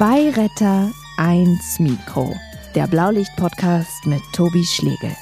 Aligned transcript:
Zwei 0.00 0.30
Retter, 0.30 0.90
eins 1.18 1.78
Mikro. 1.78 2.34
Der 2.74 2.86
Blaulicht-Podcast 2.86 4.06
mit 4.06 4.22
Tobi 4.32 4.64
Schlegel. 4.64 5.14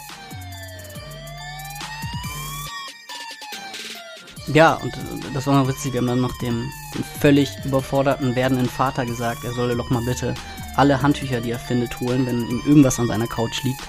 Ja, 4.46 4.74
und 4.74 4.94
äh, 4.94 5.00
das 5.34 5.48
war 5.48 5.60
noch 5.60 5.68
witzig. 5.68 5.94
Wir 5.94 5.98
haben 5.98 6.06
dann 6.06 6.20
noch 6.20 6.38
dem, 6.38 6.70
dem 6.94 7.02
völlig 7.18 7.50
überforderten 7.64 8.36
werdenden 8.36 8.68
Vater 8.68 9.04
gesagt, 9.04 9.42
er 9.42 9.52
solle 9.52 9.74
doch 9.74 9.90
mal 9.90 10.04
bitte 10.04 10.34
alle 10.76 11.02
Handtücher, 11.02 11.40
die 11.40 11.50
er 11.50 11.58
findet, 11.58 11.98
holen, 11.98 12.24
wenn 12.24 12.48
ihm 12.48 12.62
irgendwas 12.64 13.00
an 13.00 13.08
seiner 13.08 13.26
Couch 13.26 13.64
liegt. 13.64 13.82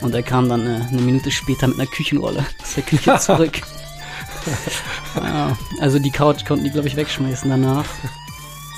Und 0.00 0.12
er 0.12 0.24
kam 0.24 0.48
dann 0.48 0.62
eine, 0.62 0.88
eine 0.88 1.02
Minute 1.02 1.30
später 1.30 1.68
mit 1.68 1.78
einer 1.78 1.88
Küchenrolle 1.88 2.40
aus 2.64 2.74
der 2.74 2.82
Küche 2.82 3.16
zurück. 3.20 3.60
ja, 5.14 5.56
also 5.80 6.00
die 6.00 6.10
Couch 6.10 6.44
konnten 6.44 6.64
die, 6.64 6.72
glaube 6.72 6.88
ich, 6.88 6.96
wegschmeißen 6.96 7.48
danach. 7.48 7.86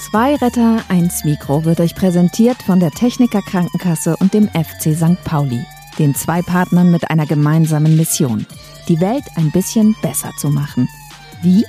Zwei 0.01 0.37
Retter, 0.37 0.85
eins 0.89 1.25
Mikro 1.25 1.65
wird 1.65 1.81
euch 1.81 1.95
präsentiert 1.97 2.63
von 2.63 2.79
der 2.79 2.93
Techniker 2.93 3.43
Krankenkasse 3.43 4.17
und 4.21 4.33
dem 4.33 4.49
FC 4.49 4.97
St. 4.97 5.23
Pauli, 5.25 5.61
den 5.99 6.15
zwei 6.15 6.41
Partnern 6.41 6.93
mit 6.93 7.11
einer 7.11 7.27
gemeinsamen 7.27 7.97
Mission, 7.97 8.47
die 8.89 9.01
Welt 9.01 9.25
ein 9.35 9.51
bisschen 9.51 9.97
besser 10.01 10.31
zu 10.39 10.51
machen. 10.51 10.89
Wie? 11.43 11.67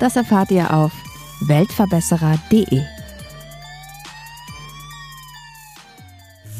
Das 0.00 0.16
erfahrt 0.16 0.50
ihr 0.50 0.74
auf 0.74 0.92
weltverbesserer.de. 1.46 2.97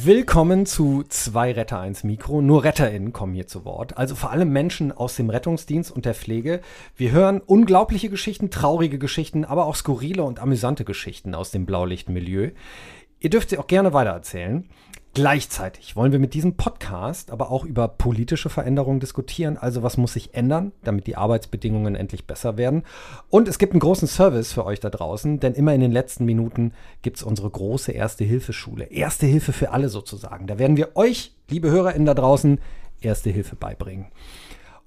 Willkommen 0.09 0.65
zu 0.65 1.05
zwei 1.07 1.53
Retter 1.53 1.81
1 1.81 2.03
Mikro. 2.03 2.41
Nur 2.41 2.65
RetterInnen 2.65 3.13
kommen 3.13 3.35
hier 3.35 3.47
zu 3.47 3.67
Wort. 3.67 3.99
Also 3.99 4.15
vor 4.15 4.31
allem 4.31 4.49
Menschen 4.51 4.91
aus 4.91 5.17
dem 5.17 5.29
Rettungsdienst 5.29 5.91
und 5.91 6.07
der 6.07 6.15
Pflege. 6.15 6.63
Wir 6.97 7.13
hören 7.13 7.43
unglaubliche 7.45 8.09
Geschichten, 8.09 8.51
traurige 8.51 8.99
Geschichten, 8.99 9.45
aber 9.45 9.67
auch 9.67 9.77
skurrile 9.77 10.23
und 10.23 10.41
amüsante 10.41 10.87
Geschichten 10.87 11.35
aus 11.35 11.51
dem 11.51 11.67
Blaulichtmilieu. 11.67 12.53
Ihr 13.21 13.29
dürft 13.29 13.51
sie 13.51 13.59
auch 13.59 13.67
gerne 13.67 13.93
weitererzählen. 13.93 14.67
Gleichzeitig 15.19 15.97
wollen 15.97 16.13
wir 16.13 16.21
mit 16.21 16.33
diesem 16.33 16.55
Podcast 16.55 17.33
aber 17.33 17.51
auch 17.51 17.65
über 17.65 17.89
politische 17.89 18.51
Veränderungen 18.51 19.01
diskutieren. 19.01 19.57
Also 19.57 19.83
was 19.83 19.97
muss 19.97 20.13
sich 20.13 20.33
ändern, 20.35 20.71
damit 20.85 21.09
die 21.09 21.17
Arbeitsbedingungen 21.17 21.97
endlich 21.97 22.29
besser 22.29 22.57
werden. 22.57 22.85
Und 23.29 23.49
es 23.49 23.59
gibt 23.59 23.73
einen 23.73 23.81
großen 23.81 24.07
Service 24.07 24.53
für 24.53 24.65
euch 24.65 24.79
da 24.79 24.91
draußen, 24.91 25.41
denn 25.41 25.55
immer 25.55 25.75
in 25.75 25.81
den 25.81 25.91
letzten 25.91 26.25
Minuten 26.25 26.73
gibt 27.03 27.17
es 27.17 27.25
unsere 27.25 27.51
große 27.51 27.91
Erste-Hilfe-Schule. 27.91 28.85
Erste 28.85 29.27
Hilfe 29.27 29.53
für 29.53 29.73
alle 29.73 29.89
sozusagen. 29.89 30.47
Da 30.47 30.61
werden 30.61 30.77
wir 30.77 30.95
euch, 30.95 31.33
liebe 31.49 31.69
HörerInnen 31.69 32.07
da 32.07 32.15
draußen, 32.15 32.61
Erste 33.01 33.31
Hilfe 33.31 33.57
beibringen. 33.57 34.07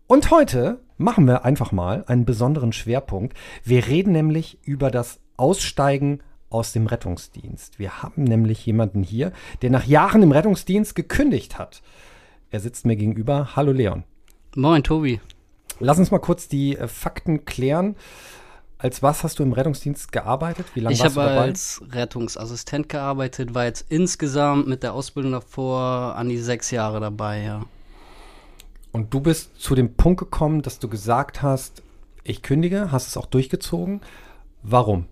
Und 0.07 0.31
heute 0.31 0.79
machen 0.97 1.25
wir 1.27 1.43
einfach 1.43 1.73
mal 1.73 2.05
einen 2.07 2.23
besonderen 2.23 2.71
Schwerpunkt. 2.71 3.35
Wir 3.65 3.85
reden 3.85 4.13
nämlich 4.13 4.59
über 4.63 4.91
das 4.91 5.19
Aussteigen 5.35 6.21
aus 6.51 6.73
dem 6.73 6.85
Rettungsdienst. 6.85 7.79
Wir 7.79 8.03
haben 8.03 8.23
nämlich 8.23 8.65
jemanden 8.65 9.03
hier, 9.03 9.31
der 9.61 9.71
nach 9.71 9.85
Jahren 9.85 10.21
im 10.21 10.31
Rettungsdienst 10.31 10.95
gekündigt 10.95 11.57
hat. 11.57 11.81
Er 12.51 12.59
sitzt 12.59 12.85
mir 12.85 12.95
gegenüber. 12.95 13.55
Hallo 13.55 13.71
Leon. 13.71 14.03
Moin, 14.55 14.83
Tobi. 14.83 15.21
Lass 15.79 15.97
uns 15.97 16.11
mal 16.11 16.19
kurz 16.19 16.47
die 16.47 16.77
äh, 16.77 16.87
Fakten 16.87 17.45
klären. 17.45 17.95
Als 18.77 19.01
was 19.01 19.23
hast 19.23 19.39
du 19.39 19.43
im 19.43 19.53
Rettungsdienst 19.53 20.11
gearbeitet? 20.11 20.65
Wie 20.73 20.79
lange 20.79 20.93
ich 20.93 21.01
warst 21.01 21.15
du 21.15 21.19
dabei? 21.19 21.31
Ich 21.31 21.37
habe 21.37 21.47
als 21.47 21.81
Rettungsassistent 21.91 22.89
gearbeitet, 22.89 23.53
war 23.53 23.65
jetzt 23.65 23.85
insgesamt 23.89 24.67
mit 24.67 24.83
der 24.83 24.93
Ausbildung 24.93 25.31
davor 25.33 26.15
an 26.15 26.29
die 26.29 26.37
sechs 26.37 26.71
Jahre 26.71 26.99
dabei, 26.99 27.43
ja. 27.43 27.65
Und 28.91 29.13
du 29.13 29.21
bist 29.21 29.61
zu 29.61 29.75
dem 29.75 29.93
Punkt 29.93 30.19
gekommen, 30.19 30.63
dass 30.63 30.79
du 30.79 30.89
gesagt 30.89 31.41
hast, 31.41 31.83
ich 32.23 32.41
kündige, 32.41 32.91
hast 32.91 33.07
es 33.07 33.17
auch 33.17 33.27
durchgezogen. 33.27 34.01
Warum? 34.63 35.05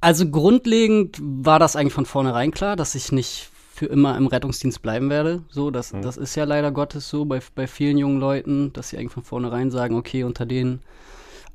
Also 0.00 0.28
grundlegend 0.30 1.18
war 1.20 1.58
das 1.58 1.76
eigentlich 1.76 1.94
von 1.94 2.06
vornherein 2.06 2.50
klar, 2.50 2.76
dass 2.76 2.94
ich 2.94 3.12
nicht 3.12 3.50
für 3.76 3.86
immer 3.86 4.16
im 4.16 4.26
Rettungsdienst 4.26 4.80
bleiben 4.80 5.10
werde. 5.10 5.42
So, 5.50 5.70
das, 5.70 5.92
mhm. 5.92 6.02
das 6.02 6.16
ist 6.16 6.34
ja 6.34 6.44
leider 6.44 6.72
Gottes 6.72 7.08
so 7.08 7.24
bei, 7.24 7.40
bei 7.54 7.66
vielen 7.66 7.98
jungen 7.98 8.18
Leuten, 8.18 8.72
dass 8.72 8.88
sie 8.88 8.98
eigentlich 8.98 9.12
von 9.12 9.22
vornherein 9.22 9.70
sagen, 9.70 9.96
okay, 9.96 10.22
unter 10.24 10.46
den 10.46 10.80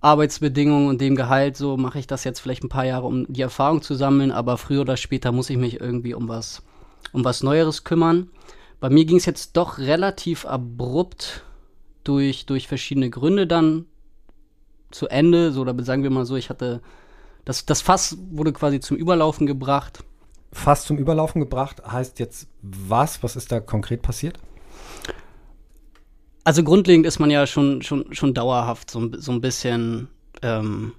Arbeitsbedingungen 0.01 0.87
und 0.87 1.01
dem 1.01 1.15
Gehalt, 1.15 1.57
so 1.57 1.77
mache 1.77 1.99
ich 1.99 2.07
das 2.07 2.23
jetzt 2.23 2.39
vielleicht 2.39 2.63
ein 2.63 2.69
paar 2.69 2.85
Jahre, 2.85 3.07
um 3.07 3.25
die 3.31 3.41
Erfahrung 3.41 3.81
zu 3.81 3.95
sammeln, 3.95 4.31
aber 4.31 4.57
früher 4.57 4.81
oder 4.81 4.97
später 4.97 5.31
muss 5.31 5.49
ich 5.49 5.57
mich 5.57 5.79
irgendwie 5.79 6.13
um 6.13 6.27
was, 6.27 6.63
um 7.11 7.23
was 7.23 7.43
Neueres 7.43 7.83
kümmern. 7.83 8.29
Bei 8.79 8.89
mir 8.89 9.05
ging 9.05 9.17
es 9.17 9.25
jetzt 9.25 9.57
doch 9.57 9.77
relativ 9.77 10.45
abrupt 10.45 11.43
durch, 12.03 12.47
durch 12.47 12.67
verschiedene 12.67 13.11
Gründe 13.11 13.45
dann 13.45 13.85
zu 14.89 15.07
Ende. 15.07 15.51
So, 15.51 15.61
oder 15.61 15.75
sagen 15.83 16.03
wir 16.03 16.09
mal 16.09 16.25
so, 16.25 16.35
ich 16.35 16.49
hatte 16.49 16.81
das, 17.45 17.65
das 17.65 17.81
Fass 17.81 18.17
wurde 18.31 18.53
quasi 18.53 18.79
zum 18.79 18.97
Überlaufen 18.97 19.47
gebracht. 19.47 20.03
Fass 20.53 20.85
zum 20.85 20.97
Überlaufen 20.97 21.41
gebracht 21.41 21.81
heißt 21.85 22.19
jetzt 22.19 22.47
was? 22.61 23.23
Was 23.23 23.35
ist 23.35 23.51
da 23.51 23.59
konkret 23.59 24.01
passiert? 24.01 24.39
Also 26.43 26.63
grundlegend 26.63 27.05
ist 27.05 27.19
man 27.19 27.29
ja 27.29 27.45
schon, 27.45 27.81
schon, 27.81 28.13
schon 28.13 28.33
dauerhaft 28.33 28.89
so, 28.89 29.11
so 29.17 29.31
ein 29.31 29.41
bisschen, 29.41 30.07
ähm, 30.41 30.93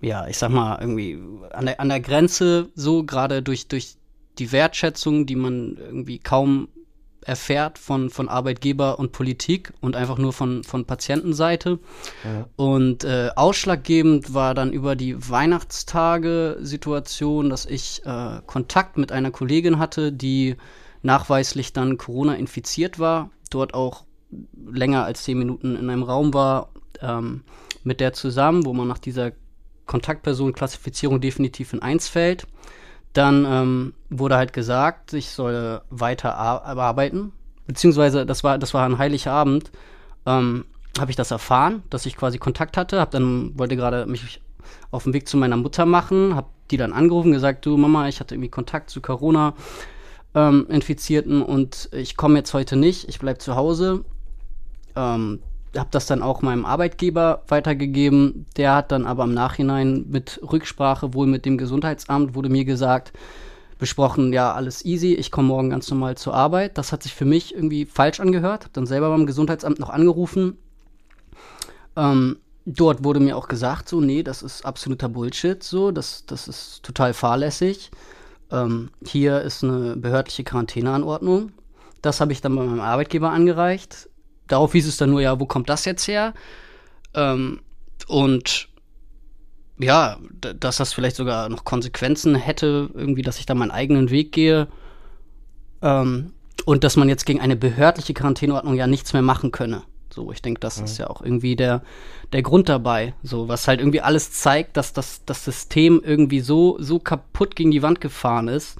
ja, 0.00 0.28
ich 0.28 0.38
sag 0.38 0.50
mal, 0.50 0.78
irgendwie 0.80 1.18
an 1.52 1.66
der, 1.66 1.80
an 1.80 1.88
der 1.88 2.00
Grenze 2.00 2.70
so, 2.74 3.04
gerade 3.04 3.42
durch, 3.42 3.66
durch 3.66 3.96
die 4.38 4.52
Wertschätzung, 4.52 5.26
die 5.26 5.36
man 5.36 5.76
irgendwie 5.76 6.18
kaum 6.18 6.68
erfährt 7.24 7.78
von, 7.78 8.10
von 8.10 8.28
Arbeitgeber 8.28 8.98
und 8.98 9.12
Politik 9.12 9.72
und 9.80 9.96
einfach 9.96 10.18
nur 10.18 10.32
von, 10.32 10.64
von 10.64 10.84
Patientenseite. 10.84 11.78
Ja. 12.24 12.48
Und 12.56 13.04
äh, 13.04 13.30
ausschlaggebend 13.34 14.34
war 14.34 14.54
dann 14.54 14.72
über 14.72 14.96
die 14.96 15.16
Weihnachtstage 15.28 16.58
Situation, 16.60 17.50
dass 17.50 17.66
ich 17.66 18.02
äh, 18.04 18.40
Kontakt 18.46 18.96
mit 18.98 19.12
einer 19.12 19.30
Kollegin 19.30 19.78
hatte, 19.78 20.12
die 20.12 20.56
nachweislich 21.02 21.72
dann 21.72 21.98
Corona 21.98 22.34
infiziert 22.34 22.98
war, 22.98 23.30
dort 23.50 23.74
auch 23.74 24.04
länger 24.66 25.04
als 25.04 25.24
zehn 25.24 25.38
Minuten 25.38 25.76
in 25.76 25.90
einem 25.90 26.02
Raum 26.02 26.34
war, 26.34 26.70
ähm, 27.00 27.42
mit 27.82 28.00
der 28.00 28.12
zusammen, 28.12 28.64
wo 28.64 28.72
man 28.72 28.88
nach 28.88 28.98
dieser 28.98 29.32
Kontaktpersonenklassifizierung 29.86 31.20
definitiv 31.20 31.72
in 31.72 31.82
eins 31.82 32.08
fällt. 32.08 32.46
Dann 33.14 33.46
ähm, 33.48 33.94
wurde 34.10 34.36
halt 34.36 34.52
gesagt, 34.52 35.12
ich 35.12 35.30
soll 35.30 35.80
weiter 35.88 36.36
arbeiten. 36.36 37.32
Beziehungsweise, 37.66 38.26
das 38.26 38.44
war, 38.44 38.58
das 38.58 38.74
war 38.74 38.84
ein 38.84 38.98
heiliger 38.98 39.32
Abend, 39.32 39.70
ähm, 40.26 40.66
habe 40.98 41.10
ich 41.10 41.16
das 41.16 41.30
erfahren, 41.30 41.82
dass 41.90 42.06
ich 42.06 42.16
quasi 42.16 42.38
Kontakt 42.38 42.76
hatte. 42.76 43.00
Hab 43.00 43.10
dann, 43.12 43.58
wollte 43.58 43.76
gerade 43.76 44.06
mich 44.06 44.40
auf 44.90 45.04
den 45.04 45.12
Weg 45.12 45.28
zu 45.28 45.36
meiner 45.36 45.56
Mutter 45.56 45.86
machen, 45.86 46.34
habe 46.34 46.48
die 46.70 46.76
dann 46.76 46.92
angerufen, 46.92 47.32
gesagt, 47.32 47.64
du 47.66 47.76
Mama, 47.76 48.08
ich 48.08 48.20
hatte 48.20 48.34
irgendwie 48.34 48.50
Kontakt 48.50 48.90
zu 48.90 49.00
Corona. 49.00 49.54
Ähm, 50.34 50.66
Infizierten 50.68 51.42
und 51.42 51.88
ich 51.92 52.16
komme 52.16 52.38
jetzt 52.38 52.54
heute 52.54 52.74
nicht, 52.74 53.08
ich 53.08 53.20
bleibe 53.20 53.38
zu 53.38 53.54
Hause. 53.54 54.04
Ähm, 54.96 55.40
habe 55.76 55.88
das 55.90 56.06
dann 56.06 56.22
auch 56.22 56.42
meinem 56.42 56.64
Arbeitgeber 56.64 57.42
weitergegeben. 57.48 58.46
Der 58.56 58.74
hat 58.74 58.92
dann 58.92 59.06
aber 59.06 59.24
im 59.24 59.34
Nachhinein 59.34 60.06
mit 60.08 60.40
Rücksprache 60.42 61.14
wohl 61.14 61.26
mit 61.26 61.44
dem 61.44 61.58
Gesundheitsamt 61.58 62.34
wurde 62.34 62.48
mir 62.48 62.64
gesagt, 62.64 63.12
besprochen, 63.78 64.32
ja, 64.32 64.52
alles 64.52 64.84
easy, 64.84 65.14
ich 65.14 65.30
komme 65.30 65.48
morgen 65.48 65.70
ganz 65.70 65.90
normal 65.90 66.16
zur 66.16 66.34
Arbeit. 66.34 66.78
Das 66.78 66.92
hat 66.92 67.02
sich 67.02 67.14
für 67.14 67.24
mich 67.24 67.54
irgendwie 67.54 67.86
falsch 67.86 68.20
angehört. 68.20 68.64
Hab 68.64 68.72
dann 68.72 68.86
selber 68.86 69.10
beim 69.10 69.26
Gesundheitsamt 69.26 69.80
noch 69.80 69.90
angerufen. 69.90 70.58
Ähm, 71.96 72.36
dort 72.66 73.04
wurde 73.04 73.20
mir 73.20 73.36
auch 73.36 73.48
gesagt, 73.48 73.88
so, 73.88 74.00
nee, 74.00 74.22
das 74.22 74.42
ist 74.42 74.64
absoluter 74.64 75.08
Bullshit, 75.08 75.62
so, 75.62 75.90
das, 75.90 76.24
das 76.26 76.48
ist 76.48 76.82
total 76.82 77.14
fahrlässig. 77.14 77.90
Ähm, 78.50 78.90
hier 79.04 79.42
ist 79.42 79.64
eine 79.64 79.96
behördliche 79.96 80.44
Quarantäneanordnung. 80.44 81.52
Das 82.00 82.20
habe 82.20 82.32
ich 82.32 82.40
dann 82.40 82.54
bei 82.54 82.62
meinem 82.62 82.80
Arbeitgeber 82.80 83.30
angereicht 83.30 84.08
darauf 84.48 84.72
hieß 84.72 84.86
es 84.86 84.96
dann 84.96 85.10
nur, 85.10 85.20
ja, 85.20 85.38
wo 85.40 85.46
kommt 85.46 85.68
das 85.68 85.84
jetzt 85.84 86.06
her? 86.08 86.34
Ähm, 87.14 87.60
und 88.08 88.68
ja, 89.78 90.18
dass 90.40 90.76
das 90.76 90.92
vielleicht 90.92 91.16
sogar 91.16 91.48
noch 91.48 91.64
Konsequenzen 91.64 92.34
hätte, 92.36 92.90
irgendwie, 92.94 93.22
dass 93.22 93.38
ich 93.38 93.46
da 93.46 93.54
meinen 93.54 93.70
eigenen 93.70 94.10
Weg 94.10 94.32
gehe. 94.32 94.68
Ähm, 95.82 96.32
und 96.64 96.84
dass 96.84 96.96
man 96.96 97.08
jetzt 97.08 97.26
gegen 97.26 97.40
eine 97.40 97.56
behördliche 97.56 98.14
Quarantäneordnung 98.14 98.74
ja 98.74 98.86
nichts 98.86 99.12
mehr 99.12 99.22
machen 99.22 99.50
könne. 99.50 99.82
So, 100.10 100.30
ich 100.30 100.40
denke, 100.42 100.60
das 100.60 100.78
mhm. 100.78 100.84
ist 100.84 100.98
ja 100.98 101.10
auch 101.10 101.22
irgendwie 101.22 101.56
der, 101.56 101.82
der 102.32 102.42
Grund 102.42 102.68
dabei. 102.68 103.14
So, 103.22 103.48
was 103.48 103.66
halt 103.66 103.80
irgendwie 103.80 104.00
alles 104.00 104.30
zeigt, 104.30 104.76
dass 104.76 104.92
das, 104.92 105.24
das 105.24 105.44
System 105.44 106.00
irgendwie 106.04 106.40
so, 106.40 106.76
so 106.78 107.00
kaputt 107.00 107.56
gegen 107.56 107.72
die 107.72 107.82
Wand 107.82 108.00
gefahren 108.00 108.46
ist, 108.46 108.78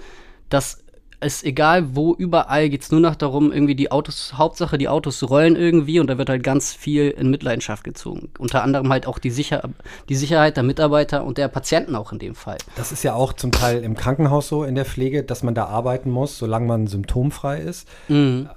dass 0.48 0.83
ist 1.24 1.44
egal 1.44 1.96
wo, 1.96 2.14
überall 2.14 2.68
geht 2.68 2.82
es 2.82 2.92
nur 2.92 3.00
noch 3.00 3.16
darum, 3.16 3.52
irgendwie 3.52 3.74
die 3.74 3.90
Autos, 3.90 4.34
Hauptsache 4.36 4.78
die 4.78 4.88
Autos 4.88 5.22
rollen 5.28 5.56
irgendwie 5.56 6.00
und 6.00 6.08
da 6.08 6.18
wird 6.18 6.28
halt 6.28 6.42
ganz 6.42 6.72
viel 6.72 7.10
in 7.10 7.30
Mitleidenschaft 7.30 7.84
gezogen. 7.84 8.30
Unter 8.38 8.62
anderem 8.62 8.90
halt 8.90 9.06
auch 9.06 9.18
die, 9.18 9.30
Sicher 9.30 9.68
die 10.08 10.16
Sicherheit 10.16 10.56
der 10.56 10.64
Mitarbeiter 10.64 11.24
und 11.24 11.38
der 11.38 11.48
Patienten 11.48 11.96
auch 11.96 12.12
in 12.12 12.18
dem 12.18 12.34
Fall. 12.34 12.58
Das 12.76 12.92
ist 12.92 13.02
ja 13.02 13.14
auch 13.14 13.32
zum 13.32 13.52
Teil 13.52 13.82
im 13.82 13.96
Krankenhaus 13.96 14.48
so 14.48 14.64
in 14.64 14.74
der 14.74 14.84
Pflege, 14.84 15.24
dass 15.24 15.42
man 15.42 15.54
da 15.54 15.66
arbeiten 15.66 16.10
muss, 16.10 16.38
solange 16.38 16.66
man 16.66 16.86
symptomfrei 16.86 17.60
ist. 17.60 17.88
Mhm. 18.08 18.48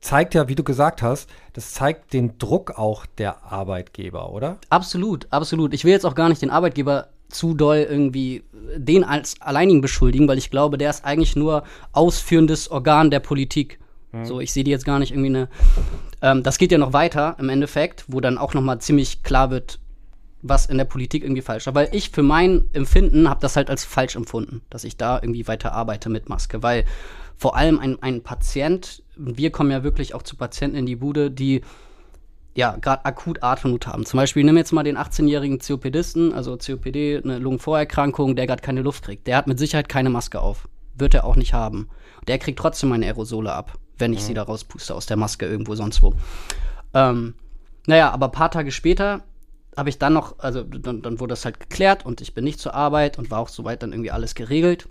Zeigt 0.00 0.34
ja, 0.34 0.48
wie 0.48 0.54
du 0.54 0.64
gesagt 0.64 1.00
hast, 1.00 1.30
das 1.54 1.72
zeigt 1.72 2.12
den 2.12 2.36
Druck 2.36 2.78
auch 2.78 3.06
der 3.06 3.44
Arbeitgeber, 3.44 4.32
oder? 4.32 4.58
Absolut, 4.68 5.26
absolut. 5.30 5.72
Ich 5.72 5.84
will 5.84 5.92
jetzt 5.92 6.04
auch 6.04 6.14
gar 6.14 6.28
nicht 6.28 6.42
den 6.42 6.50
Arbeitgeber 6.50 7.08
zu 7.34 7.54
doll 7.54 7.86
irgendwie 7.88 8.42
den 8.76 9.04
als 9.04 9.40
alleinigen 9.40 9.80
beschuldigen, 9.80 10.28
weil 10.28 10.38
ich 10.38 10.50
glaube, 10.50 10.78
der 10.78 10.90
ist 10.90 11.04
eigentlich 11.04 11.36
nur 11.36 11.64
ausführendes 11.92 12.70
Organ 12.70 13.10
der 13.10 13.20
Politik. 13.20 13.78
Mhm. 14.12 14.24
So, 14.24 14.40
ich 14.40 14.52
sehe 14.52 14.64
die 14.64 14.70
jetzt 14.70 14.84
gar 14.84 14.98
nicht 14.98 15.12
irgendwie 15.12 15.30
eine. 15.30 15.48
Ähm, 16.22 16.42
das 16.42 16.58
geht 16.58 16.72
ja 16.72 16.78
noch 16.78 16.92
weiter 16.92 17.36
im 17.38 17.48
Endeffekt, 17.48 18.04
wo 18.08 18.20
dann 18.20 18.38
auch 18.38 18.54
noch 18.54 18.62
mal 18.62 18.78
ziemlich 18.78 19.22
klar 19.22 19.50
wird, 19.50 19.80
was 20.42 20.66
in 20.66 20.78
der 20.78 20.84
Politik 20.84 21.22
irgendwie 21.22 21.42
falsch 21.42 21.66
war. 21.66 21.74
Weil 21.74 21.88
ich 21.92 22.10
für 22.10 22.22
mein 22.22 22.66
Empfinden 22.72 23.28
habe 23.28 23.40
das 23.40 23.56
halt 23.56 23.70
als 23.70 23.84
falsch 23.84 24.16
empfunden, 24.16 24.62
dass 24.70 24.84
ich 24.84 24.96
da 24.96 25.18
irgendwie 25.20 25.48
weiter 25.48 25.72
arbeite 25.72 26.10
mit 26.10 26.28
Maske. 26.28 26.62
Weil 26.62 26.84
vor 27.36 27.56
allem 27.56 27.78
ein, 27.78 28.00
ein 28.02 28.22
Patient, 28.22 29.02
wir 29.16 29.50
kommen 29.50 29.70
ja 29.70 29.82
wirklich 29.82 30.14
auch 30.14 30.22
zu 30.22 30.36
Patienten 30.36 30.76
in 30.76 30.86
die 30.86 30.96
Bude, 30.96 31.30
die 31.30 31.62
ja, 32.56 32.76
gerade 32.76 33.04
akut 33.04 33.42
Atemnot 33.42 33.86
haben. 33.86 34.06
Zum 34.06 34.18
Beispiel, 34.18 34.44
nimm 34.44 34.56
jetzt 34.56 34.72
mal 34.72 34.84
den 34.84 34.96
18-jährigen 34.96 35.58
COPDisten, 35.58 36.32
also 36.32 36.56
COPD, 36.56 37.20
eine 37.22 37.38
Lungenvorerkrankung, 37.38 38.36
der 38.36 38.46
gerade 38.46 38.62
keine 38.62 38.82
Luft 38.82 39.04
kriegt. 39.04 39.26
Der 39.26 39.36
hat 39.36 39.46
mit 39.46 39.58
Sicherheit 39.58 39.88
keine 39.88 40.10
Maske 40.10 40.40
auf. 40.40 40.68
Wird 40.94 41.14
er 41.14 41.24
auch 41.24 41.36
nicht 41.36 41.52
haben. 41.52 41.88
Der 42.28 42.38
kriegt 42.38 42.58
trotzdem 42.58 42.90
meine 42.90 43.06
Aerosole 43.06 43.52
ab, 43.52 43.78
wenn 43.98 44.12
ich 44.12 44.20
mhm. 44.20 44.24
sie 44.24 44.34
da 44.34 44.44
rauspuste 44.44 44.94
aus 44.94 45.06
der 45.06 45.16
Maske 45.16 45.46
irgendwo 45.46 45.74
sonst 45.74 46.00
wo. 46.02 46.14
Ähm, 46.94 47.34
naja, 47.86 48.12
aber 48.12 48.26
ein 48.26 48.32
paar 48.32 48.52
Tage 48.52 48.70
später 48.70 49.22
habe 49.76 49.88
ich 49.88 49.98
dann 49.98 50.12
noch, 50.12 50.38
also 50.38 50.62
dann, 50.62 51.02
dann, 51.02 51.18
wurde 51.18 51.32
das 51.32 51.44
halt 51.44 51.58
geklärt 51.58 52.06
und 52.06 52.20
ich 52.20 52.34
bin 52.34 52.44
nicht 52.44 52.60
zur 52.60 52.74
Arbeit 52.74 53.18
und 53.18 53.32
war 53.32 53.40
auch 53.40 53.48
soweit 53.48 53.82
dann 53.82 53.92
irgendwie 53.92 54.12
alles 54.12 54.36
geregelt. 54.36 54.88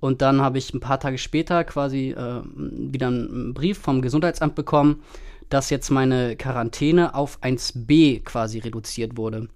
Und 0.00 0.22
dann 0.22 0.40
habe 0.40 0.58
ich 0.58 0.72
ein 0.72 0.80
paar 0.80 0.98
Tage 0.98 1.18
später 1.18 1.62
quasi 1.64 2.10
äh, 2.10 2.42
wieder 2.56 3.08
einen 3.08 3.54
Brief 3.54 3.78
vom 3.78 4.02
Gesundheitsamt 4.02 4.54
bekommen, 4.54 5.02
dass 5.52 5.68
jetzt 5.68 5.90
meine 5.90 6.34
Quarantäne 6.36 7.14
auf 7.14 7.38
1b 7.42 8.24
quasi 8.24 8.58
reduziert 8.58 9.18
wurde. 9.18 9.48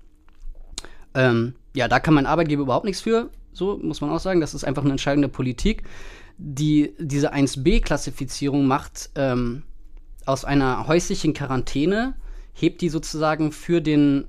Ähm, 1.14 1.54
ja, 1.74 1.88
da 1.88 2.00
kann 2.00 2.12
mein 2.12 2.26
Arbeitgeber 2.26 2.62
überhaupt 2.62 2.84
nichts 2.84 3.00
für, 3.00 3.30
so 3.52 3.78
muss 3.78 4.02
man 4.02 4.10
auch 4.10 4.20
sagen. 4.20 4.42
Das 4.42 4.52
ist 4.52 4.64
einfach 4.64 4.82
eine 4.82 4.92
entscheidende 4.92 5.28
Politik. 5.28 5.84
Die, 6.36 6.92
diese 6.98 7.32
1b-Klassifizierung 7.32 8.66
macht 8.66 9.08
ähm, 9.14 9.62
aus 10.26 10.44
einer 10.44 10.86
häuslichen 10.86 11.32
Quarantäne, 11.32 12.14
hebt 12.52 12.82
die 12.82 12.90
sozusagen 12.90 13.50
für 13.50 13.80
den 13.80 14.26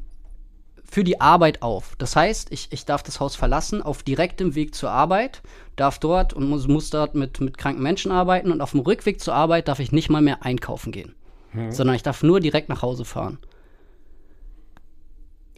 für 0.90 1.04
die 1.04 1.20
Arbeit 1.20 1.64
auf. 1.64 1.98
Das 1.98 2.16
heißt, 2.16 2.50
ich, 2.54 2.70
ich 2.72 2.86
darf 2.86 3.04
das 3.04 3.20
Haus 3.20 3.36
verlassen 3.36 3.82
auf 3.82 4.04
direktem 4.04 4.56
Weg 4.56 4.74
zur 4.74 4.90
Arbeit, 4.90 5.42
darf 5.76 6.00
dort 6.00 6.34
und 6.34 6.48
muss, 6.48 6.70
muss 6.70 6.90
dort 6.92 7.14
mit, 7.14 7.42
mit 7.42 7.58
kranken 7.58 7.84
Menschen 7.84 8.10
arbeiten 8.10 8.54
und 8.54 8.62
auf 8.62 8.72
dem 8.72 8.80
Rückweg 8.80 9.20
zur 9.20 9.34
Arbeit 9.34 9.68
darf 9.68 9.82
ich 9.82 9.92
nicht 9.92 10.10
mal 10.10 10.22
mehr 10.22 10.46
einkaufen 10.46 10.94
gehen 10.94 11.14
mhm. 11.54 11.72
sondern 11.72 11.96
ich 11.96 12.04
darf 12.04 12.24
nur 12.24 12.40
direkt 12.40 12.70
nach 12.70 12.82
Hause 12.82 13.06
fahren. 13.06 13.40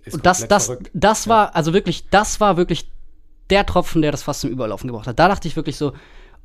Ist 0.04 0.16
und 0.16 0.26
das, 0.26 0.48
das, 0.48 0.68
verrückt. 0.68 0.92
das 0.94 1.28
war, 1.28 1.48
ja. 1.48 1.52
also 1.54 1.74
wirklich, 1.74 2.10
das 2.10 2.40
war 2.40 2.58
wirklich 2.58 2.92
der 3.50 3.66
Tropfen, 3.66 4.02
der 4.02 4.12
das 4.12 4.24
fast 4.24 4.42
zum 4.42 4.50
Überlaufen 4.50 4.88
gebracht 4.88 5.08
hat. 5.08 5.20
Da 5.20 5.28
dachte 5.28 5.48
ich 5.48 5.56
wirklich 5.56 5.78
so, 5.78 5.94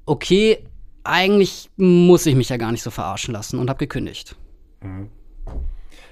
okay, 0.07 0.65
eigentlich 1.05 1.71
muss 1.77 2.27
ich 2.27 2.35
mich 2.35 2.49
ja 2.49 2.57
gar 2.57 2.73
nicht 2.73 2.83
so 2.83 2.91
verarschen 2.91 3.33
lassen 3.33 3.59
und 3.59 3.69
habe 3.69 3.79
gekündigt. 3.79 4.37
Mhm. 4.83 5.11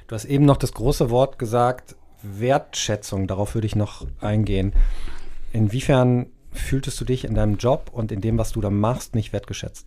Du 0.07 0.15
hast 0.15 0.27
eben 0.27 0.45
noch 0.45 0.59
das 0.59 0.73
große 0.73 1.11
Wort 1.11 1.39
gesagt, 1.39 1.97
Wertschätzung. 2.23 3.27
Darauf 3.27 3.55
würde 3.55 3.67
ich 3.67 3.77
noch 3.77 4.07
eingehen. 4.21 4.75
Inwiefern 5.53 6.27
fühltest 6.53 7.01
du 7.01 7.05
dich 7.05 7.25
in 7.25 7.35
deinem 7.35 7.57
Job 7.57 7.91
und 7.93 8.13
in 8.13 8.21
dem, 8.21 8.39
was 8.39 8.53
du 8.53 8.61
da 8.61 8.71
machst, 8.71 9.15
nicht 9.15 9.33
wertgeschätzt? 9.33 9.87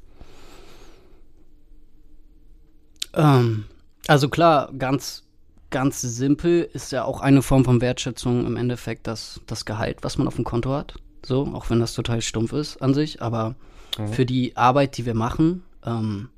Ähm, 3.15 3.65
also 4.07 4.29
klar, 4.29 4.71
ganz, 4.77 5.23
ganz 5.69 6.01
simpel 6.01 6.69
ist 6.73 6.91
ja 6.91 7.03
auch 7.03 7.21
eine 7.21 7.41
Form 7.41 7.65
von 7.65 7.81
Wertschätzung 7.81 8.45
im 8.45 8.57
Endeffekt 8.57 9.07
das, 9.07 9.41
das 9.47 9.65
Gehalt, 9.65 9.99
was 10.01 10.17
man 10.17 10.27
auf 10.27 10.35
dem 10.35 10.45
Konto 10.45 10.71
hat. 10.71 10.95
So, 11.25 11.45
auch 11.53 11.69
wenn 11.69 11.79
das 11.79 11.93
total 11.93 12.21
stumpf 12.21 12.53
ist 12.53 12.81
an 12.81 12.93
sich, 12.93 13.21
aber 13.21 13.55
mhm. 13.97 14.07
für 14.09 14.25
die 14.25 14.55
Arbeit, 14.55 14.97
die 14.97 15.05
wir 15.05 15.15
machen, 15.15 15.63
ähm, 15.83 16.29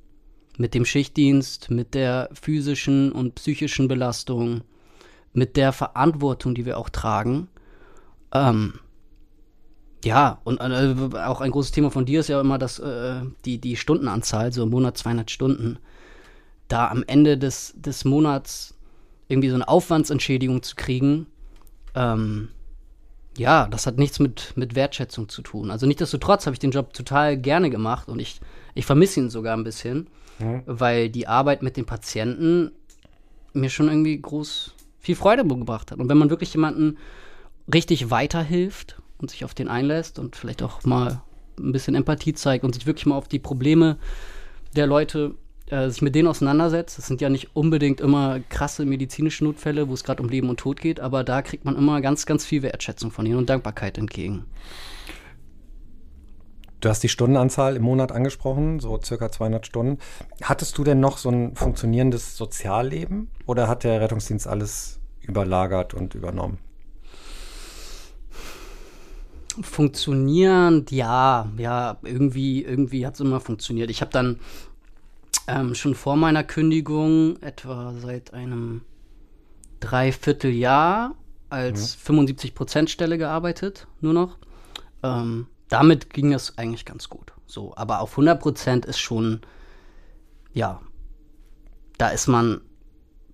mit 0.57 0.73
dem 0.73 0.85
Schichtdienst, 0.85 1.69
mit 1.69 1.93
der 1.93 2.29
physischen 2.33 3.11
und 3.11 3.35
psychischen 3.35 3.87
Belastung, 3.87 4.61
mit 5.33 5.57
der 5.57 5.73
Verantwortung, 5.73 6.55
die 6.55 6.65
wir 6.65 6.77
auch 6.77 6.89
tragen, 6.89 7.49
ähm, 8.31 8.79
ja, 10.05 10.39
und 10.43 10.59
äh, 10.59 10.95
auch 11.17 11.41
ein 11.41 11.51
großes 11.51 11.71
Thema 11.71 11.91
von 11.91 12.05
dir 12.05 12.19
ist 12.19 12.29
ja 12.29 12.39
immer 12.39 12.57
das, 12.57 12.79
äh, 12.79 13.21
die, 13.45 13.59
die 13.59 13.75
Stundenanzahl, 13.75 14.53
so 14.53 14.63
im 14.63 14.69
Monat 14.69 14.97
200 14.97 15.29
Stunden 15.31 15.79
da 16.67 16.87
am 16.89 17.03
Ende 17.07 17.37
des, 17.37 17.73
des 17.77 18.05
Monats 18.05 18.75
irgendwie 19.27 19.49
so 19.49 19.55
eine 19.55 19.67
Aufwandsentschädigung 19.67 20.63
zu 20.63 20.75
kriegen, 20.75 21.27
ähm, 21.95 22.49
ja, 23.37 23.67
das 23.67 23.85
hat 23.85 23.97
nichts 23.97 24.19
mit, 24.19 24.53
mit 24.55 24.75
Wertschätzung 24.75 25.29
zu 25.29 25.41
tun. 25.41 25.69
Also 25.69 25.85
nichtsdestotrotz 25.85 26.45
habe 26.45 26.55
ich 26.55 26.59
den 26.59 26.71
Job 26.71 26.93
total 26.93 27.37
gerne 27.37 27.69
gemacht 27.69 28.09
und 28.09 28.19
ich, 28.19 28.39
ich 28.73 28.85
vermisse 28.85 29.19
ihn 29.19 29.29
sogar 29.29 29.55
ein 29.55 29.63
bisschen, 29.63 30.07
mhm. 30.39 30.63
weil 30.65 31.09
die 31.09 31.27
Arbeit 31.27 31.61
mit 31.61 31.77
den 31.77 31.85
Patienten 31.85 32.71
mir 33.53 33.69
schon 33.69 33.87
irgendwie 33.87 34.19
groß 34.19 34.73
viel 34.99 35.15
Freude 35.15 35.45
gebracht 35.45 35.91
hat. 35.91 35.99
Und 35.99 36.09
wenn 36.09 36.17
man 36.17 36.29
wirklich 36.29 36.53
jemanden 36.53 36.97
richtig 37.71 38.09
weiterhilft 38.09 39.01
und 39.19 39.31
sich 39.31 39.45
auf 39.45 39.53
den 39.53 39.67
einlässt 39.67 40.19
und 40.19 40.35
vielleicht 40.35 40.63
auch 40.63 40.83
mal 40.83 41.21
ein 41.59 41.71
bisschen 41.71 41.95
Empathie 41.95 42.33
zeigt 42.33 42.63
und 42.63 42.73
sich 42.73 42.85
wirklich 42.85 43.05
mal 43.05 43.15
auf 43.15 43.27
die 43.27 43.39
Probleme 43.39 43.97
der 44.75 44.87
Leute 44.87 45.35
äh, 45.69 45.89
sich 45.89 46.01
mit 46.01 46.15
denen 46.15 46.27
auseinandersetzt. 46.27 46.97
Das 46.97 47.07
sind 47.07 47.19
ja 47.21 47.29
nicht 47.29 47.55
unbedingt 47.55 47.99
immer 47.99 48.39
krasse 48.49 48.85
medizinische 48.85 49.43
Notfälle, 49.43 49.89
wo 49.89 49.93
es 49.93 50.03
gerade 50.03 50.23
um 50.23 50.29
Leben 50.29 50.49
und 50.49 50.59
Tod 50.59 50.79
geht, 50.79 50.99
aber 50.99 51.23
da 51.23 51.41
kriegt 51.41 51.65
man 51.65 51.75
immer 51.75 51.99
ganz, 52.01 52.25
ganz 52.25 52.45
viel 52.45 52.61
Wertschätzung 52.61 53.11
von 53.11 53.25
ihnen 53.25 53.37
und 53.37 53.49
Dankbarkeit 53.49 53.97
entgegen. 53.97 54.45
Du 56.79 56.89
hast 56.89 57.01
die 57.01 57.09
Stundenanzahl 57.09 57.75
im 57.75 57.83
Monat 57.83 58.11
angesprochen, 58.11 58.79
so 58.79 58.99
circa 59.03 59.31
200 59.31 59.65
Stunden. 59.65 59.97
Hattest 60.43 60.77
du 60.77 60.83
denn 60.83 60.99
noch 60.99 61.17
so 61.17 61.29
ein 61.29 61.55
funktionierendes 61.55 62.37
Sozialleben 62.37 63.29
oder 63.47 63.67
hat 63.67 63.83
der 63.83 63.99
Rettungsdienst 63.99 64.47
alles 64.47 64.99
überlagert 65.21 65.95
und 65.95 66.13
übernommen? 66.13 66.59
Funktionierend, 69.59 70.91
ja, 70.91 71.49
ja, 71.57 71.97
irgendwie, 72.03 72.63
irgendwie 72.63 73.07
hat 73.07 73.15
es 73.15 73.21
immer 73.21 73.39
funktioniert. 73.39 73.89
Ich 73.89 74.01
habe 74.01 74.11
dann 74.11 74.39
ähm, 75.47 75.75
schon 75.75 75.95
vor 75.95 76.15
meiner 76.15 76.43
Kündigung, 76.43 77.41
etwa 77.41 77.93
seit 77.93 78.33
einem 78.33 78.81
Dreivierteljahr, 79.79 81.15
als 81.49 81.97
mhm. 82.09 82.19
75%-Stelle 82.19 83.17
gearbeitet, 83.17 83.87
nur 84.01 84.13
noch. 84.13 84.37
Ähm, 85.03 85.47
damit 85.69 86.09
ging 86.09 86.33
es 86.33 86.57
eigentlich 86.57 86.85
ganz 86.85 87.09
gut. 87.09 87.33
So, 87.45 87.73
aber 87.75 88.01
auf 88.01 88.17
100% 88.17 88.85
ist 88.85 88.99
schon, 88.99 89.41
ja, 90.53 90.81
da 91.97 92.09
ist 92.09 92.27
man 92.27 92.61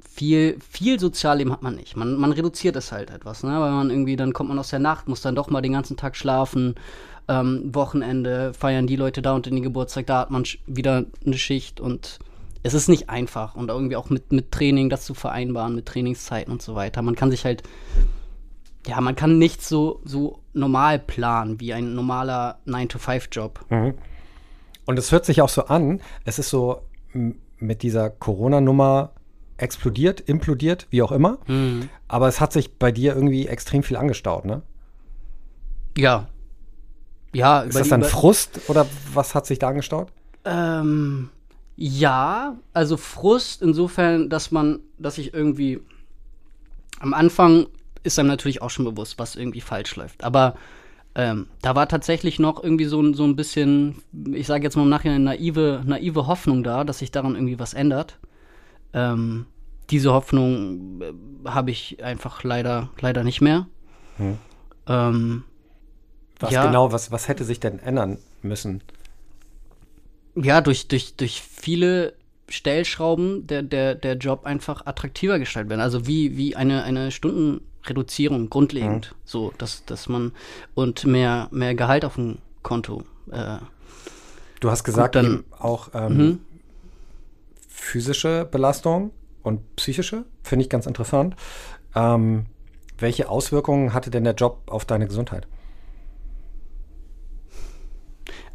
viel, 0.09 0.57
viel 0.69 0.99
Sozialleben 0.99 1.51
hat 1.51 1.63
man 1.63 1.75
nicht. 1.75 1.95
Man, 1.95 2.15
man 2.17 2.31
reduziert 2.31 2.75
es 2.75 2.91
halt 2.91 3.09
etwas, 3.09 3.43
ne? 3.43 3.59
Weil 3.59 3.71
man 3.71 3.89
irgendwie, 3.89 4.15
dann 4.15 4.33
kommt 4.33 4.49
man 4.49 4.59
aus 4.59 4.69
der 4.69 4.79
Nacht, 4.79 5.07
muss 5.07 5.21
dann 5.21 5.35
doch 5.35 5.49
mal 5.49 5.61
den 5.61 5.73
ganzen 5.73 5.97
Tag 5.97 6.15
schlafen, 6.15 6.75
ähm, 7.27 7.73
Wochenende 7.73 8.53
feiern 8.53 8.87
die 8.87 8.95
Leute 8.95 9.21
da 9.21 9.33
und 9.33 9.47
in 9.47 9.55
den 9.55 9.63
Geburtstag, 9.63 10.07
da 10.07 10.19
hat 10.19 10.31
man 10.31 10.43
wieder 10.65 11.05
eine 11.25 11.37
Schicht 11.37 11.79
und 11.79 12.19
es 12.63 12.73
ist 12.73 12.87
nicht 12.87 13.09
einfach 13.09 13.55
und 13.55 13.69
irgendwie 13.69 13.95
auch 13.95 14.09
mit, 14.09 14.31
mit 14.31 14.51
Training 14.51 14.89
das 14.89 15.05
zu 15.05 15.13
vereinbaren, 15.13 15.75
mit 15.75 15.85
Trainingszeiten 15.85 16.51
und 16.51 16.61
so 16.61 16.75
weiter. 16.75 17.01
Man 17.01 17.15
kann 17.15 17.31
sich 17.31 17.45
halt, 17.45 17.63
ja, 18.87 18.99
man 19.01 19.15
kann 19.15 19.37
nicht 19.37 19.61
so, 19.61 20.01
so 20.05 20.39
normal 20.53 20.99
planen 20.99 21.59
wie 21.59 21.73
ein 21.73 21.93
normaler 21.93 22.59
9-to-5-Job. 22.65 23.65
Mhm. 23.69 23.93
Und 24.85 24.99
es 24.99 25.11
hört 25.11 25.25
sich 25.25 25.41
auch 25.41 25.49
so 25.49 25.65
an, 25.65 26.01
es 26.25 26.39
ist 26.39 26.49
so 26.49 26.81
mit 27.13 27.83
dieser 27.83 28.09
Corona-Nummer 28.09 29.11
explodiert, 29.57 30.21
implodiert, 30.21 30.87
wie 30.89 31.01
auch 31.01 31.11
immer. 31.11 31.39
Mhm. 31.47 31.89
Aber 32.07 32.27
es 32.27 32.41
hat 32.41 32.53
sich 32.53 32.77
bei 32.77 32.91
dir 32.91 33.15
irgendwie 33.15 33.47
extrem 33.47 33.83
viel 33.83 33.97
angestaut, 33.97 34.45
ne? 34.45 34.61
Ja, 35.97 36.27
ja, 37.33 37.61
ist 37.61 37.77
das 37.77 37.89
dann 37.89 38.03
Frust 38.03 38.61
oder 38.67 38.85
was 39.13 39.33
hat 39.33 39.47
sich 39.47 39.59
da 39.59 39.69
angestaut? 39.69 40.09
Ähm, 40.45 41.29
ja, 41.75 42.57
also 42.73 42.95
Frust 42.95 43.61
insofern, 43.61 44.29
dass 44.29 44.51
man, 44.51 44.79
dass 44.99 45.17
ich 45.17 45.33
irgendwie 45.33 45.81
am 46.99 47.13
Anfang 47.13 47.65
ist 48.03 48.19
einem 48.19 48.27
natürlich 48.27 48.61
auch 48.61 48.69
schon 48.69 48.85
bewusst, 48.85 49.17
was 49.17 49.35
irgendwie 49.35 49.61
falsch 49.61 49.95
läuft. 49.95 50.23
Aber 50.23 50.55
ähm, 51.15 51.47
da 51.61 51.75
war 51.75 51.87
tatsächlich 51.87 52.37
noch 52.37 52.61
irgendwie 52.61 52.85
so, 52.85 53.13
so 53.13 53.23
ein 53.23 53.35
bisschen, 53.35 54.01
ich 54.31 54.45
sage 54.45 54.63
jetzt 54.63 54.75
mal 54.75 54.83
im 54.83 54.89
Nachhinein, 54.89 55.23
naive, 55.23 55.81
naive 55.85 56.27
Hoffnung 56.27 56.63
da, 56.63 56.83
dass 56.83 56.99
sich 56.99 57.11
daran 57.11 57.35
irgendwie 57.35 57.59
was 57.59 57.73
ändert. 57.73 58.19
Ähm, 58.93 59.45
diese 59.89 60.13
Hoffnung 60.13 61.01
äh, 61.01 61.13
habe 61.49 61.71
ich 61.71 62.03
einfach 62.03 62.43
leider, 62.43 62.89
leider 62.99 63.23
nicht 63.23 63.41
mehr. 63.41 63.67
Hm. 64.17 64.37
Ähm, 64.87 65.43
was 66.39 66.51
ja. 66.51 66.65
genau, 66.65 66.91
was, 66.91 67.11
was 67.11 67.27
hätte 67.27 67.43
sich 67.43 67.59
denn 67.59 67.79
ändern 67.79 68.17
müssen? 68.41 68.81
Ja, 70.35 70.61
durch, 70.61 70.87
durch, 70.87 71.15
durch 71.15 71.41
viele 71.41 72.15
Stellschrauben 72.49 73.47
der, 73.47 73.63
der, 73.63 73.95
der 73.95 74.15
Job 74.17 74.45
einfach 74.45 74.85
attraktiver 74.85 75.39
gestaltet 75.39 75.69
werden. 75.69 75.81
Also 75.81 76.07
wie, 76.07 76.37
wie 76.37 76.55
eine, 76.55 76.83
eine 76.83 77.11
Stunden, 77.11 77.61
Reduzierung 77.85 78.49
grundlegend. 78.49 79.11
Mhm. 79.11 79.17
So, 79.25 79.53
dass, 79.57 79.85
dass 79.85 80.07
man 80.07 80.31
und 80.73 81.05
mehr, 81.05 81.49
mehr 81.51 81.75
Gehalt 81.75 82.05
auf 82.05 82.15
dem 82.15 82.37
Konto. 82.61 83.03
Äh, 83.31 83.57
du 84.59 84.71
hast 84.71 84.83
gesagt, 84.83 85.15
dann, 85.15 85.43
auch 85.51 85.89
ähm, 85.93 86.17
mhm. 86.17 86.39
Physische 87.73 88.47
Belastung 88.49 89.11
und 89.41 89.75
psychische, 89.75 90.25
finde 90.43 90.63
ich 90.63 90.69
ganz 90.69 90.85
interessant. 90.85 91.35
Ähm, 91.95 92.45
welche 92.97 93.29
Auswirkungen 93.29 93.93
hatte 93.93 94.11
denn 94.11 94.23
der 94.23 94.35
Job 94.35 94.61
auf 94.67 94.85
deine 94.85 95.07
Gesundheit? 95.07 95.47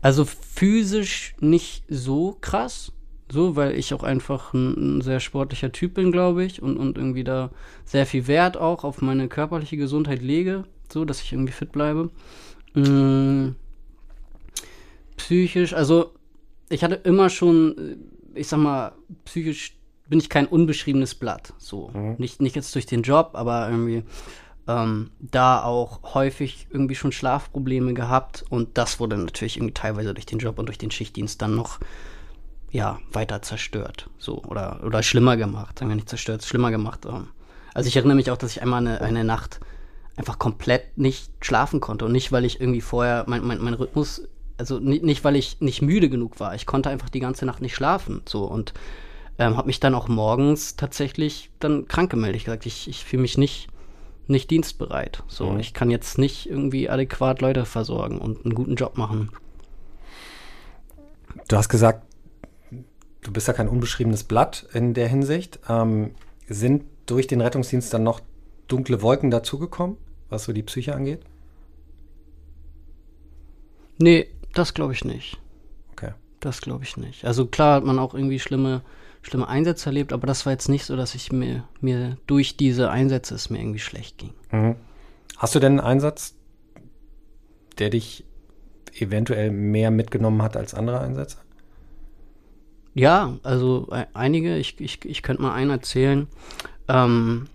Also 0.01 0.25
physisch 0.25 1.35
nicht 1.41 1.85
so 1.89 2.39
krass, 2.41 2.93
so, 3.31 3.57
weil 3.57 3.75
ich 3.75 3.93
auch 3.93 4.05
einfach 4.05 4.55
ein, 4.55 4.99
ein, 4.99 5.01
sehr 5.01 5.21
sportlicher 5.21 5.73
Typ 5.73 5.95
bin, 5.95 6.13
glaube 6.13 6.45
ich, 6.45 6.63
und, 6.63 6.77
und 6.79 6.97
irgendwie 6.97 7.25
da 7.25 7.51
sehr 7.85 8.07
viel 8.07 8.29
Wert 8.29 8.57
auch 8.57 8.85
auf 8.85 9.03
meine 9.03 9.29
körperliche 9.29 9.77
Gesundheit 9.77 10.23
lege, 10.23 10.65
so, 10.91 11.05
dass 11.05 11.21
ich 11.21 11.33
irgendwie 11.33 11.53
fit 11.53 11.73
bleibe. 11.73 12.11
Mhm. 12.75 13.57
Psychisch, 15.17 15.75
also 15.75 16.13
ich 16.71 16.85
hatte 16.85 16.95
immer 16.95 17.29
schon, 17.29 17.99
ich 18.39 18.49
sag 18.49 18.59
mal, 18.59 18.93
psychisch 19.25 19.77
bin 20.09 20.19
ich 20.19 20.31
kein 20.31 20.47
unbeschriebenes 20.47 21.15
Blatt, 21.15 21.53
so. 21.59 21.91
Mhm. 21.93 22.17
Nicht, 22.19 22.41
nicht 22.41 22.57
jetzt 22.57 22.75
durch 22.75 22.87
den 22.87 23.03
Job, 23.03 23.31
aber 23.35 23.69
irgendwie 23.69 24.05
ähm, 24.69 25.11
da 25.19 25.63
auch 25.63 26.15
häufig 26.15 26.69
irgendwie 26.71 26.95
schon 26.95 27.11
Schlafprobleme 27.11 27.95
gehabt 27.95 28.45
und 28.51 28.77
das 28.77 29.01
wurde 29.01 29.17
natürlich 29.17 29.57
irgendwie 29.57 29.75
teilweise 29.75 30.13
durch 30.13 30.27
den 30.27 30.39
Job 30.39 30.59
und 30.59 30.67
durch 30.67 30.79
den 30.79 30.91
Schichtdienst 30.91 31.41
dann 31.41 31.55
noch 31.55 31.81
ja 32.71 32.99
weiter 33.11 33.41
zerstört 33.41 34.11
so 34.19 34.43
oder 34.45 34.81
oder 34.85 35.03
schlimmer 35.03 35.39
gemacht 35.39 35.79
sagen 35.79 35.91
wir 35.91 35.97
nicht 35.97 36.11
zerstört 36.11 36.45
schlimmer 36.45 36.71
gemacht 36.71 37.07
ähm. 37.07 37.29
also 37.73 37.89
ich 37.89 37.97
erinnere 37.97 38.17
mich 38.17 38.31
auch 38.31 38.37
dass 38.37 38.51
ich 38.51 38.61
einmal 38.61 38.87
eine, 38.87 39.01
eine 39.01 39.25
Nacht 39.25 39.61
einfach 40.17 40.39
komplett 40.39 40.99
nicht 40.99 41.33
schlafen 41.41 41.81
konnte 41.81 42.05
und 42.05 42.13
nicht 42.13 42.31
weil 42.31 42.45
ich 42.45 42.61
irgendwie 42.61 42.83
vorher 42.83 43.25
mein, 43.27 43.43
mein, 43.47 43.63
mein 43.63 43.73
Rhythmus 43.73 44.29
also 44.59 44.79
nicht, 44.79 45.25
weil 45.25 45.37
ich 45.37 45.61
nicht 45.61 45.83
müde 45.83 46.09
genug 46.09 46.41
war 46.41 46.55
ich 46.55 46.67
konnte 46.67 46.91
einfach 46.91 47.09
die 47.09 47.21
ganze 47.21 47.47
Nacht 47.47 47.63
nicht 47.63 47.75
schlafen 47.75 48.23
so 48.29 48.45
und 48.45 48.75
ähm, 49.39 49.57
habe 49.57 49.69
mich 49.69 49.81
dann 49.81 49.95
auch 49.95 50.09
morgens 50.09 50.77
tatsächlich 50.77 51.51
dann 51.61 51.87
krank 51.89 52.11
gemeldet 52.11 52.37
ich 52.41 52.45
gesagt 52.45 52.67
ich, 52.67 52.89
ich 52.89 53.05
fühle 53.05 53.23
mich 53.23 53.39
nicht 53.39 53.69
nicht 54.29 54.51
dienstbereit. 54.51 55.23
So, 55.27 55.51
mhm. 55.51 55.61
ich 55.61 55.75
kann 55.75 55.91
jetzt 55.91 56.19
nicht 56.19 56.49
irgendwie 56.49 56.89
adäquat 56.89 57.41
Leute 57.41 57.65
versorgen 57.65 58.19
und 58.19 58.45
einen 58.45 58.55
guten 58.55 58.77
Job 58.77 58.97
machen. 58.97 59.31
Du 61.49 61.57
hast 61.57 61.69
gesagt, 61.69 62.05
du 63.23 63.33
bist 63.33 63.49
ja 63.49 63.55
kein 63.55 63.69
unbeschriebenes 63.69 64.25
Blatt 64.25 64.67
in 64.73 64.95
der 64.95 65.09
Hinsicht. 65.09 65.59
Ähm, 65.69 66.15
sind 66.47 66.85
durch 67.07 67.27
den 67.27 67.41
Rettungsdienst 67.41 67.93
dann 67.93 68.03
noch 68.03 68.21
dunkle 68.69 69.03
Wolken 69.03 69.31
dazugekommen, 69.31 69.97
was 70.29 70.45
so 70.45 70.53
die 70.53 70.63
Psyche 70.63 70.95
angeht? 70.95 71.21
Nee, 73.99 74.29
das 74.59 74.75
glaube 74.75 74.93
ich 74.93 75.05
nicht. 75.05 75.39
Okay. 75.93 76.13
Das 76.41 76.61
glaube 76.61 76.85
ich 76.85 76.97
nicht. 76.97 77.25
Also 77.25 77.47
klar 77.47 77.77
hat 77.77 77.85
man 77.85 77.99
auch 77.99 78.15
irgendwie 78.15 78.39
schlimme 78.39 78.83
schlimme 79.23 79.49
Einsätze 79.49 79.87
erlebt, 79.87 80.13
aber 80.13 80.27
das 80.27 80.47
war 80.47 80.53
jetzt 80.53 80.69
nicht 80.69 80.85
so, 80.85 80.97
dass 80.97 81.15
ich 81.15 81.33
mir, 81.33 81.65
mir 81.81 82.17
durch 82.27 82.57
diese 82.57 82.91
Einsätze 82.91 83.35
es 83.35 83.51
mir 83.51 83.59
irgendwie 83.59 83.79
schlecht 83.79 84.19
ging. 84.19 84.33
Mhm. 84.51 84.77
Hast 85.37 85.55
du 85.55 85.61
denn 85.61 85.79
einen 85.79 85.81
Einsatz, 85.81 86.35
der 87.79 87.91
dich 87.91 88.25
eventuell 88.99 89.51
mehr 89.51 89.91
mitgenommen 89.91 90.43
hat 90.43 90.57
als 90.57 90.75
andere 90.75 91.01
Einsätze? 91.01 91.39
Ja, 92.95 93.39
also 93.45 93.89
äh, 93.93 94.07
einige. 94.15 94.57
Ich, 94.57 94.81
ich, 94.81 95.05
ich 95.05 95.23
könnte 95.23 95.43
mal 95.43 95.53
einen 95.53 95.71
erzählen. 95.71 96.27
Ähm, 96.89 97.47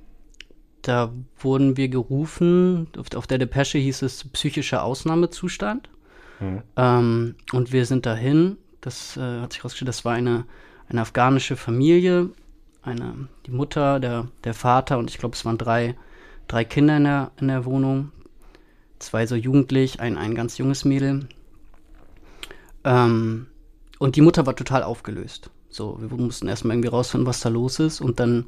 da 0.83 1.11
wurden 1.39 1.75
wir 1.75 1.89
gerufen, 1.89 2.87
auf, 2.97 3.27
der 3.27 3.37
Depesche 3.37 3.77
hieß 3.77 4.03
es 4.03 4.29
psychischer 4.29 4.83
Ausnahmezustand. 4.83 5.89
Mhm. 6.43 6.61
Ähm, 6.75 7.35
und 7.51 7.71
wir 7.71 7.85
sind 7.85 8.05
dahin. 8.05 8.57
Das 8.81 9.17
äh, 9.17 9.39
hat 9.41 9.53
sich 9.53 9.61
herausgestellt, 9.61 9.89
das 9.89 10.03
war 10.03 10.13
eine 10.13 10.45
eine 10.89 11.01
afghanische 11.01 11.55
Familie, 11.55 12.29
eine, 12.81 13.27
die 13.45 13.51
Mutter, 13.51 13.99
der, 13.99 14.27
der 14.43 14.53
Vater 14.53 14.97
und 14.97 15.09
ich 15.09 15.17
glaube, 15.17 15.35
es 15.35 15.45
waren 15.45 15.57
drei, 15.57 15.95
drei 16.47 16.63
Kinder 16.65 16.97
in 16.97 17.03
der, 17.05 17.31
in 17.39 17.47
der 17.47 17.65
Wohnung. 17.65 18.11
Zwei 18.99 19.25
so 19.25 19.35
jugendlich, 19.35 19.99
ein, 19.99 20.17
ein 20.17 20.35
ganz 20.35 20.57
junges 20.57 20.85
Mädel. 20.85 21.27
Ähm, 22.83 23.47
und 23.99 24.15
die 24.15 24.21
Mutter 24.21 24.45
war 24.45 24.55
total 24.55 24.83
aufgelöst. 24.83 25.49
So, 25.69 25.97
wir 25.99 26.09
mussten 26.17 26.47
erstmal 26.47 26.75
irgendwie 26.75 26.89
rausfinden, 26.89 27.27
was 27.27 27.39
da 27.39 27.49
los 27.49 27.79
ist. 27.79 27.99
Und 27.99 28.19
dann 28.19 28.45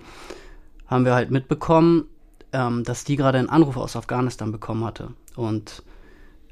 haben 0.88 1.04
wir 1.04 1.14
halt 1.14 1.32
mitbekommen, 1.32 2.06
ähm, 2.54 2.84
dass 2.84 3.04
die 3.04 3.16
gerade 3.16 3.40
einen 3.40 3.50
Anruf 3.50 3.76
aus 3.76 3.96
Afghanistan 3.96 4.52
bekommen 4.52 4.86
hatte. 4.86 5.10
Und 5.36 5.84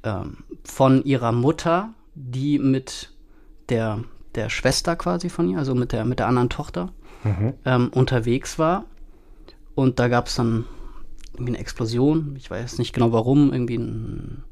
ähm, 0.03 0.37
von 0.63 1.03
ihrer 1.03 1.31
Mutter, 1.31 1.93
die 2.15 2.59
mit 2.59 3.11
der 3.69 4.03
der 4.35 4.49
Schwester 4.49 4.95
quasi 4.95 5.29
von 5.29 5.49
ihr, 5.49 5.57
also 5.57 5.75
mit 5.75 5.91
der, 5.91 6.05
mit 6.05 6.19
der 6.19 6.27
anderen 6.27 6.49
Tochter, 6.49 6.91
mhm. 7.23 7.53
ähm, 7.65 7.89
unterwegs 7.93 8.57
war. 8.59 8.85
Und 9.75 9.99
da 9.99 10.07
gab 10.07 10.27
es 10.27 10.35
dann 10.35 10.65
irgendwie 11.33 11.51
eine 11.51 11.59
Explosion. 11.59 12.35
Ich 12.37 12.49
weiß 12.49 12.77
nicht 12.77 12.93
genau 12.93 13.11
warum, 13.11 13.51
irgendwie 13.51 13.77
ein 13.77 14.43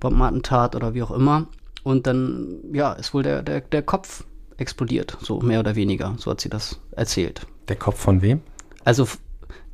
Bombenattentat 0.00 0.76
oder 0.76 0.94
wie 0.94 1.02
auch 1.02 1.10
immer. 1.10 1.46
Und 1.82 2.06
dann, 2.06 2.58
ja, 2.72 2.92
ist 2.92 3.14
wohl 3.14 3.22
der, 3.22 3.42
der, 3.42 3.60
der 3.60 3.82
Kopf 3.82 4.24
explodiert, 4.56 5.16
so 5.20 5.40
mehr 5.40 5.60
oder 5.60 5.76
weniger. 5.76 6.14
So 6.18 6.30
hat 6.30 6.40
sie 6.40 6.48
das 6.48 6.80
erzählt. 6.92 7.46
Der 7.68 7.76
Kopf 7.76 7.98
von 7.98 8.22
wem? 8.22 8.40
Also 8.84 9.06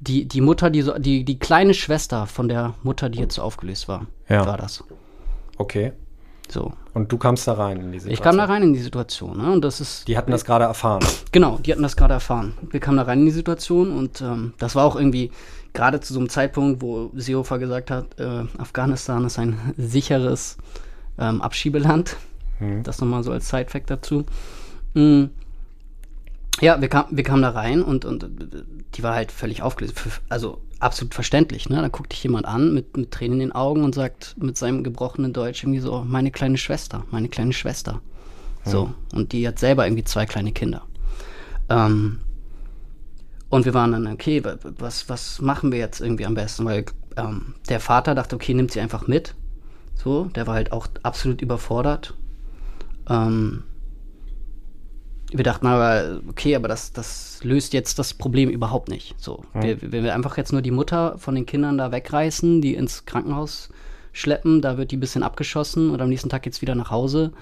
die, 0.00 0.26
die 0.26 0.41
Mutter, 0.41 0.71
die, 0.71 0.83
so, 0.83 0.99
die, 0.99 1.25
die 1.25 1.38
kleine 1.38 1.75
Schwester 1.75 2.26
von 2.26 2.49
der 2.49 2.75
Mutter, 2.83 3.09
die 3.09 3.19
jetzt 3.19 3.38
aufgelöst 3.38 3.88
war, 3.88 4.07
ja. 4.29 4.47
war 4.47 4.57
das. 4.57 4.85
Okay. 5.59 5.93
So. 6.49 6.73
Und 6.93 7.11
du 7.11 7.17
kamst 7.17 7.49
da 7.49 7.55
rein 7.55 7.79
in 7.79 7.93
die 7.93 7.99
Situation? 7.99 8.12
Ich 8.12 8.23
kam 8.23 8.37
da 8.37 8.45
rein 8.45 8.62
in 8.62 8.75
die 8.75 8.81
Situation. 8.81 9.38
Ne? 9.38 9.52
Und 9.52 9.64
das 9.64 9.81
ist, 9.81 10.07
die 10.07 10.19
hatten 10.19 10.31
das 10.31 10.45
gerade 10.45 10.64
erfahren? 10.64 11.02
Genau, 11.31 11.59
die 11.59 11.73
hatten 11.73 11.83
das 11.83 11.97
gerade 11.97 12.14
erfahren. 12.14 12.55
Wir 12.71 12.81
kamen 12.81 12.99
da 12.99 13.05
rein 13.05 13.21
in 13.21 13.25
die 13.26 13.31
Situation 13.31 13.97
und 13.97 14.21
ähm, 14.21 14.52
das 14.59 14.75
war 14.75 14.85
auch 14.85 14.97
irgendwie 14.97 15.31
gerade 15.73 16.00
zu 16.00 16.12
so 16.12 16.21
einem 16.21 16.29
Zeitpunkt, 16.29 16.83
wo 16.83 17.11
Seehofer 17.14 17.59
gesagt 17.59 17.91
hat, 17.91 18.19
äh, 18.19 18.45
Afghanistan 18.59 19.25
ist 19.25 19.38
ein 19.38 19.73
sicheres 19.79 20.59
ähm, 21.19 21.41
Abschiebeland. 21.41 22.17
Mhm. 22.61 22.83
Das 22.83 23.00
nochmal 23.00 23.23
so 23.23 23.33
als 23.33 23.49
Side-Fact 23.49 23.88
dazu. 23.88 24.25
Mhm. 24.93 25.31
Ja, 26.61 26.81
wir, 26.81 26.89
kam, 26.89 27.07
wir 27.11 27.25
kamen 27.25 27.43
da 27.43 27.51
rein 27.51 27.83
und, 27.83 28.05
und 28.05 28.27
die 28.95 29.03
war 29.03 29.15
halt 29.15 29.33
völlig 29.33 29.63
aufgelöst. 29.63 30.01
Also 30.29 30.61
absolut 30.79 31.15
verständlich, 31.15 31.69
ne? 31.69 31.81
Da 31.81 31.89
guckt 31.89 32.13
dich 32.13 32.23
jemand 32.23 32.47
an 32.47 32.75
mit, 32.75 32.97
mit 32.97 33.11
Tränen 33.11 33.41
in 33.41 33.49
den 33.49 33.53
Augen 33.53 33.85
und 33.85 33.95
sagt 33.95 34.37
mit 34.39 34.57
seinem 34.57 34.85
gebrochenen 34.85 35.33
Deutsch 35.33 35.63
irgendwie 35.63 35.81
so, 35.81 36.05
meine 36.07 36.31
kleine 36.31 36.59
Schwester, 36.59 37.05
meine 37.11 37.29
kleine 37.29 37.53
Schwester. 37.53 38.01
So. 38.65 38.93
Und 39.13 39.33
die 39.33 39.47
hat 39.49 39.59
selber 39.59 39.87
irgendwie 39.87 40.05
zwei 40.05 40.27
kleine 40.27 40.53
Kinder. 40.53 40.83
Ähm, 41.69 42.21
und 43.49 43.65
wir 43.65 43.75
waren 43.75 43.93
dann, 43.93 44.07
okay, 44.07 44.43
was, 44.79 45.09
was 45.09 45.41
machen 45.41 45.73
wir 45.73 45.79
jetzt 45.79 46.01
irgendwie 46.01 46.27
am 46.27 46.35
besten? 46.35 46.65
Weil 46.65 46.85
ähm, 47.17 47.55
der 47.69 47.81
Vater 47.81 48.15
dachte, 48.15 48.37
okay, 48.37 48.55
nimmt 48.55 48.71
sie 48.71 48.81
einfach 48.81 49.07
mit. 49.07 49.35
So, 49.95 50.27
der 50.27 50.47
war 50.47 50.55
halt 50.55 50.73
auch 50.73 50.87
absolut 51.03 51.43
überfordert. 51.43 52.15
Ähm, 53.09 53.65
wir 55.33 55.45
dachten 55.45 55.67
aber, 55.67 56.21
okay, 56.29 56.55
aber 56.55 56.69
das, 56.69 56.93
das 56.93 57.41
löst 57.43 57.73
jetzt 57.73 57.99
das 57.99 58.15
Problem 58.15 58.51
überhaupt 58.51 58.89
nicht. 58.89 59.15
So, 59.19 59.45
mhm. 59.55 59.62
wir, 59.62 59.93
wenn 59.93 60.05
wir 60.05 60.15
einfach 60.15 60.37
jetzt 60.37 60.53
nur 60.53 60.62
die 60.62 60.71
Mutter 60.71 61.19
von 61.19 61.35
den 61.35 61.47
Kindern 61.47 61.79
da 61.79 61.91
wegreißen, 61.93 62.61
die 62.61 62.75
ins 62.75 63.07
Krankenhaus 63.07 63.71
schleppen, 64.12 64.61
da 64.61 64.77
wird 64.77 64.91
die 64.91 64.97
ein 64.99 65.01
bisschen 65.01 65.23
abgeschossen 65.23 65.91
und 65.91 66.01
am 66.01 66.09
nächsten 66.09 66.29
Tag 66.29 66.43
geht's 66.43 66.61
wieder 66.61 66.75
nach 66.75 66.91
Hause. 66.91 67.33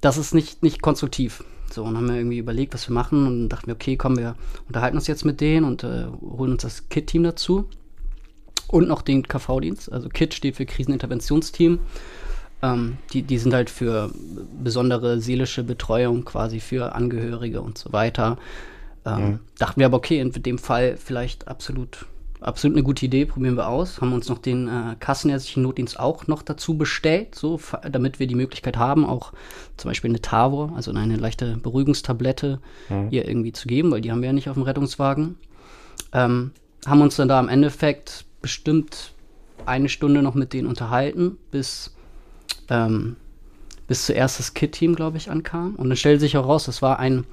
Das 0.00 0.16
ist 0.16 0.34
nicht, 0.34 0.62
nicht 0.62 0.82
konstruktiv. 0.82 1.44
So, 1.70 1.84
und 1.84 1.96
haben 1.96 2.08
wir 2.08 2.16
irgendwie 2.16 2.38
überlegt, 2.38 2.74
was 2.74 2.88
wir 2.88 2.94
machen 2.94 3.26
und 3.26 3.48
dachten 3.50 3.66
wir, 3.66 3.74
okay, 3.74 3.96
komm, 3.96 4.16
wir 4.16 4.36
unterhalten 4.66 4.96
uns 4.96 5.06
jetzt 5.06 5.24
mit 5.24 5.40
denen 5.40 5.66
und 5.66 5.84
äh, 5.84 6.06
holen 6.20 6.52
uns 6.52 6.62
das 6.62 6.88
KIT-Team 6.88 7.22
dazu. 7.22 7.68
Und 8.68 8.86
noch 8.86 9.02
den 9.02 9.26
KV-Dienst. 9.26 9.90
Also 9.90 10.08
KIT 10.08 10.34
steht 10.34 10.56
für 10.56 10.66
Kriseninterventionsteam. 10.66 11.78
Ähm, 12.62 12.98
die, 13.12 13.22
die 13.22 13.38
sind 13.38 13.54
halt 13.54 13.70
für 13.70 14.10
besondere 14.62 15.20
seelische 15.20 15.62
Betreuung 15.62 16.24
quasi 16.24 16.60
für 16.60 16.94
Angehörige 16.94 17.60
und 17.62 17.78
so 17.78 17.92
weiter. 17.92 18.36
Ähm, 19.06 19.24
mhm. 19.24 19.38
Dachten 19.58 19.80
wir 19.80 19.86
aber, 19.86 19.98
okay, 19.98 20.18
in 20.18 20.32
dem 20.32 20.58
Fall 20.58 20.96
vielleicht 20.96 21.46
absolut, 21.46 22.06
absolut 22.40 22.76
eine 22.76 22.82
gute 22.82 23.06
Idee, 23.06 23.26
probieren 23.26 23.56
wir 23.56 23.68
aus. 23.68 24.00
Haben 24.00 24.12
uns 24.12 24.28
noch 24.28 24.38
den 24.38 24.66
äh, 24.66 24.96
kassenärztlichen 24.98 25.62
Notdienst 25.62 26.00
auch 26.00 26.26
noch 26.26 26.42
dazu 26.42 26.76
bestellt, 26.76 27.34
so, 27.34 27.60
damit 27.88 28.18
wir 28.18 28.26
die 28.26 28.34
Möglichkeit 28.34 28.76
haben, 28.76 29.06
auch 29.06 29.32
zum 29.76 29.90
Beispiel 29.90 30.10
eine 30.10 30.20
Tavor, 30.20 30.72
also 30.74 30.90
eine 30.92 31.16
leichte 31.16 31.56
Beruhigungstablette, 31.58 32.60
mhm. 32.88 33.08
ihr 33.10 33.28
irgendwie 33.28 33.52
zu 33.52 33.68
geben, 33.68 33.92
weil 33.92 34.00
die 34.00 34.10
haben 34.10 34.20
wir 34.20 34.28
ja 34.28 34.32
nicht 34.32 34.48
auf 34.48 34.54
dem 34.54 34.64
Rettungswagen. 34.64 35.36
Ähm, 36.12 36.50
haben 36.86 37.02
uns 37.02 37.16
dann 37.16 37.28
da 37.28 37.38
im 37.38 37.48
Endeffekt 37.48 38.24
bestimmt 38.40 39.12
eine 39.66 39.88
Stunde 39.88 40.22
noch 40.22 40.34
mit 40.34 40.52
denen 40.52 40.68
unterhalten, 40.68 41.36
bis 41.50 41.94
ähm, 42.68 43.16
bis 43.86 44.06
zuerst 44.06 44.38
das 44.38 44.54
Kit-Team, 44.54 44.94
glaube 44.94 45.16
ich, 45.16 45.30
ankam. 45.30 45.74
Und 45.76 45.88
dann 45.88 45.96
stellte 45.96 46.20
sich 46.20 46.36
auch 46.36 46.46
raus, 46.46 46.66
das 46.66 46.82
war 46.82 46.98
ein, 46.98 47.24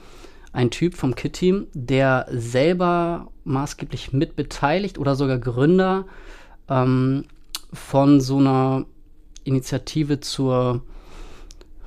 ein 0.53 0.71
Typ 0.71 0.95
vom 0.95 1.15
Kit-Team, 1.15 1.67
der 1.73 2.25
selber 2.31 3.27
maßgeblich 3.43 4.13
mitbeteiligt 4.13 4.97
oder 4.97 5.15
sogar 5.15 5.37
Gründer 5.37 6.05
ähm, 6.69 7.25
von 7.73 8.21
so 8.21 8.37
einer 8.37 8.85
Initiative 9.43 10.21
zur, 10.21 10.81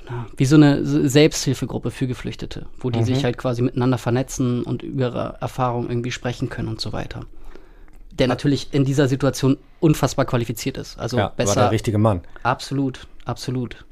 na, 0.08 0.26
wie 0.36 0.44
so 0.44 0.56
eine 0.56 0.84
Selbsthilfegruppe 0.84 1.90
für 1.90 2.06
Geflüchtete, 2.06 2.66
wo 2.78 2.90
die 2.90 3.00
mhm. 3.00 3.04
sich 3.04 3.24
halt 3.24 3.38
quasi 3.38 3.62
miteinander 3.62 3.98
vernetzen 3.98 4.62
und 4.62 4.82
über 4.82 5.06
ihre 5.06 5.38
Erfahrungen 5.40 5.88
irgendwie 5.88 6.12
sprechen 6.12 6.50
können 6.50 6.68
und 6.68 6.80
so 6.80 6.92
weiter. 6.92 7.22
Der 8.12 8.28
natürlich 8.28 8.68
in 8.72 8.84
dieser 8.84 9.08
Situation 9.08 9.56
unfassbar 9.80 10.24
qualifiziert 10.24 10.76
ist. 10.76 10.98
Also 10.98 11.16
ja, 11.16 11.28
besser. 11.28 11.56
War 11.56 11.62
der 11.64 11.72
richtige 11.72 11.98
Mann. 11.98 12.20
Absolut, 12.42 13.06
absolut. 13.28 13.84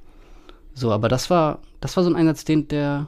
So, 0.75 0.93
aber 0.93 1.09
das 1.09 1.31
war, 1.31 1.61
das 1.81 1.97
war 1.97 2.05
so 2.05 2.11
ein 2.11 2.17
Einsatz, 2.17 2.45
den 2.45 2.69
der, 2.69 3.07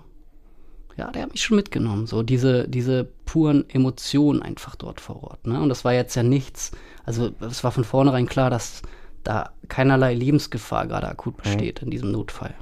ja, 0.96 1.10
der 1.10 1.22
hat 1.22 1.32
mich 1.32 1.42
schon 1.42 1.56
mitgenommen. 1.56 2.06
So 2.06 2.22
diese, 2.22 2.68
diese 2.68 3.04
puren 3.26 3.68
Emotionen 3.68 4.42
einfach 4.42 4.74
dort 4.74 5.00
vor 5.00 5.22
Ort. 5.22 5.46
Ne? 5.46 5.60
Und 5.60 5.68
das 5.68 5.84
war 5.84 5.92
jetzt 5.92 6.14
ja 6.14 6.22
nichts, 6.22 6.72
also 7.04 7.30
es 7.40 7.62
war 7.62 7.72
von 7.72 7.84
vornherein 7.84 8.26
klar, 8.26 8.50
dass 8.50 8.82
da 9.22 9.50
keinerlei 9.68 10.14
Lebensgefahr 10.14 10.86
gerade 10.86 11.08
akut 11.08 11.36
mhm. 11.38 11.42
besteht 11.42 11.80
mhm. 11.80 11.86
in 11.86 11.90
diesem 11.90 12.10
Notfall. 12.12 12.54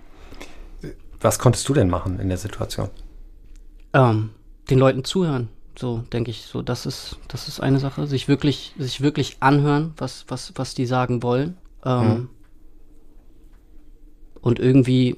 Was 1.20 1.38
konntest 1.38 1.68
du 1.68 1.75
denn 1.75 1.88
machen 1.88 2.18
in 2.18 2.28
der 2.28 2.38
Situation? 2.38 2.90
Ähm, 3.92 4.30
den 4.68 4.78
Leuten 4.78 5.04
zuhören. 5.04 5.49
So 5.78 5.99
denke 6.12 6.30
ich, 6.30 6.42
so 6.46 6.62
das 6.62 6.87
ist 6.87 7.18
das 7.28 7.49
ist 7.49 7.61
eine 7.61 7.78
Sache, 7.78 8.06
sich 8.06 8.28
wirklich 8.28 8.75
sich 8.78 9.02
wirklich 9.02 9.37
anhören, 9.40 9.92
was 9.96 10.25
was 10.28 10.52
was 10.56 10.75
die 10.75 10.87
sagen 10.87 11.23
wollen. 11.23 11.56
Ähm, 11.85 12.08
mhm. 12.08 12.28
Und 14.40 14.59
irgendwie 14.59 15.16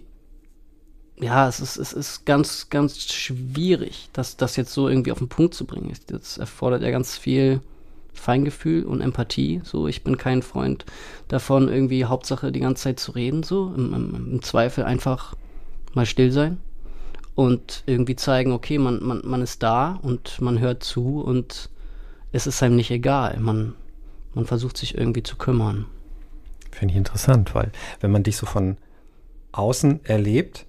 ja, 1.20 1.48
es 1.48 1.60
ist, 1.60 1.76
es 1.76 1.92
ist 1.92 2.26
ganz, 2.26 2.70
ganz 2.70 3.00
schwierig, 3.12 4.08
das, 4.12 4.36
das 4.36 4.56
jetzt 4.56 4.72
so 4.72 4.88
irgendwie 4.88 5.12
auf 5.12 5.18
den 5.18 5.28
Punkt 5.28 5.54
zu 5.54 5.64
bringen. 5.64 5.92
Das 6.06 6.38
erfordert 6.38 6.82
ja 6.82 6.90
ganz 6.90 7.18
viel 7.18 7.60
Feingefühl 8.12 8.84
und 8.84 9.00
Empathie. 9.00 9.60
So, 9.64 9.88
ich 9.88 10.04
bin 10.04 10.16
kein 10.16 10.42
Freund 10.42 10.84
davon, 11.28 11.68
irgendwie 11.68 12.04
Hauptsache 12.04 12.52
die 12.52 12.60
ganze 12.60 12.84
Zeit 12.84 13.00
zu 13.00 13.12
reden. 13.12 13.42
So, 13.42 13.72
im, 13.76 13.94
im, 13.94 14.32
im 14.32 14.42
Zweifel 14.42 14.84
einfach 14.84 15.34
mal 15.94 16.06
still 16.06 16.30
sein 16.30 16.58
und 17.34 17.82
irgendwie 17.86 18.16
zeigen, 18.16 18.52
okay, 18.52 18.78
man, 18.78 19.02
man, 19.02 19.22
man 19.24 19.42
ist 19.42 19.62
da 19.62 19.98
und 20.02 20.40
man 20.40 20.60
hört 20.60 20.84
zu 20.84 21.20
und 21.20 21.70
es 22.30 22.46
ist 22.46 22.62
einem 22.62 22.76
nicht 22.76 22.90
egal. 22.90 23.38
Man, 23.40 23.74
man 24.34 24.44
versucht 24.44 24.76
sich 24.76 24.96
irgendwie 24.96 25.22
zu 25.22 25.36
kümmern. 25.36 25.86
Finde 26.70 26.92
ich 26.92 26.98
interessant, 26.98 27.54
weil 27.54 27.72
wenn 28.00 28.10
man 28.12 28.22
dich 28.22 28.36
so 28.36 28.46
von 28.46 28.76
außen 29.58 30.04
erlebt, 30.04 30.66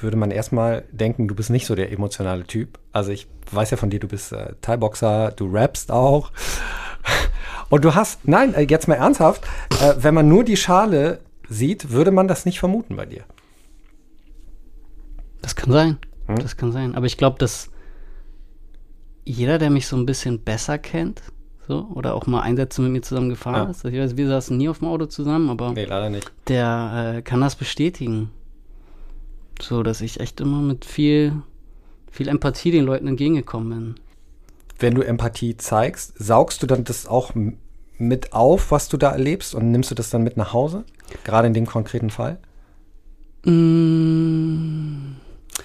würde 0.00 0.16
man 0.16 0.30
erstmal 0.30 0.84
denken, 0.92 1.28
du 1.28 1.34
bist 1.34 1.50
nicht 1.50 1.66
so 1.66 1.74
der 1.74 1.92
emotionale 1.92 2.44
Typ. 2.44 2.78
Also 2.92 3.10
ich 3.10 3.26
weiß 3.50 3.70
ja 3.70 3.76
von 3.76 3.90
dir, 3.90 4.00
du 4.00 4.08
bist 4.08 4.32
äh, 4.32 4.54
Thai-Boxer, 4.60 5.32
du 5.32 5.50
rappst 5.52 5.90
auch. 5.90 6.32
Und 7.70 7.84
du 7.84 7.94
hast, 7.94 8.26
nein, 8.26 8.54
äh, 8.54 8.62
jetzt 8.62 8.88
mal 8.88 8.94
ernsthaft, 8.94 9.44
äh, 9.80 9.94
wenn 9.98 10.14
man 10.14 10.28
nur 10.28 10.44
die 10.44 10.56
Schale 10.56 11.20
sieht, 11.48 11.90
würde 11.90 12.10
man 12.10 12.28
das 12.28 12.44
nicht 12.44 12.58
vermuten 12.58 12.96
bei 12.96 13.06
dir. 13.06 13.24
Das 15.42 15.56
kann 15.56 15.72
sein. 15.72 15.98
Hm? 16.26 16.36
Das 16.36 16.56
kann 16.56 16.72
sein. 16.72 16.94
Aber 16.94 17.06
ich 17.06 17.16
glaube, 17.16 17.38
dass 17.38 17.70
jeder, 19.24 19.58
der 19.58 19.70
mich 19.70 19.86
so 19.86 19.96
ein 19.96 20.06
bisschen 20.06 20.40
besser 20.42 20.78
kennt, 20.78 21.22
so, 21.66 21.88
oder 21.94 22.14
auch 22.14 22.26
mal 22.26 22.40
Einsätze 22.40 22.82
mit 22.82 22.92
mir 22.92 23.02
zusammen 23.02 23.30
gefahren 23.30 23.64
ja. 23.64 23.70
ist. 23.70 23.84
Ich 23.84 23.98
weiß, 23.98 24.16
wir 24.16 24.28
saßen 24.28 24.56
nie 24.56 24.68
auf 24.68 24.80
dem 24.80 24.88
Auto 24.88 25.06
zusammen, 25.06 25.48
aber 25.48 25.72
nee, 25.72 25.84
leider 25.84 26.10
nicht. 26.10 26.30
der 26.48 27.16
äh, 27.16 27.22
kann 27.22 27.40
das 27.40 27.56
bestätigen. 27.56 28.30
So, 29.60 29.82
dass 29.82 30.00
ich 30.00 30.20
echt 30.20 30.40
immer 30.40 30.60
mit 30.60 30.84
viel, 30.84 31.32
viel 32.10 32.28
Empathie 32.28 32.70
den 32.70 32.84
Leuten 32.84 33.06
entgegengekommen 33.06 33.68
bin. 33.68 33.94
Wenn 34.78 34.94
du 34.94 35.02
Empathie 35.02 35.56
zeigst, 35.56 36.14
saugst 36.18 36.62
du 36.62 36.66
dann 36.66 36.84
das 36.84 37.06
auch 37.06 37.32
mit 37.98 38.32
auf, 38.32 38.70
was 38.70 38.88
du 38.88 38.96
da 38.96 39.10
erlebst 39.12 39.54
und 39.54 39.70
nimmst 39.70 39.90
du 39.90 39.94
das 39.94 40.10
dann 40.10 40.24
mit 40.24 40.36
nach 40.36 40.52
Hause? 40.52 40.84
Gerade 41.22 41.46
in 41.46 41.54
dem 41.54 41.66
konkreten 41.66 42.10
Fall? 42.10 42.38
Mm, 43.44 45.16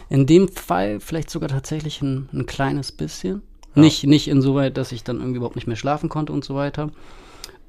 in 0.10 0.26
dem 0.28 0.47
Fall 0.50 1.00
vielleicht 1.00 1.30
sogar 1.30 1.50
tatsächlich 1.50 2.02
ein, 2.02 2.30
ein 2.32 2.45
kleines 2.45 2.91
bisschen. 2.91 3.41
Ja. 3.75 3.82
Nicht, 3.82 4.05
nicht 4.05 4.27
insoweit, 4.27 4.77
dass 4.77 4.91
ich 4.91 5.03
dann 5.03 5.17
irgendwie 5.17 5.38
überhaupt 5.38 5.55
nicht 5.55 5.67
mehr 5.67 5.75
schlafen 5.75 6.10
konnte 6.10 6.34
und 6.34 6.43
so 6.43 6.55
weiter. 6.55 6.91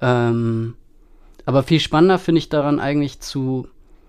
Ähm, 0.00 0.74
aber 1.44 1.62
viel 1.62 1.80
spannender 1.80 2.18
finde 2.18 2.38
ich 2.38 2.48
daran 2.48 2.80
eigentlich 2.80 3.20
zu, 3.20 3.68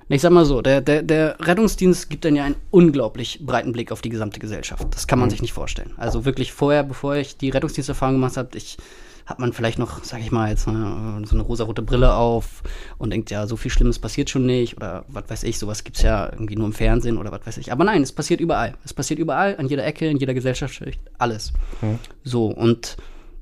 ich 0.10 0.22
sag 0.22 0.32
mal 0.32 0.46
so, 0.46 0.62
der, 0.62 0.82
der, 0.82 1.04
der 1.04 1.38
Rettungsdienst 1.40 2.10
gibt 2.10 2.26
dann 2.26 2.36
ja 2.36 2.44
einen 2.46 2.56
unglaublich 2.70 3.40
breiten 3.46 3.72
Blick 3.72 3.92
auf 3.92 4.02
die 4.02 4.10
gesamte 4.10 4.40
Gesellschaft. 4.40 4.88
Das 4.92 5.08
kann 5.08 5.20
man 5.20 5.28
mhm. 5.28 5.32
sich 5.32 5.42
nicht 5.42 5.54
vorstellen. 5.54 5.94
Also 5.98 6.26
wirklich 6.26 6.54
vorher, 6.54 6.84
bevor 6.84 7.16
ich 7.16 7.38
die 7.38 7.50
Rettungsdiensterfahrung 7.50 8.16
gemacht 8.16 8.38
habe, 8.38 8.58
ich 8.58 8.78
hat 9.26 9.40
man 9.40 9.54
vielleicht 9.54 9.80
noch, 9.80 10.04
sag 10.04 10.20
ich 10.22 10.32
mal, 10.32 10.50
jetzt 10.50 10.68
eine, 10.68 11.22
so 11.26 11.36
eine 11.36 11.44
rosarote 11.44 11.82
Brille 11.82 12.14
auf 12.14 12.64
und 12.98 13.12
denkt, 13.12 13.32
ja, 13.32 13.48
so 13.48 13.56
viel 13.56 13.72
Schlimmes 13.72 14.00
passiert 14.00 14.30
schon 14.30 14.46
nicht 14.46 14.78
oder 14.78 15.06
was 15.08 15.30
weiß 15.30 15.44
ich, 15.44 15.60
sowas 15.60 15.84
gibt 15.84 15.98
es 15.98 16.04
ja 16.04 16.32
irgendwie 16.32 16.56
nur 16.56 16.68
im 16.68 16.74
Fernsehen 16.74 17.18
oder 17.18 17.32
was 17.32 17.46
weiß 17.46 17.58
ich. 17.58 17.72
Aber 17.72 17.84
nein, 17.84 18.02
es 18.02 18.12
passiert 18.12 18.42
überall. 18.42 18.76
Es 18.84 18.94
passiert 18.94 19.20
überall, 19.20 19.58
an 19.58 19.68
jeder 19.68 19.86
Ecke, 19.86 20.08
in 20.08 20.18
jeder 20.18 20.34
Gesellschaftsschicht, 20.34 21.00
alles. 21.18 21.54
Mhm. 21.82 22.00
So, 22.24 22.48
und 22.48 22.98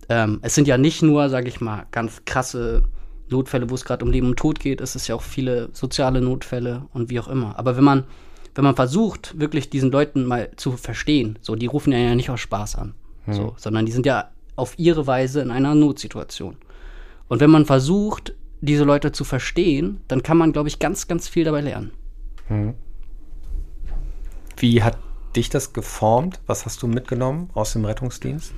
ähm, 0.09 0.39
es 0.41 0.55
sind 0.55 0.67
ja 0.67 0.77
nicht 0.77 1.01
nur, 1.01 1.29
sag 1.29 1.47
ich 1.47 1.61
mal, 1.61 1.85
ganz 1.91 2.23
krasse 2.25 2.83
Notfälle, 3.29 3.69
wo 3.69 3.75
es 3.75 3.85
gerade 3.85 4.03
um 4.03 4.11
Leben 4.11 4.27
und 4.27 4.37
Tod 4.37 4.59
geht, 4.59 4.81
es 4.81 4.95
ist 4.95 5.07
ja 5.07 5.15
auch 5.15 5.21
viele 5.21 5.69
soziale 5.73 6.21
Notfälle 6.21 6.87
und 6.93 7.09
wie 7.09 7.19
auch 7.19 7.27
immer. 7.27 7.57
Aber 7.57 7.77
wenn 7.77 7.83
man, 7.83 8.03
wenn 8.55 8.63
man 8.63 8.75
versucht, 8.75 9.39
wirklich 9.39 9.69
diesen 9.69 9.91
Leuten 9.91 10.25
mal 10.25 10.49
zu 10.55 10.73
verstehen, 10.73 11.37
so, 11.41 11.55
die 11.55 11.67
rufen 11.67 11.93
ja 11.93 12.15
nicht 12.15 12.29
aus 12.29 12.39
Spaß 12.39 12.75
an, 12.75 12.93
mhm. 13.25 13.33
so, 13.33 13.53
sondern 13.57 13.85
die 13.85 13.91
sind 13.91 14.05
ja 14.05 14.31
auf 14.60 14.78
ihre 14.78 15.08
Weise 15.08 15.41
in 15.41 15.52
einer 15.52 15.76
Notsituation. 15.76 16.58
Und 17.28 17.39
wenn 17.39 17.50
man 17.50 17.65
versucht, 17.65 18.34
diese 18.62 18.84
Leute 18.84 19.12
zu 19.12 19.24
verstehen, 19.24 20.02
dann 20.08 20.24
kann 20.24 20.38
man, 20.38 20.52
glaube 20.52 20.69
ich, 20.69 20.80
ganz, 20.80 21.08
ganz 21.08 21.28
viel 21.28 21.45
dabei 21.45 21.62
lernen. 21.62 21.91
Mhm. 22.50 22.74
Wie 24.58 24.84
hat 24.84 24.98
dich 25.36 25.50
das 25.50 25.74
geformt? 25.74 26.41
Was 26.45 26.65
hast 26.65 26.82
du 26.82 26.88
mitgenommen 26.88 27.50
aus 27.54 27.74
dem 27.74 27.86
Rettungsdienst 27.86 28.54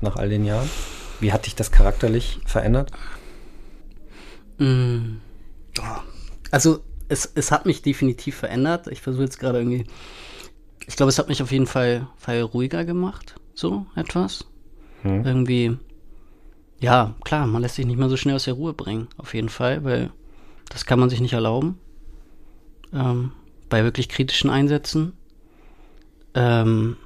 nach 0.00 0.16
all 0.16 0.28
den 0.28 0.44
Jahren? 0.44 0.68
Wie 1.18 1.32
hat 1.32 1.46
dich 1.46 1.54
das 1.54 1.72
charakterlich 1.72 2.40
verändert? 2.46 2.92
Mm. 4.58 5.16
Also 6.50 6.80
es, 7.08 7.30
es 7.34 7.50
hat 7.50 7.66
mich 7.66 7.82
definitiv 7.82 8.36
verändert. 8.36 8.86
Ich 8.86 9.00
versuche 9.00 9.24
jetzt 9.24 9.38
gerade 9.38 9.58
irgendwie. 9.58 9.84
Ich 10.86 10.96
glaube, 10.96 11.10
es 11.10 11.18
hat 11.18 11.28
mich 11.28 11.42
auf 11.42 11.52
jeden 11.52 11.66
Fall, 11.66 12.08
Fall 12.16 12.40
ruhiger 12.40 12.84
gemacht, 12.84 13.36
so 13.54 13.86
etwas. 13.94 14.46
Hm. 15.02 15.24
Irgendwie, 15.24 15.76
ja, 16.80 17.14
klar, 17.24 17.46
man 17.46 17.62
lässt 17.62 17.76
sich 17.76 17.86
nicht 17.86 17.98
mehr 17.98 18.08
so 18.08 18.16
schnell 18.16 18.34
aus 18.34 18.44
der 18.44 18.54
Ruhe 18.54 18.72
bringen, 18.72 19.08
auf 19.16 19.34
jeden 19.34 19.48
Fall, 19.48 19.84
weil 19.84 20.10
das 20.68 20.86
kann 20.86 21.00
man 21.00 21.10
sich 21.10 21.20
nicht 21.20 21.32
erlauben. 21.32 21.78
Ähm, 22.92 23.32
bei 23.68 23.84
wirklich 23.84 24.08
kritischen 24.08 24.50
Einsätzen. 24.50 25.12
Ähm, 26.34 26.96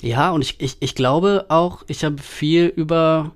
ja, 0.00 0.30
und 0.32 0.42
ich, 0.42 0.60
ich, 0.60 0.76
ich 0.80 0.94
glaube 0.94 1.46
auch, 1.48 1.84
ich 1.86 2.04
habe 2.04 2.18
viel 2.18 2.66
über 2.66 3.32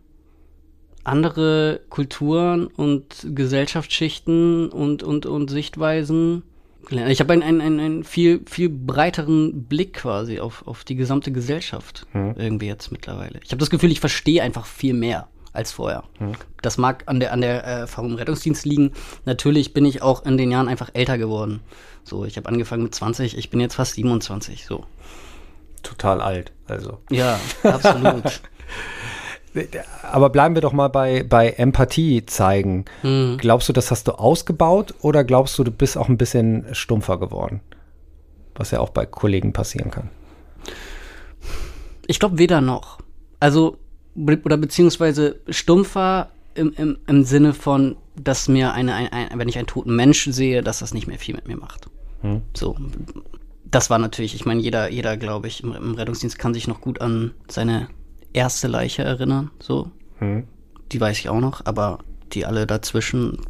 andere 1.05 1.81
Kulturen 1.89 2.67
und 2.67 3.29
Gesellschaftsschichten 3.35 4.69
und, 4.71 5.05
und, 5.05 5.27
und 5.27 5.49
Sichtweisen 5.49 6.43
gelernt. 6.87 7.11
Ich 7.11 7.21
habe 7.21 7.33
einen, 7.33 7.43
einen, 7.43 7.81
einen 7.81 8.05
viel, 8.05 8.43
viel 8.47 8.69
breiteren 8.69 9.65
Blick 9.65 9.95
quasi 9.95 10.41
auf, 10.41 10.67
auf 10.67 10.85
die 10.85 10.97
gesamte 10.97 11.33
Gesellschaft 11.33 12.07
hm. 12.13 12.35
irgendwie 12.37 12.67
jetzt 12.67 12.91
mittlerweile. 12.93 13.41
Ich 13.45 13.51
habe 13.51 13.59
das 13.59 13.71
Gefühl, 13.71 13.93
ich 13.93 14.01
verstehe 14.01 14.43
einfach 14.43 14.67
viel 14.67 14.95
mehr 14.95 15.29
als 15.53 15.73
vorher. 15.73 16.05
Hm. 16.19 16.33
Das 16.63 16.79
mag 16.79 17.05
an 17.07 17.21
der, 17.21 17.33
an 17.33 17.41
der 17.41 17.65
Erfahrung 17.65 18.13
im 18.13 18.17
Rettungsdienst 18.17 18.65
liegen. 18.65 18.93
Natürlich 19.25 19.75
bin 19.75 19.85
ich 19.85 20.03
auch 20.03 20.25
in 20.25 20.37
den 20.37 20.51
Jahren 20.51 20.69
einfach 20.69 20.91
älter 20.93 21.19
geworden. 21.19 21.61
So, 22.05 22.25
ich 22.25 22.37
habe 22.37 22.49
angefangen 22.49 22.85
mit 22.85 22.95
20, 22.95 23.37
ich 23.37 23.51
bin 23.51 23.61
jetzt 23.61 23.75
fast 23.75 23.95
27, 23.95 24.67
so. 24.67 24.85
Total 25.83 26.21
alt, 26.21 26.53
also. 26.67 26.99
Ja, 27.11 27.39
absolut. 27.63 28.25
Aber 30.03 30.31
bleiben 30.31 30.55
wir 30.55 30.63
doch 30.63 30.73
mal 30.73 30.89
bei, 30.89 31.23
bei 31.23 31.51
Empathie 31.51 32.25
zeigen. 32.27 32.85
Mhm. 33.03 33.37
Glaubst 33.39 33.69
du, 33.69 33.73
das 33.73 33.91
hast 33.91 34.09
du 34.09 34.13
ausgebaut 34.13 34.95
oder 35.01 35.25
glaubst 35.25 35.59
du, 35.59 35.65
du 35.65 35.71
bist 35.71 35.97
auch 35.97 36.09
ein 36.09 36.19
bisschen 36.19 36.67
stumpfer 36.73 37.19
geworden? 37.19 37.61
Was 38.55 38.71
ja 38.71 38.81
auch 38.81 38.91
bei 38.91 39.07
Kollegen 39.07 39.53
passieren 39.53 39.91
kann. 39.91 40.11
Ich 42.07 42.19
glaube 42.19 42.39
weder 42.39 42.61
noch. 42.61 42.99
Also, 43.41 43.77
oder 44.17 44.57
beziehungsweise 44.57 45.41
stumpfer 45.49 46.31
im, 46.55 46.73
im, 46.77 46.99
im 47.07 47.25
Sinne 47.25 47.53
von, 47.53 47.97
dass 48.17 48.49
mir 48.49 48.73
eine, 48.73 48.95
ein, 48.95 49.13
ein, 49.13 49.39
wenn 49.39 49.49
ich 49.49 49.59
einen 49.59 49.67
toten 49.67 49.95
Menschen 49.95 50.33
sehe, 50.33 50.63
dass 50.63 50.79
das 50.79 50.95
nicht 50.95 51.07
mehr 51.07 51.19
viel 51.19 51.35
mit 51.35 51.47
mir 51.47 51.57
macht. 51.57 51.89
Hm. 52.23 52.43
So. 52.55 52.77
Das 53.65 53.91
war 53.91 53.99
natürlich, 53.99 54.35
ich 54.35 54.47
meine, 54.47 54.61
jeder, 54.61 54.91
jeder, 54.91 55.17
glaube 55.17 55.49
ich, 55.49 55.63
im, 55.63 55.73
im 55.75 55.95
Rettungsdienst 55.95 56.39
kann 56.39 56.55
sich 56.55 56.67
noch 56.67 56.81
gut 56.81 57.01
an 57.01 57.35
seine 57.49 57.89
erste 58.37 58.69
Leiche 58.69 59.03
erinnern, 59.03 59.51
so. 59.59 59.91
Hm. 60.19 60.47
Die 60.93 61.01
weiß 61.01 61.19
ich 61.19 61.29
auch 61.29 61.41
noch, 61.41 61.65
aber 61.65 61.99
die 62.33 62.47
alle 62.47 62.67
dazwischen, 62.67 63.41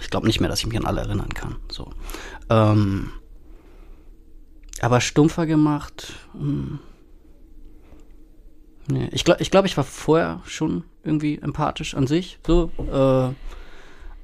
ich 0.00 0.10
glaube 0.10 0.26
nicht 0.26 0.40
mehr, 0.40 0.48
dass 0.48 0.60
ich 0.60 0.66
mich 0.66 0.78
an 0.78 0.86
alle 0.86 1.00
erinnern 1.00 1.34
kann, 1.34 1.56
so. 1.70 1.90
Ähm, 2.48 3.10
aber 4.80 5.00
stumpfer 5.00 5.46
gemacht, 5.46 6.12
hm. 6.32 6.78
Nee, 8.90 9.08
ich 9.12 9.24
glaube, 9.24 9.42
ich, 9.42 9.50
glaub, 9.50 9.66
ich 9.66 9.76
war 9.76 9.84
vorher 9.84 10.40
schon 10.46 10.82
irgendwie 11.04 11.38
empathisch 11.38 11.94
an 11.94 12.06
sich, 12.06 12.38
so. 12.46 12.70
Äh, 12.78 13.34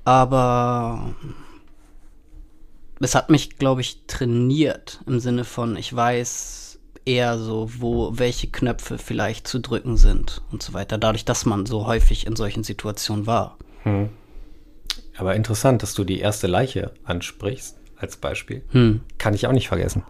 aber 0.06 1.14
es 3.00 3.14
hat 3.14 3.28
mich, 3.28 3.58
glaube 3.58 3.82
ich, 3.82 4.06
trainiert 4.06 5.02
im 5.06 5.20
Sinne 5.20 5.44
von, 5.44 5.76
ich 5.76 5.94
weiß 5.94 6.63
eher 7.04 7.38
so, 7.38 7.68
wo 7.78 8.18
welche 8.18 8.48
Knöpfe 8.48 8.98
vielleicht 8.98 9.46
zu 9.46 9.60
drücken 9.60 9.96
sind 9.96 10.42
und 10.50 10.62
so 10.62 10.72
weiter, 10.72 10.98
dadurch, 10.98 11.24
dass 11.24 11.44
man 11.44 11.66
so 11.66 11.86
häufig 11.86 12.26
in 12.26 12.36
solchen 12.36 12.64
Situationen 12.64 13.26
war. 13.26 13.58
Hm. 13.82 14.08
Aber 15.16 15.36
interessant, 15.36 15.82
dass 15.82 15.94
du 15.94 16.04
die 16.04 16.20
erste 16.20 16.46
Leiche 16.46 16.92
ansprichst 17.04 17.76
als 17.96 18.16
Beispiel. 18.16 18.62
Hm. 18.70 19.02
Kann 19.18 19.34
ich 19.34 19.46
auch 19.46 19.52
nicht 19.52 19.68
vergessen. 19.68 20.02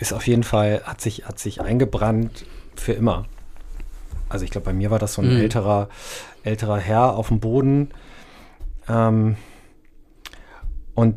Ist 0.00 0.12
auf 0.12 0.26
jeden 0.26 0.44
Fall, 0.44 0.82
hat 0.84 1.00
sich, 1.00 1.26
hat 1.26 1.38
sich 1.38 1.60
eingebrannt 1.60 2.46
für 2.74 2.92
immer. 2.92 3.26
Also 4.28 4.44
ich 4.44 4.50
glaube, 4.50 4.66
bei 4.66 4.72
mir 4.72 4.90
war 4.90 4.98
das 4.98 5.14
so 5.14 5.22
ein 5.22 5.30
hm. 5.30 5.40
älterer, 5.40 5.88
älterer 6.42 6.78
Herr 6.78 7.16
auf 7.16 7.28
dem 7.28 7.40
Boden. 7.40 7.90
Ähm, 8.88 9.36
und 10.94 11.16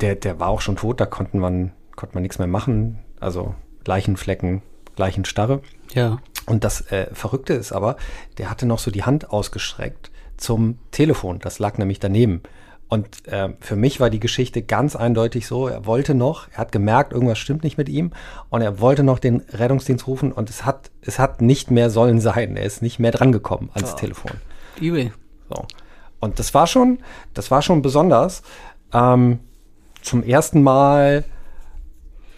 der, 0.00 0.14
der 0.14 0.40
war 0.40 0.48
auch 0.48 0.60
schon 0.60 0.76
tot, 0.76 1.00
da 1.00 1.06
konnte 1.06 1.36
man, 1.36 1.72
konnte 1.96 2.14
man 2.14 2.22
nichts 2.22 2.38
mehr 2.38 2.48
machen. 2.48 2.98
Also 3.20 3.54
Leichenflecken, 3.86 4.62
Leichenstarre. 4.96 5.62
Ja. 5.94 6.18
Und 6.46 6.64
das 6.64 6.92
äh, 6.92 7.06
Verrückte 7.14 7.54
ist 7.54 7.72
aber, 7.72 7.96
der 8.38 8.50
hatte 8.50 8.66
noch 8.66 8.78
so 8.78 8.90
die 8.90 9.04
Hand 9.04 9.30
ausgestreckt 9.30 10.10
zum 10.36 10.78
Telefon. 10.90 11.38
Das 11.38 11.58
lag 11.58 11.78
nämlich 11.78 12.00
daneben. 12.00 12.42
Und 12.88 13.26
äh, 13.26 13.50
für 13.60 13.76
mich 13.76 14.00
war 14.00 14.10
die 14.10 14.20
Geschichte 14.20 14.60
ganz 14.60 14.96
eindeutig 14.96 15.46
so, 15.46 15.66
er 15.66 15.86
wollte 15.86 16.14
noch, 16.14 16.48
er 16.52 16.58
hat 16.58 16.72
gemerkt, 16.72 17.14
irgendwas 17.14 17.38
stimmt 17.38 17.64
nicht 17.64 17.78
mit 17.78 17.88
ihm 17.88 18.10
und 18.50 18.60
er 18.60 18.80
wollte 18.80 19.02
noch 19.02 19.18
den 19.18 19.40
Rettungsdienst 19.50 20.06
rufen 20.06 20.30
und 20.30 20.50
es 20.50 20.66
hat, 20.66 20.90
es 21.00 21.18
hat 21.18 21.40
nicht 21.40 21.70
mehr 21.70 21.88
sollen 21.88 22.20
sein. 22.20 22.54
Er 22.54 22.64
ist 22.64 22.82
nicht 22.82 22.98
mehr 22.98 23.10
drangekommen 23.10 23.70
ans 23.72 23.94
oh. 23.94 23.96
Telefon. 23.96 24.32
Übel. 24.78 25.12
So. 25.48 25.64
Und 26.20 26.38
das 26.38 26.52
war 26.52 26.66
schon, 26.66 26.98
das 27.32 27.50
war 27.50 27.62
schon 27.62 27.80
besonders, 27.80 28.42
ähm, 28.92 29.38
zum 30.02 30.22
ersten 30.22 30.62
Mal 30.62 31.24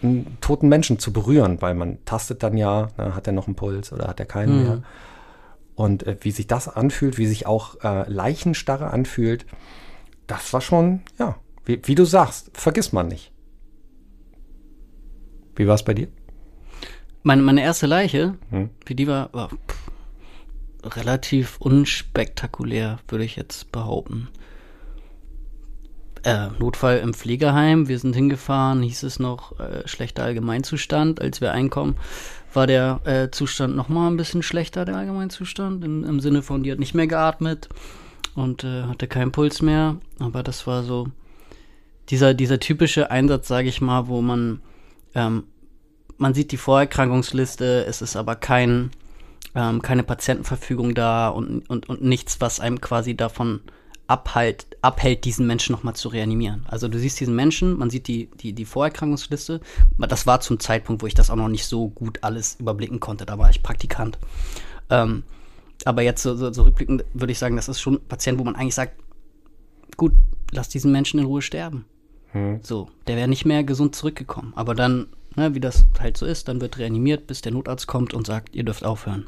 einen 0.05 0.37
toten 0.41 0.69
Menschen 0.69 0.99
zu 0.99 1.11
berühren, 1.11 1.61
weil 1.61 1.73
man 1.73 2.03
tastet 2.05 2.43
dann 2.43 2.57
ja, 2.57 2.89
ne, 2.97 3.15
hat 3.15 3.27
er 3.27 3.33
noch 3.33 3.47
einen 3.47 3.55
Puls 3.55 3.91
oder 3.91 4.07
hat 4.07 4.19
er 4.19 4.25
keinen 4.25 4.57
mhm. 4.57 4.63
mehr. 4.63 4.83
Und 5.75 6.07
äh, 6.07 6.17
wie 6.21 6.31
sich 6.31 6.47
das 6.47 6.67
anfühlt, 6.67 7.17
wie 7.17 7.25
sich 7.25 7.45
auch 7.45 7.83
äh, 7.83 8.09
Leichenstarre 8.09 8.91
anfühlt, 8.91 9.45
das 10.27 10.53
war 10.53 10.61
schon, 10.61 11.01
ja, 11.19 11.35
wie, 11.65 11.81
wie 11.83 11.95
du 11.95 12.05
sagst, 12.05 12.51
vergisst 12.53 12.93
man 12.93 13.07
nicht. 13.07 13.31
Wie 15.55 15.67
war 15.67 15.75
es 15.75 15.83
bei 15.83 15.93
dir? 15.93 16.07
Meine, 17.23 17.41
meine 17.41 17.63
erste 17.63 17.87
Leiche, 17.87 18.35
hm. 18.51 18.69
wie 18.85 18.95
die 18.95 19.07
war, 19.07 19.33
war 19.33 19.49
pff, 19.49 19.91
relativ 20.95 21.57
unspektakulär, 21.59 22.99
würde 23.07 23.25
ich 23.25 23.35
jetzt 23.35 23.71
behaupten. 23.71 24.29
Äh, 26.25 26.47
Notfall 26.57 26.97
im 26.97 27.13
Pflegeheim, 27.13 27.87
wir 27.87 27.99
sind 27.99 28.15
hingefahren, 28.15 28.81
hieß 28.81 29.03
es 29.03 29.19
noch 29.19 29.59
äh, 29.59 29.87
schlechter 29.87 30.23
Allgemeinzustand. 30.23 31.21
Als 31.21 31.39
wir 31.39 31.51
einkommen, 31.51 31.97
war 32.51 32.65
der 32.65 32.99
äh, 33.03 33.29
Zustand 33.29 33.75
nochmal 33.75 34.09
ein 34.09 34.17
bisschen 34.17 34.41
schlechter, 34.41 34.85
der 34.85 34.95
Allgemeinzustand, 34.95 35.83
im, 35.83 36.03
im 36.03 36.19
Sinne 36.19 36.41
von, 36.41 36.63
die 36.63 36.71
hat 36.71 36.79
nicht 36.79 36.95
mehr 36.95 37.05
geatmet 37.05 37.69
und 38.33 38.63
äh, 38.63 38.83
hatte 38.85 39.07
keinen 39.07 39.31
Puls 39.31 39.61
mehr. 39.61 39.97
Aber 40.17 40.41
das 40.41 40.65
war 40.65 40.81
so 40.81 41.07
dieser, 42.09 42.33
dieser 42.33 42.59
typische 42.59 43.11
Einsatz, 43.11 43.47
sage 43.47 43.69
ich 43.69 43.79
mal, 43.79 44.07
wo 44.07 44.23
man, 44.23 44.61
ähm, 45.13 45.43
man 46.17 46.33
sieht 46.33 46.51
die 46.51 46.57
Vorerkrankungsliste, 46.57 47.85
es 47.85 48.01
ist 48.01 48.15
aber 48.15 48.35
kein, 48.35 48.89
ähm, 49.53 49.83
keine 49.83 50.01
Patientenverfügung 50.01 50.95
da 50.95 51.27
und, 51.27 51.69
und, 51.69 51.87
und 51.87 52.03
nichts, 52.03 52.41
was 52.41 52.59
einem 52.59 52.81
quasi 52.81 53.15
davon 53.15 53.61
abhält, 54.07 54.67
abhält, 54.81 55.25
diesen 55.25 55.47
Menschen 55.47 55.73
nochmal 55.73 55.95
zu 55.95 56.09
reanimieren. 56.09 56.65
Also 56.67 56.87
du 56.87 56.99
siehst 56.99 57.19
diesen 57.19 57.35
Menschen, 57.35 57.77
man 57.77 57.89
sieht 57.89 58.07
die, 58.07 58.29
die, 58.39 58.53
die 58.53 58.65
Vorerkrankungsliste. 58.65 59.61
Das 59.97 60.27
war 60.27 60.41
zum 60.41 60.59
Zeitpunkt, 60.59 61.01
wo 61.01 61.07
ich 61.07 61.15
das 61.15 61.29
auch 61.29 61.35
noch 61.35 61.47
nicht 61.47 61.65
so 61.65 61.89
gut 61.89 62.19
alles 62.21 62.55
überblicken 62.59 62.99
konnte. 62.99 63.25
Da 63.25 63.37
war 63.39 63.49
ich 63.49 63.63
Praktikant. 63.63 64.19
Ähm, 64.89 65.23
aber 65.85 66.03
jetzt 66.03 66.21
so, 66.21 66.35
so, 66.35 66.53
so 66.53 66.63
rückblickend 66.63 67.03
würde 67.13 67.31
ich 67.31 67.39
sagen, 67.39 67.55
das 67.55 67.67
ist 67.67 67.81
schon 67.81 67.95
ein 67.95 68.07
Patient, 68.07 68.39
wo 68.39 68.43
man 68.43 68.55
eigentlich 68.55 68.75
sagt, 68.75 68.93
gut, 69.97 70.13
lass 70.51 70.69
diesen 70.69 70.91
Menschen 70.91 71.19
in 71.19 71.25
Ruhe 71.25 71.41
sterben. 71.41 71.85
Hm. 72.31 72.59
So, 72.61 72.89
der 73.07 73.15
wäre 73.17 73.27
nicht 73.27 73.45
mehr 73.45 73.63
gesund 73.63 73.95
zurückgekommen. 73.95 74.53
Aber 74.55 74.75
dann, 74.75 75.07
ne, 75.35 75.55
wie 75.55 75.59
das 75.59 75.85
halt 75.99 76.17
so 76.17 76.25
ist, 76.25 76.47
dann 76.47 76.61
wird 76.61 76.77
reanimiert, 76.77 77.27
bis 77.27 77.41
der 77.41 77.51
Notarzt 77.51 77.87
kommt 77.87 78.13
und 78.13 78.27
sagt, 78.27 78.55
ihr 78.55 78.63
dürft 78.63 78.85
aufhören. 78.85 79.27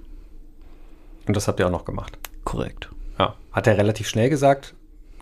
Und 1.27 1.35
das 1.35 1.47
habt 1.47 1.59
ihr 1.59 1.67
auch 1.67 1.71
noch 1.71 1.85
gemacht? 1.85 2.17
Korrekt. 2.45 2.89
Ja. 3.19 3.35
Hat 3.51 3.67
er 3.67 3.77
relativ 3.77 4.07
schnell 4.07 4.29
gesagt, 4.29 4.75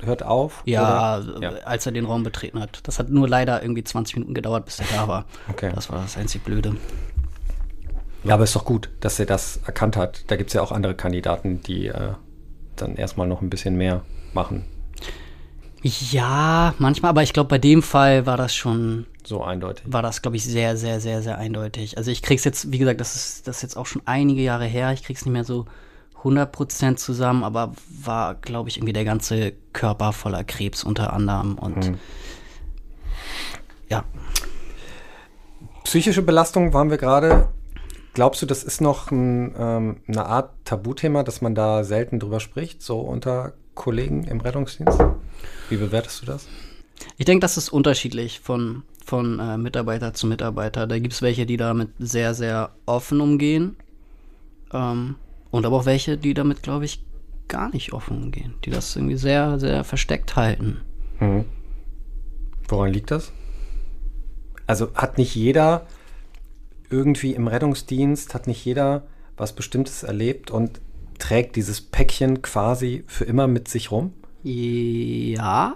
hört 0.03 0.23
auf? 0.23 0.61
Ja, 0.65 1.19
ja, 1.19 1.49
als 1.65 1.85
er 1.85 1.91
den 1.91 2.05
Raum 2.05 2.23
betreten 2.23 2.59
hat. 2.59 2.79
Das 2.83 2.99
hat 2.99 3.09
nur 3.09 3.27
leider 3.27 3.61
irgendwie 3.61 3.83
20 3.83 4.15
Minuten 4.17 4.33
gedauert, 4.33 4.65
bis 4.65 4.79
er 4.79 4.85
da 4.93 5.07
war. 5.07 5.25
Okay. 5.49 5.71
Das 5.73 5.89
war 5.89 6.01
das 6.01 6.17
einzig 6.17 6.43
Blöde. 6.43 6.75
Ja, 8.23 8.33
aber 8.33 8.43
ist 8.43 8.55
doch 8.55 8.65
gut, 8.65 8.89
dass 9.01 9.19
er 9.19 9.27
das 9.27 9.59
erkannt 9.65 9.95
hat. 9.95 10.23
Da 10.27 10.35
gibt 10.35 10.49
es 10.49 10.55
ja 10.55 10.61
auch 10.61 10.71
andere 10.71 10.95
Kandidaten, 10.95 11.61
die 11.61 11.87
äh, 11.87 12.13
dann 12.75 12.95
erstmal 12.95 13.27
noch 13.27 13.41
ein 13.41 13.49
bisschen 13.49 13.77
mehr 13.77 14.01
machen. 14.33 14.65
Ja, 15.83 16.73
manchmal, 16.79 17.09
aber 17.09 17.21
ich 17.21 17.31
glaube, 17.31 17.49
bei 17.49 17.59
dem 17.59 17.83
Fall 17.83 18.25
war 18.25 18.37
das 18.37 18.55
schon. 18.55 19.05
So 19.23 19.43
eindeutig. 19.43 19.85
War 19.87 20.01
das, 20.01 20.23
glaube 20.23 20.37
ich, 20.37 20.43
sehr, 20.43 20.77
sehr, 20.77 20.99
sehr, 20.99 21.21
sehr 21.21 21.37
eindeutig. 21.37 21.97
Also 21.97 22.09
ich 22.09 22.23
krieg's 22.23 22.43
jetzt, 22.43 22.71
wie 22.71 22.79
gesagt, 22.79 22.99
das 22.99 23.15
ist, 23.15 23.47
das 23.47 23.57
ist 23.57 23.61
jetzt 23.61 23.77
auch 23.77 23.85
schon 23.85 24.01
einige 24.05 24.41
Jahre 24.41 24.65
her. 24.65 24.91
Ich 24.93 25.03
krieg's 25.03 25.25
nicht 25.25 25.33
mehr 25.33 25.43
so 25.43 25.65
100% 26.25 26.95
zusammen, 26.95 27.43
aber 27.43 27.73
war, 28.01 28.35
glaube 28.35 28.69
ich, 28.69 28.77
irgendwie 28.77 28.93
der 28.93 29.05
ganze 29.05 29.53
Körper 29.73 30.11
voller 30.11 30.43
Krebs 30.43 30.83
unter 30.83 31.13
anderem 31.13 31.57
und 31.57 31.91
mhm. 31.91 31.97
ja. 33.89 34.03
Psychische 35.83 36.23
Belastung 36.23 36.73
waren 36.73 36.89
wir 36.89 36.97
gerade. 36.97 37.49
Glaubst 38.15 38.41
du, 38.41 38.45
das 38.45 38.63
ist 38.63 38.81
noch 38.81 39.11
ein, 39.11 39.53
ähm, 39.57 39.97
eine 40.07 40.25
Art 40.25 40.51
Tabuthema, 40.65 41.23
dass 41.23 41.41
man 41.41 41.53
da 41.53 41.83
selten 41.83 42.19
drüber 42.19 42.39
spricht, 42.39 42.81
so 42.81 42.99
unter 42.99 43.53
Kollegen 43.75 44.23
im 44.23 44.41
Rettungsdienst? 44.41 44.99
Wie 45.69 45.77
bewertest 45.77 46.21
du 46.21 46.25
das? 46.25 46.47
Ich 47.17 47.25
denke, 47.25 47.41
das 47.41 47.57
ist 47.57 47.69
unterschiedlich 47.69 48.39
von, 48.39 48.83
von 49.05 49.39
äh, 49.39 49.57
Mitarbeiter 49.57 50.13
zu 50.13 50.27
Mitarbeiter. 50.27 50.87
Da 50.87 50.97
gibt 50.97 51.13
es 51.13 51.21
welche, 51.21 51.45
die 51.45 51.57
damit 51.57 51.89
sehr, 51.99 52.33
sehr 52.33 52.71
offen 52.85 53.21
umgehen. 53.21 53.75
Ähm, 54.73 55.15
und 55.55 55.65
aber 55.65 55.77
auch 55.77 55.85
welche, 55.85 56.17
die 56.17 56.33
damit, 56.33 56.63
glaube 56.63 56.85
ich, 56.85 57.03
gar 57.47 57.69
nicht 57.69 57.93
offen 57.93 58.23
umgehen. 58.23 58.55
Die 58.65 58.71
das 58.71 58.95
irgendwie 58.95 59.17
sehr, 59.17 59.59
sehr 59.59 59.83
versteckt 59.83 60.35
halten. 60.35 60.81
Mhm. 61.19 61.45
Woran 62.67 62.91
liegt 62.91 63.11
das? 63.11 63.31
Also 64.67 64.93
hat 64.95 65.17
nicht 65.17 65.35
jeder 65.35 65.85
irgendwie 66.89 67.33
im 67.33 67.47
Rettungsdienst 67.47 68.33
hat 68.33 68.47
nicht 68.47 68.63
jeder 68.63 69.03
was 69.37 69.53
Bestimmtes 69.53 70.03
erlebt 70.03 70.51
und 70.51 70.81
trägt 71.19 71.55
dieses 71.55 71.81
Päckchen 71.81 72.41
quasi 72.41 73.03
für 73.07 73.25
immer 73.25 73.47
mit 73.47 73.67
sich 73.67 73.91
rum? 73.91 74.13
Ja. 74.43 75.73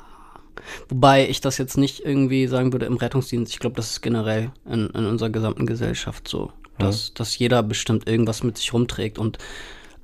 Wobei 0.87 1.27
ich 1.27 1.41
das 1.41 1.57
jetzt 1.57 1.77
nicht 1.77 2.05
irgendwie 2.05 2.47
sagen 2.47 2.73
würde 2.73 2.85
im 2.85 2.97
Rettungsdienst. 2.97 3.51
Ich 3.51 3.59
glaube, 3.59 3.75
das 3.75 3.91
ist 3.91 4.01
generell 4.01 4.51
in, 4.65 4.87
in, 4.87 5.05
unserer 5.05 5.29
gesamten 5.29 5.65
Gesellschaft 5.65 6.27
so, 6.27 6.51
dass, 6.79 7.09
mhm. 7.09 7.13
dass 7.15 7.37
jeder 7.37 7.63
bestimmt 7.63 8.07
irgendwas 8.07 8.43
mit 8.43 8.57
sich 8.57 8.73
rumträgt. 8.73 9.19
Und 9.19 9.37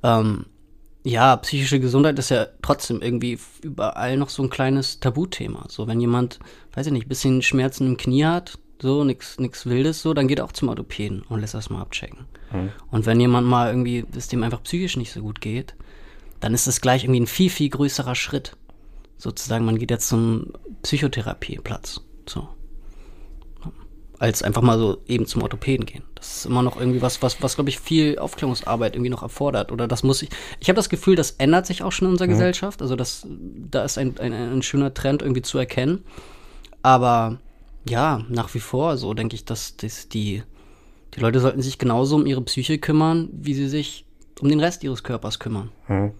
ähm, 0.02 0.46
ja, 1.02 1.36
psychische 1.36 1.80
Gesundheit 1.80 2.18
ist 2.18 2.30
ja 2.30 2.46
trotzdem 2.62 3.00
irgendwie 3.00 3.38
überall 3.62 4.16
noch 4.16 4.28
so 4.28 4.42
ein 4.42 4.50
kleines 4.50 5.00
Tabuthema. 5.00 5.66
So, 5.68 5.86
wenn 5.86 6.00
jemand, 6.00 6.40
weiß 6.74 6.86
ich 6.86 6.92
nicht, 6.92 7.06
ein 7.06 7.08
bisschen 7.08 7.42
Schmerzen 7.42 7.86
im 7.86 7.96
Knie 7.96 8.24
hat, 8.24 8.58
so, 8.80 9.04
nix, 9.04 9.38
nix 9.38 9.66
Wildes, 9.66 10.02
so, 10.02 10.14
dann 10.14 10.28
geht 10.28 10.38
er 10.38 10.44
auch 10.44 10.52
zum 10.52 10.68
Orthopäden 10.68 11.22
und 11.22 11.40
lässt 11.40 11.54
das 11.54 11.70
mal 11.70 11.80
abchecken. 11.80 12.26
Mhm. 12.52 12.70
Und 12.90 13.06
wenn 13.06 13.20
jemand 13.20 13.46
mal 13.46 13.68
irgendwie, 13.68 14.04
es 14.16 14.28
dem 14.28 14.42
einfach 14.42 14.62
psychisch 14.62 14.96
nicht 14.96 15.12
so 15.12 15.20
gut 15.20 15.40
geht, 15.40 15.74
dann 16.40 16.54
ist 16.54 16.66
es 16.66 16.80
gleich 16.80 17.04
irgendwie 17.04 17.20
ein 17.20 17.26
viel, 17.26 17.50
viel 17.50 17.70
größerer 17.70 18.14
Schritt. 18.14 18.56
Sozusagen, 19.16 19.64
man 19.64 19.78
geht 19.78 19.90
jetzt 19.90 20.08
zum 20.08 20.52
Psychotherapieplatz. 20.82 22.02
So. 22.28 22.48
Als 24.18 24.42
einfach 24.42 24.62
mal 24.62 24.78
so 24.78 25.02
eben 25.06 25.26
zum 25.26 25.42
Orthopäden 25.42 25.84
gehen. 25.84 26.02
Das 26.14 26.38
ist 26.38 26.46
immer 26.46 26.62
noch 26.62 26.80
irgendwie 26.80 27.02
was, 27.02 27.20
was, 27.20 27.42
was 27.42 27.56
glaube 27.56 27.68
ich, 27.68 27.78
viel 27.78 28.18
Aufklärungsarbeit 28.18 28.94
irgendwie 28.94 29.10
noch 29.10 29.22
erfordert. 29.22 29.72
Oder 29.72 29.86
das 29.86 30.02
muss 30.02 30.22
ich. 30.22 30.30
Ich 30.58 30.68
habe 30.68 30.76
das 30.76 30.88
Gefühl, 30.88 31.16
das 31.16 31.32
ändert 31.32 31.66
sich 31.66 31.82
auch 31.82 31.92
schon 31.92 32.06
in 32.06 32.12
unserer 32.12 32.28
mhm. 32.28 32.32
Gesellschaft. 32.32 32.80
Also 32.80 32.96
das, 32.96 33.26
da 33.28 33.84
ist 33.84 33.98
ein, 33.98 34.18
ein, 34.18 34.32
ein 34.32 34.62
schöner 34.62 34.94
Trend 34.94 35.20
irgendwie 35.22 35.42
zu 35.42 35.58
erkennen. 35.58 36.04
Aber 36.82 37.38
ja, 37.88 38.24
nach 38.28 38.54
wie 38.54 38.60
vor 38.60 38.96
so 38.96 39.12
denke 39.14 39.34
ich, 39.34 39.44
dass, 39.44 39.76
dass 39.76 40.08
die, 40.08 40.42
die 41.14 41.20
Leute 41.20 41.40
sollten 41.40 41.62
sich 41.62 41.78
genauso 41.78 42.16
um 42.16 42.26
ihre 42.26 42.42
Psyche 42.42 42.78
kümmern, 42.78 43.28
wie 43.32 43.54
sie 43.54 43.68
sich 43.68 44.06
um 44.40 44.48
den 44.48 44.60
Rest 44.60 44.84
ihres 44.84 45.02
Körpers 45.02 45.38
kümmern. 45.38 45.70
Hm. 45.86 46.12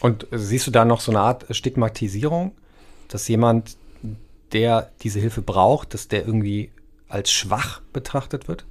Und 0.00 0.26
siehst 0.30 0.66
du 0.66 0.70
da 0.70 0.84
noch 0.84 1.00
so 1.00 1.10
eine 1.10 1.20
Art 1.20 1.46
Stigmatisierung, 1.50 2.52
dass 3.08 3.28
jemand, 3.28 3.76
der 4.52 4.90
diese 5.02 5.20
Hilfe 5.20 5.42
braucht, 5.42 5.94
dass 5.94 6.08
der 6.08 6.26
irgendwie 6.26 6.70
als 7.08 7.30
schwach 7.30 7.80
betrachtet 7.92 8.48
wird, 8.48 8.66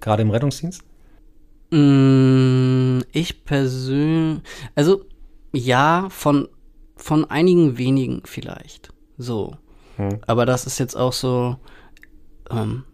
gerade 0.00 0.22
im 0.22 0.30
Rettungsdienst? 0.30 0.82
Mm, 1.70 3.00
ich 3.12 3.44
persönlich, 3.44 4.42
also 4.74 5.04
ja, 5.52 6.08
von, 6.10 6.48
von 6.96 7.30
einigen 7.30 7.78
wenigen 7.78 8.22
vielleicht. 8.24 8.92
So. 9.18 9.56
Hm. 9.96 10.18
Aber 10.26 10.46
das 10.46 10.66
ist 10.66 10.78
jetzt 10.78 10.96
auch 10.96 11.12
so, 11.12 11.56
ähm, 12.50 12.84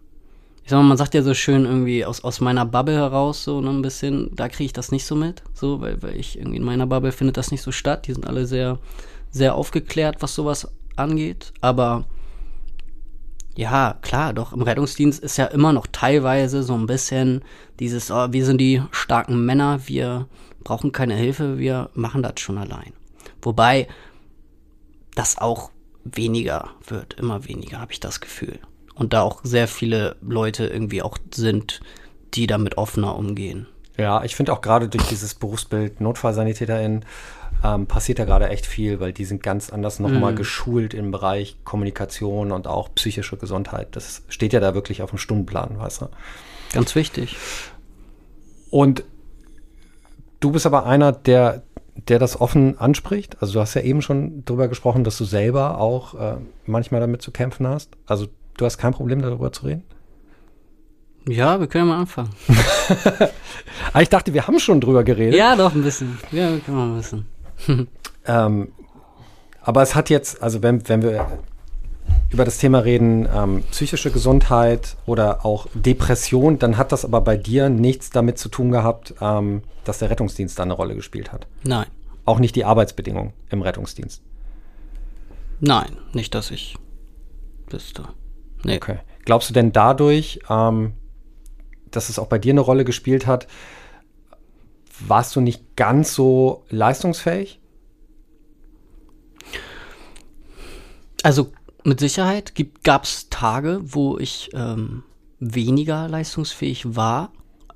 ich 0.62 0.70
sag 0.70 0.79
mal, 0.79 0.88
man 0.88 0.96
sagt 0.96 1.14
ja 1.14 1.22
so 1.22 1.35
schön 1.35 1.64
irgendwie 1.64 2.05
aus, 2.05 2.22
aus 2.22 2.40
meiner 2.40 2.66
Bubble 2.66 2.94
heraus, 2.94 3.44
so 3.44 3.61
ne, 3.61 3.70
ein 3.70 3.83
bisschen, 3.83 4.35
da 4.37 4.48
kriege 4.48 4.66
ich 4.66 4.72
das 4.72 4.92
nicht 4.92 5.07
so 5.07 5.14
mit, 5.16 5.42
so, 5.53 5.81
weil, 5.81 6.03
weil 6.03 6.16
ich 6.16 6.38
irgendwie 6.38 6.59
in 6.59 6.64
meiner 6.64 6.87
Bubble 6.87 7.12
findet 7.12 7.37
das 7.37 7.50
nicht 7.50 7.62
so 7.62 7.72
statt. 7.72 8.07
Die 8.07 8.12
sind 8.12 8.26
alle 8.26 8.46
sehr, 8.46 8.79
sehr 9.31 9.55
aufgeklärt, 9.55 10.16
was 10.20 10.35
sowas 10.35 10.68
angeht. 10.96 11.53
Aber 11.61 12.05
ja, 13.56 13.98
klar, 14.02 14.32
doch 14.32 14.52
im 14.52 14.62
Rettungsdienst 14.62 15.22
ist 15.22 15.36
ja 15.36 15.46
immer 15.46 15.72
noch 15.72 15.86
teilweise 15.90 16.62
so 16.62 16.74
ein 16.74 16.86
bisschen 16.86 17.42
dieses, 17.78 18.10
oh, 18.10 18.28
wir 18.30 18.44
sind 18.44 18.58
die 18.58 18.82
starken 18.90 19.44
Männer, 19.44 19.80
wir 19.86 20.28
brauchen 20.62 20.92
keine 20.92 21.14
Hilfe, 21.14 21.58
wir 21.58 21.90
machen 21.94 22.22
das 22.22 22.40
schon 22.40 22.58
allein. 22.58 22.92
Wobei 23.42 23.88
das 25.14 25.38
auch 25.38 25.70
weniger 26.04 26.70
wird, 26.86 27.14
immer 27.14 27.46
weniger, 27.46 27.80
habe 27.80 27.92
ich 27.92 28.00
das 28.00 28.20
Gefühl. 28.20 28.58
Und 28.94 29.12
da 29.12 29.22
auch 29.22 29.40
sehr 29.42 29.68
viele 29.68 30.16
Leute 30.20 30.66
irgendwie 30.66 31.02
auch 31.02 31.16
sind, 31.34 31.80
die 32.34 32.46
damit 32.46 32.78
offener 32.78 33.16
umgehen. 33.16 33.66
Ja, 33.96 34.24
ich 34.24 34.36
finde 34.36 34.52
auch 34.52 34.60
gerade 34.60 34.88
durch 34.88 35.06
dieses 35.08 35.34
Berufsbild 35.34 36.00
Notfallsanitäterin 36.00 37.04
ähm, 37.64 37.86
passiert 37.86 38.18
da 38.18 38.24
gerade 38.24 38.48
echt 38.48 38.66
viel, 38.66 39.00
weil 39.00 39.12
die 39.12 39.24
sind 39.24 39.42
ganz 39.42 39.70
anders 39.70 39.98
nochmal 39.98 40.32
mhm. 40.32 40.36
geschult 40.36 40.94
im 40.94 41.10
Bereich 41.10 41.56
Kommunikation 41.64 42.52
und 42.52 42.66
auch 42.66 42.94
psychische 42.94 43.36
Gesundheit. 43.36 43.88
Das 43.92 44.22
steht 44.28 44.52
ja 44.52 44.60
da 44.60 44.74
wirklich 44.74 45.02
auf 45.02 45.10
dem 45.10 45.18
Stundenplan, 45.18 45.78
weißt 45.78 46.02
du? 46.02 46.08
Ganz 46.72 46.94
wichtig. 46.94 47.36
Und 48.70 49.04
du 50.40 50.52
bist 50.52 50.66
aber 50.66 50.86
einer, 50.86 51.12
der, 51.12 51.62
der 52.08 52.18
das 52.18 52.40
offen 52.40 52.78
anspricht. 52.78 53.36
Also 53.40 53.54
du 53.54 53.60
hast 53.60 53.74
ja 53.74 53.82
eben 53.82 54.00
schon 54.00 54.44
darüber 54.44 54.68
gesprochen, 54.68 55.04
dass 55.04 55.18
du 55.18 55.24
selber 55.24 55.78
auch 55.78 56.14
äh, 56.14 56.36
manchmal 56.66 57.00
damit 57.00 57.22
zu 57.22 57.30
kämpfen 57.30 57.66
hast. 57.66 57.90
Also 58.06 58.28
du 58.56 58.64
hast 58.64 58.78
kein 58.78 58.92
Problem 58.92 59.20
darüber 59.20 59.52
zu 59.52 59.66
reden? 59.66 59.84
Ja, 61.28 61.60
wir 61.60 61.66
können 61.66 61.88
mal 61.88 61.98
anfangen. 61.98 62.30
Ah, 63.92 64.02
ich 64.02 64.08
dachte, 64.08 64.34
wir 64.34 64.46
haben 64.46 64.60
schon 64.60 64.80
drüber 64.80 65.02
geredet. 65.02 65.34
Ja, 65.34 65.56
doch, 65.56 65.74
ein 65.74 65.82
bisschen. 65.82 66.18
Ja, 66.30 66.52
wir 66.52 66.60
können 66.60 66.76
mal 66.76 66.88
ein 66.88 66.96
bisschen. 66.96 67.26
ähm, 68.26 68.72
aber 69.62 69.82
es 69.82 69.94
hat 69.94 70.10
jetzt, 70.10 70.42
also 70.42 70.62
wenn, 70.62 70.88
wenn 70.88 71.02
wir 71.02 71.26
über 72.30 72.44
das 72.44 72.58
Thema 72.58 72.80
reden, 72.80 73.28
ähm, 73.34 73.62
psychische 73.70 74.10
Gesundheit 74.10 74.96
oder 75.06 75.44
auch 75.44 75.66
Depression, 75.74 76.58
dann 76.58 76.76
hat 76.76 76.92
das 76.92 77.04
aber 77.04 77.20
bei 77.20 77.36
dir 77.36 77.68
nichts 77.68 78.10
damit 78.10 78.38
zu 78.38 78.48
tun 78.48 78.70
gehabt, 78.70 79.14
ähm, 79.20 79.62
dass 79.84 79.98
der 79.98 80.10
Rettungsdienst 80.10 80.58
da 80.58 80.62
eine 80.62 80.74
Rolle 80.74 80.94
gespielt 80.94 81.32
hat. 81.32 81.46
Nein. 81.64 81.86
Auch 82.24 82.38
nicht 82.38 82.54
die 82.54 82.64
Arbeitsbedingungen 82.64 83.32
im 83.50 83.62
Rettungsdienst. 83.62 84.22
Nein, 85.60 85.96
nicht, 86.12 86.34
dass 86.34 86.50
ich 86.50 86.76
wüsste. 87.68 88.04
Nee. 88.64 88.76
Okay. 88.76 88.98
Glaubst 89.24 89.50
du 89.50 89.54
denn 89.54 89.72
dadurch, 89.72 90.40
ähm, 90.48 90.92
dass 91.90 92.08
es 92.08 92.18
auch 92.18 92.28
bei 92.28 92.38
dir 92.38 92.52
eine 92.52 92.60
Rolle 92.60 92.84
gespielt 92.84 93.26
hat, 93.26 93.46
warst 95.06 95.36
du 95.36 95.40
nicht 95.40 95.76
ganz 95.76 96.14
so 96.14 96.64
leistungsfähig? 96.70 97.60
Also 101.22 101.52
mit 101.84 102.00
Sicherheit 102.00 102.52
gab 102.82 103.04
es 103.04 103.28
Tage, 103.30 103.80
wo 103.82 104.18
ich 104.18 104.50
ähm, 104.54 105.02
weniger 105.38 106.08
leistungsfähig 106.08 106.94
war. 106.94 107.32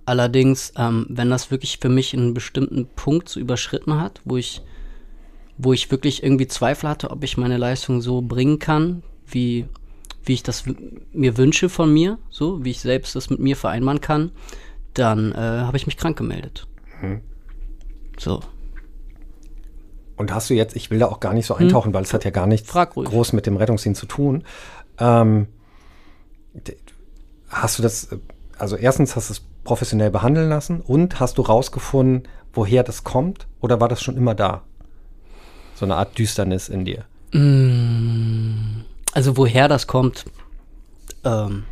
Allerdings, 0.06 0.72
ähm, 0.76 1.06
wenn 1.08 1.30
das 1.30 1.50
wirklich 1.50 1.78
für 1.80 1.88
mich 1.88 2.14
einen 2.14 2.34
bestimmten 2.34 2.86
Punkt 2.94 3.28
so 3.28 3.40
überschritten 3.40 3.98
hat, 3.98 4.20
wo 4.24 4.36
ich, 4.36 4.62
wo 5.56 5.72
ich 5.72 5.90
wirklich 5.90 6.22
irgendwie 6.22 6.46
Zweifel 6.46 6.88
hatte, 6.88 7.10
ob 7.10 7.24
ich 7.24 7.38
meine 7.38 7.56
Leistung 7.56 8.02
so 8.02 8.20
bringen 8.20 8.58
kann, 8.58 9.02
wie, 9.26 9.66
wie 10.24 10.34
ich 10.34 10.42
das 10.42 10.64
mir 11.12 11.38
wünsche 11.38 11.68
von 11.68 11.92
mir, 11.92 12.18
so 12.28 12.64
wie 12.64 12.70
ich 12.70 12.80
selbst 12.80 13.16
das 13.16 13.30
mit 13.30 13.40
mir 13.40 13.56
vereinbaren 13.56 14.02
kann, 14.02 14.32
dann 14.92 15.32
äh, 15.32 15.36
habe 15.36 15.76
ich 15.78 15.86
mich 15.86 15.96
krank 15.96 16.18
gemeldet. 16.18 16.66
Mhm. 17.08 17.20
So. 18.18 18.40
Und 20.16 20.32
hast 20.32 20.48
du 20.50 20.54
jetzt, 20.54 20.76
ich 20.76 20.90
will 20.90 21.00
da 21.00 21.06
auch 21.06 21.20
gar 21.20 21.34
nicht 21.34 21.46
so 21.46 21.54
eintauchen, 21.54 21.88
hm. 21.88 21.94
weil 21.94 22.04
es 22.04 22.14
hat 22.14 22.24
ja 22.24 22.30
gar 22.30 22.46
nichts 22.46 22.72
groß 22.72 23.32
mit 23.32 23.46
dem 23.46 23.56
Rettungsdienst 23.56 24.00
zu 24.00 24.06
tun. 24.06 24.44
Ähm, 24.98 25.48
hast 27.48 27.78
du 27.78 27.82
das, 27.82 28.08
also 28.56 28.76
erstens 28.76 29.16
hast 29.16 29.30
du 29.30 29.32
es 29.32 29.42
professionell 29.64 30.10
behandeln 30.10 30.48
lassen 30.48 30.80
und 30.80 31.18
hast 31.18 31.38
du 31.38 31.42
rausgefunden, 31.42 32.28
woher 32.52 32.84
das 32.84 33.02
kommt 33.02 33.48
oder 33.60 33.80
war 33.80 33.88
das 33.88 34.02
schon 34.02 34.16
immer 34.16 34.34
da? 34.34 34.62
So 35.74 35.84
eine 35.84 35.96
Art 35.96 36.16
Düsternis 36.16 36.68
in 36.68 36.84
dir? 36.84 37.04
Mm, 37.32 38.84
also 39.12 39.36
woher 39.36 39.66
das 39.66 39.88
kommt, 39.88 40.26
ähm, 41.24 41.64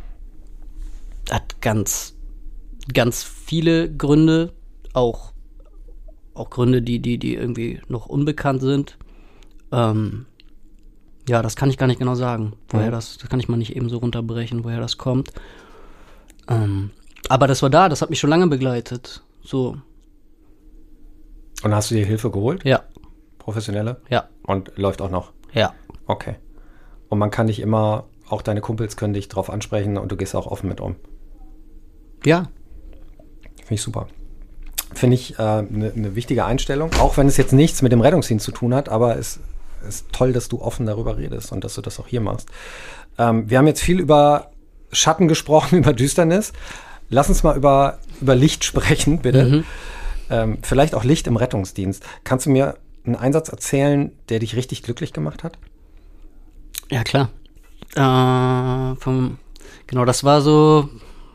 hat 1.31 1.61
ganz, 1.61 2.15
ganz 2.93 3.23
viele 3.23 3.89
Gründe, 3.89 4.51
auch 4.93 5.33
auch 6.33 6.49
Gründe, 6.49 6.81
die, 6.81 6.99
die, 6.99 7.17
die 7.17 7.35
irgendwie 7.35 7.81
noch 7.87 8.07
unbekannt 8.07 8.61
sind. 8.61 8.97
Ähm, 9.71 10.25
ja, 11.27 11.41
das 11.41 11.55
kann 11.55 11.69
ich 11.69 11.77
gar 11.77 11.87
nicht 11.87 11.99
genau 11.99 12.15
sagen, 12.15 12.53
woher 12.69 12.87
mhm. 12.87 12.91
das, 12.91 13.17
das 13.17 13.29
kann 13.29 13.39
ich 13.39 13.47
mal 13.47 13.57
nicht 13.57 13.75
eben 13.75 13.89
so 13.89 13.97
runterbrechen, 13.97 14.63
woher 14.63 14.79
das 14.79 14.97
kommt. 14.97 15.31
Ähm, 16.49 16.91
aber 17.29 17.47
das 17.47 17.61
war 17.61 17.69
da, 17.69 17.87
das 17.87 18.01
hat 18.01 18.09
mich 18.09 18.19
schon 18.19 18.29
lange 18.29 18.47
begleitet. 18.47 19.23
So. 19.43 19.77
Und 21.63 21.73
hast 21.73 21.91
du 21.91 21.95
dir 21.95 22.05
Hilfe 22.05 22.29
geholt? 22.29 22.65
Ja. 22.65 22.83
Professionelle? 23.39 24.01
Ja. 24.09 24.27
Und 24.43 24.77
läuft 24.77 25.01
auch 25.01 25.11
noch? 25.11 25.31
Ja. 25.53 25.73
Okay. 26.07 26.35
Und 27.07 27.19
man 27.19 27.31
kann 27.31 27.47
dich 27.47 27.59
immer, 27.59 28.05
auch 28.27 28.41
deine 28.41 28.61
Kumpels 28.61 28.97
können 28.97 29.13
dich 29.13 29.29
drauf 29.29 29.49
ansprechen 29.49 29.97
und 29.97 30.11
du 30.11 30.17
gehst 30.17 30.35
auch 30.35 30.47
offen 30.47 30.67
mit 30.67 30.81
um. 30.81 30.95
Ja. 32.25 32.49
Finde 33.57 33.75
ich 33.75 33.81
super. 33.81 34.07
Finde 34.93 35.15
ich 35.15 35.39
eine 35.39 35.59
äh, 35.59 35.71
ne, 35.71 35.91
ne 35.95 36.15
wichtige 36.15 36.45
Einstellung, 36.45 36.91
auch 36.99 37.17
wenn 37.17 37.27
es 37.27 37.37
jetzt 37.37 37.53
nichts 37.53 37.81
mit 37.81 37.91
dem 37.91 38.01
Rettungsdienst 38.01 38.45
zu 38.45 38.51
tun 38.51 38.73
hat, 38.73 38.89
aber 38.89 39.17
es 39.17 39.39
ist 39.87 40.11
toll, 40.11 40.33
dass 40.33 40.49
du 40.49 40.61
offen 40.61 40.85
darüber 40.85 41.17
redest 41.17 41.51
und 41.51 41.63
dass 41.63 41.75
du 41.75 41.81
das 41.81 41.99
auch 41.99 42.07
hier 42.07 42.21
machst. 42.21 42.49
Ähm, 43.17 43.49
wir 43.49 43.57
haben 43.57 43.67
jetzt 43.67 43.81
viel 43.81 43.99
über 43.99 44.51
Schatten 44.91 45.27
gesprochen, 45.27 45.77
über 45.79 45.93
Düsternis. 45.93 46.53
Lass 47.09 47.29
uns 47.29 47.43
mal 47.43 47.55
über, 47.55 47.99
über 48.21 48.35
Licht 48.35 48.63
sprechen, 48.63 49.19
bitte. 49.19 49.45
Mhm. 49.45 49.63
Ähm, 50.29 50.57
vielleicht 50.61 50.95
auch 50.95 51.03
Licht 51.03 51.27
im 51.27 51.35
Rettungsdienst. 51.35 52.03
Kannst 52.23 52.45
du 52.45 52.49
mir 52.49 52.75
einen 53.05 53.15
Einsatz 53.15 53.49
erzählen, 53.49 54.11
der 54.29 54.39
dich 54.39 54.55
richtig 54.55 54.83
glücklich 54.83 55.13
gemacht 55.13 55.43
hat? 55.43 55.57
Ja, 56.89 57.03
klar. 57.03 57.29
Äh, 57.95 58.95
vom, 58.99 59.37
genau, 59.87 60.05
das 60.05 60.23
war 60.23 60.41
so, 60.41 60.89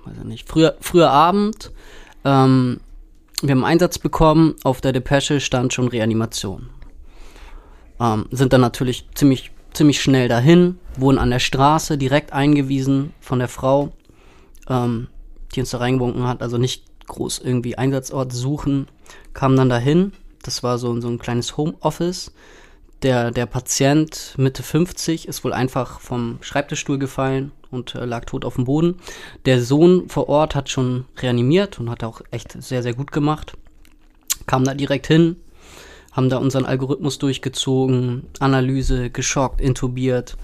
weiß 0.04 0.16
ich 0.18 0.24
nicht, 0.24 0.48
früher, 0.48 0.76
früher 0.80 1.10
Abend. 1.10 1.70
Ähm, 2.24 2.80
wir 3.42 3.50
haben 3.50 3.64
Einsatz 3.64 3.98
bekommen, 3.98 4.56
auf 4.64 4.80
der 4.80 4.92
Depesche 4.92 5.40
stand 5.40 5.72
schon 5.72 5.88
Reanimation. 5.88 6.70
Ähm, 8.00 8.26
sind 8.30 8.52
dann 8.52 8.60
natürlich 8.60 9.08
ziemlich, 9.14 9.52
ziemlich 9.72 10.00
schnell 10.00 10.28
dahin, 10.28 10.78
wurden 10.96 11.18
an 11.18 11.30
der 11.30 11.38
Straße 11.38 11.98
direkt 11.98 12.32
eingewiesen 12.32 13.12
von 13.20 13.38
der 13.38 13.48
Frau, 13.48 13.92
ähm, 14.68 15.08
die 15.54 15.60
uns 15.60 15.70
da 15.70 15.78
reingewunken 15.78 16.26
hat, 16.26 16.42
also 16.42 16.58
nicht 16.58 16.84
groß 17.06 17.38
irgendwie 17.38 17.78
Einsatzort 17.78 18.32
suchen, 18.32 18.86
kamen 19.34 19.56
dann 19.56 19.68
dahin. 19.68 20.12
Das 20.42 20.62
war 20.62 20.78
so, 20.78 21.00
so 21.00 21.08
ein 21.08 21.18
kleines 21.18 21.56
Homeoffice. 21.56 22.32
Der, 23.02 23.30
der 23.30 23.46
Patient 23.46 24.34
Mitte 24.36 24.62
50 24.62 25.28
ist 25.28 25.44
wohl 25.44 25.52
einfach 25.52 26.00
vom 26.00 26.38
Schreibtischstuhl 26.40 26.98
gefallen, 26.98 27.52
und 27.70 27.94
äh, 27.94 28.04
lag 28.04 28.24
tot 28.24 28.44
auf 28.44 28.54
dem 28.54 28.64
Boden. 28.64 28.96
Der 29.44 29.62
Sohn 29.62 30.08
vor 30.08 30.28
Ort 30.28 30.54
hat 30.54 30.68
schon 30.68 31.04
reanimiert 31.18 31.78
und 31.78 31.90
hat 31.90 32.04
auch 32.04 32.20
echt 32.30 32.60
sehr, 32.62 32.82
sehr 32.82 32.94
gut 32.94 33.12
gemacht. 33.12 33.54
Kam 34.46 34.64
da 34.64 34.74
direkt 34.74 35.06
hin, 35.06 35.36
haben 36.12 36.30
da 36.30 36.38
unseren 36.38 36.64
Algorithmus 36.64 37.18
durchgezogen, 37.18 38.24
Analyse, 38.40 39.10
geschockt, 39.10 39.60
intubiert. 39.60 40.36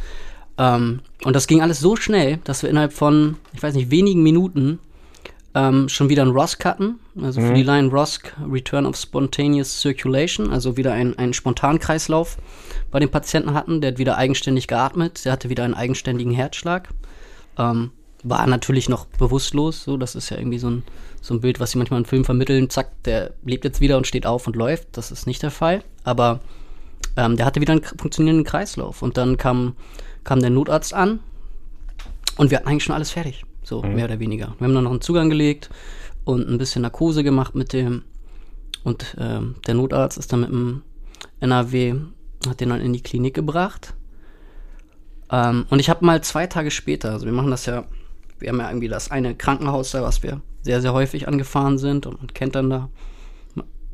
Ähm, 0.59 1.01
und 1.25 1.35
das 1.35 1.47
ging 1.47 1.63
alles 1.63 1.81
so 1.81 1.97
schnell, 1.97 2.39
dass 2.45 2.63
wir 2.63 2.71
innerhalb 2.71 2.93
von, 2.93 3.37
ich 3.53 3.63
weiß 3.63 3.75
nicht, 3.75 3.91
wenigen 3.91 4.23
Minuten 4.23 4.79
ähm, 5.55 5.89
schon 5.89 6.09
wieder 6.09 6.23
einen 6.23 6.33
ROSC 6.33 6.65
hatten. 6.65 6.99
Also 7.21 7.41
mhm. 7.41 7.49
für 7.49 7.55
die 7.55 7.63
Line 7.63 7.89
ROSC 7.89 8.35
Return 8.51 8.87
of 8.87 8.97
Spontaneous 8.97 9.81
Circulation, 9.81 10.51
also 10.51 10.77
wieder 10.77 10.93
ein, 10.93 11.17
ein 11.19 11.33
Spontankreislauf 11.33 12.37
bei 12.91 12.99
dem 12.99 13.11
Patienten 13.11 13.55
hatten. 13.55 13.81
Der 13.81 13.93
hat 13.93 13.99
wieder 13.99 14.19
eigenständig 14.19 14.67
geatmet, 14.67 15.25
der 15.25 15.33
hatte 15.33 15.49
wieder 15.49 15.65
einen 15.65 15.75
eigenständigen 15.75 16.33
Herzschlag. 16.33 16.89
Ähm, 17.59 17.91
war 18.25 18.47
natürlich 18.47 18.89
noch 18.89 19.05
bewusstlos, 19.05 19.85
so, 19.85 19.97
das 19.99 20.15
ist 20.15 20.31
ja 20.31 20.39
irgendwie 20.39 20.59
so 20.59 20.71
ein, 20.71 20.83
so 21.21 21.35
ein 21.35 21.41
Bild, 21.41 21.61
was 21.61 21.73
sie 21.73 21.79
manchmal 21.79 22.01
in 22.01 22.07
Filmen 22.07 22.25
vermitteln, 22.25 22.71
zack, 22.71 23.03
der 23.05 23.35
lebt 23.45 23.65
jetzt 23.65 23.83
wieder 23.83 23.99
und 23.99 24.07
steht 24.07 24.27
auf 24.27 24.47
und 24.47 24.57
läuft, 24.57 24.97
das 24.97 25.13
ist 25.13 25.27
nicht 25.27 25.43
der 25.43 25.51
Fall, 25.51 25.85
aber 26.05 26.41
ähm, 27.17 27.37
der 27.37 27.45
hatte 27.45 27.61
wieder 27.61 27.73
einen 27.73 27.85
funktionierenden 27.85 28.47
Kreislauf 28.47 29.03
und 29.03 29.19
dann 29.19 29.37
kam, 29.37 29.77
kam 30.25 30.41
der 30.41 30.49
Notarzt 30.49 30.95
an 30.95 31.21
und 32.39 32.51
wir 32.51 32.59
hatten 32.59 32.69
eigentlich 32.69 32.85
schon 32.85 32.95
alles 32.95 33.11
fertig, 33.11 33.45
so 33.63 33.83
mhm. 33.83 33.95
mehr 33.95 34.07
oder 34.07 34.19
weniger. 34.19 34.55
Wir 34.59 34.67
haben 34.67 34.75
dann 34.75 34.85
noch 34.85 34.91
einen 34.91 35.03
Zugang 35.03 35.29
gelegt 35.29 35.69
und 36.25 36.49
ein 36.49 36.59
bisschen 36.59 36.83
Narkose 36.83 37.23
gemacht 37.23 37.55
mit 37.55 37.73
dem. 37.73 38.03
Und 38.83 39.17
ähm, 39.19 39.57
der 39.67 39.75
Notarzt 39.75 40.19
ist 40.19 40.33
dann 40.33 40.41
mit 40.41 40.51
dem 40.51 40.83
NRW, 41.41 41.95
hat 42.49 42.61
den 42.61 42.71
dann 42.71 42.81
in 42.81 42.93
die 42.93 43.03
Klinik 43.03 43.35
gebracht. 43.35 43.95
Ähm, 45.31 45.67
und 45.71 45.79
ich 45.79 45.91
habe 45.91 46.05
mal 46.05 46.23
zwei 46.23 46.47
Tage 46.47 46.71
später, 46.71 47.13
also 47.13 47.27
wir 47.27 47.33
machen 47.33 47.51
das 47.51 47.67
ja, 47.67 47.85
wir 48.39 48.49
haben 48.49 48.61
ja 48.61 48.69
irgendwie 48.69 48.89
das 48.89 49.11
eine 49.11 49.35
Krankenhaus 49.35 49.91
da, 49.93 50.03
was 50.03 50.23
wir 50.23 50.41
sehr, 50.63 50.81
sehr 50.81 50.93
häufig 50.93 51.29
angefahren 51.29 51.79
sind 51.79 52.07
und 52.07 52.19
man 52.19 52.33
kennt 52.33 52.55
dann 52.55 52.71
da 52.71 52.89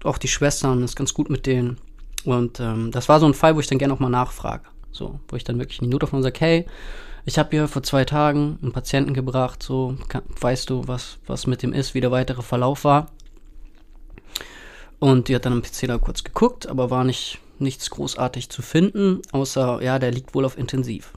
auch 0.04 0.18
die 0.18 0.28
Schwestern, 0.28 0.82
ist 0.82 0.96
ganz 0.96 1.14
gut 1.14 1.30
mit 1.30 1.46
denen. 1.46 1.78
Und 2.24 2.60
ähm, 2.60 2.90
das 2.90 3.08
war 3.08 3.20
so 3.20 3.26
ein 3.26 3.34
Fall, 3.34 3.54
wo 3.56 3.60
ich 3.60 3.66
dann 3.66 3.78
gerne 3.78 3.94
auch 3.94 3.98
mal 3.98 4.08
nachfrage. 4.08 4.64
So, 4.92 5.20
wo 5.28 5.36
ich 5.36 5.44
dann 5.44 5.58
wirklich 5.58 5.80
in 5.80 5.84
die 5.84 5.90
Notaufnahme 5.90 6.22
sage, 6.22 6.40
hey, 6.40 6.66
ich 7.24 7.38
habe 7.38 7.50
hier 7.50 7.68
vor 7.68 7.82
zwei 7.82 8.04
Tagen 8.04 8.58
einen 8.62 8.72
Patienten 8.72 9.14
gebracht, 9.14 9.62
so, 9.62 9.96
kann, 10.08 10.22
weißt 10.40 10.70
du, 10.70 10.88
was, 10.88 11.18
was 11.26 11.46
mit 11.46 11.62
dem 11.62 11.72
ist, 11.72 11.94
wie 11.94 12.00
der 12.00 12.10
weitere 12.10 12.42
Verlauf 12.42 12.84
war. 12.84 13.12
Und 14.98 15.28
die 15.28 15.34
hat 15.34 15.46
dann 15.46 15.52
am 15.52 15.62
PC 15.62 15.86
da 15.86 15.98
kurz 15.98 16.24
geguckt, 16.24 16.66
aber 16.66 16.90
war 16.90 17.04
nicht 17.04 17.38
nichts 17.58 17.90
großartig 17.90 18.48
zu 18.48 18.62
finden, 18.62 19.20
außer, 19.32 19.82
ja, 19.82 19.98
der 19.98 20.10
liegt 20.10 20.34
wohl 20.34 20.46
auf 20.46 20.56
Intensiv. 20.56 21.12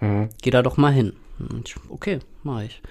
Mhm. 0.00 0.28
Geh 0.42 0.50
da 0.50 0.62
doch 0.62 0.76
mal 0.76 0.92
hin. 0.92 1.14
Ich, 1.64 1.76
okay, 1.88 2.20
mach 2.42 2.62
ich. 2.62 2.82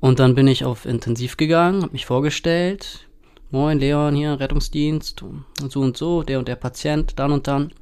Und 0.00 0.20
dann 0.20 0.34
bin 0.34 0.46
ich 0.46 0.64
auf 0.64 0.86
Intensiv 0.86 1.36
gegangen, 1.36 1.82
habe 1.82 1.92
mich 1.92 2.06
vorgestellt. 2.06 3.08
Moin, 3.50 3.78
Leon 3.78 4.14
hier, 4.14 4.38
Rettungsdienst, 4.38 5.22
und 5.22 5.72
so 5.72 5.80
und 5.80 5.96
so, 5.96 6.22
der 6.22 6.38
und 6.38 6.48
der 6.48 6.56
Patient, 6.56 7.18
dann 7.18 7.32
und 7.32 7.48
dann. 7.48 7.72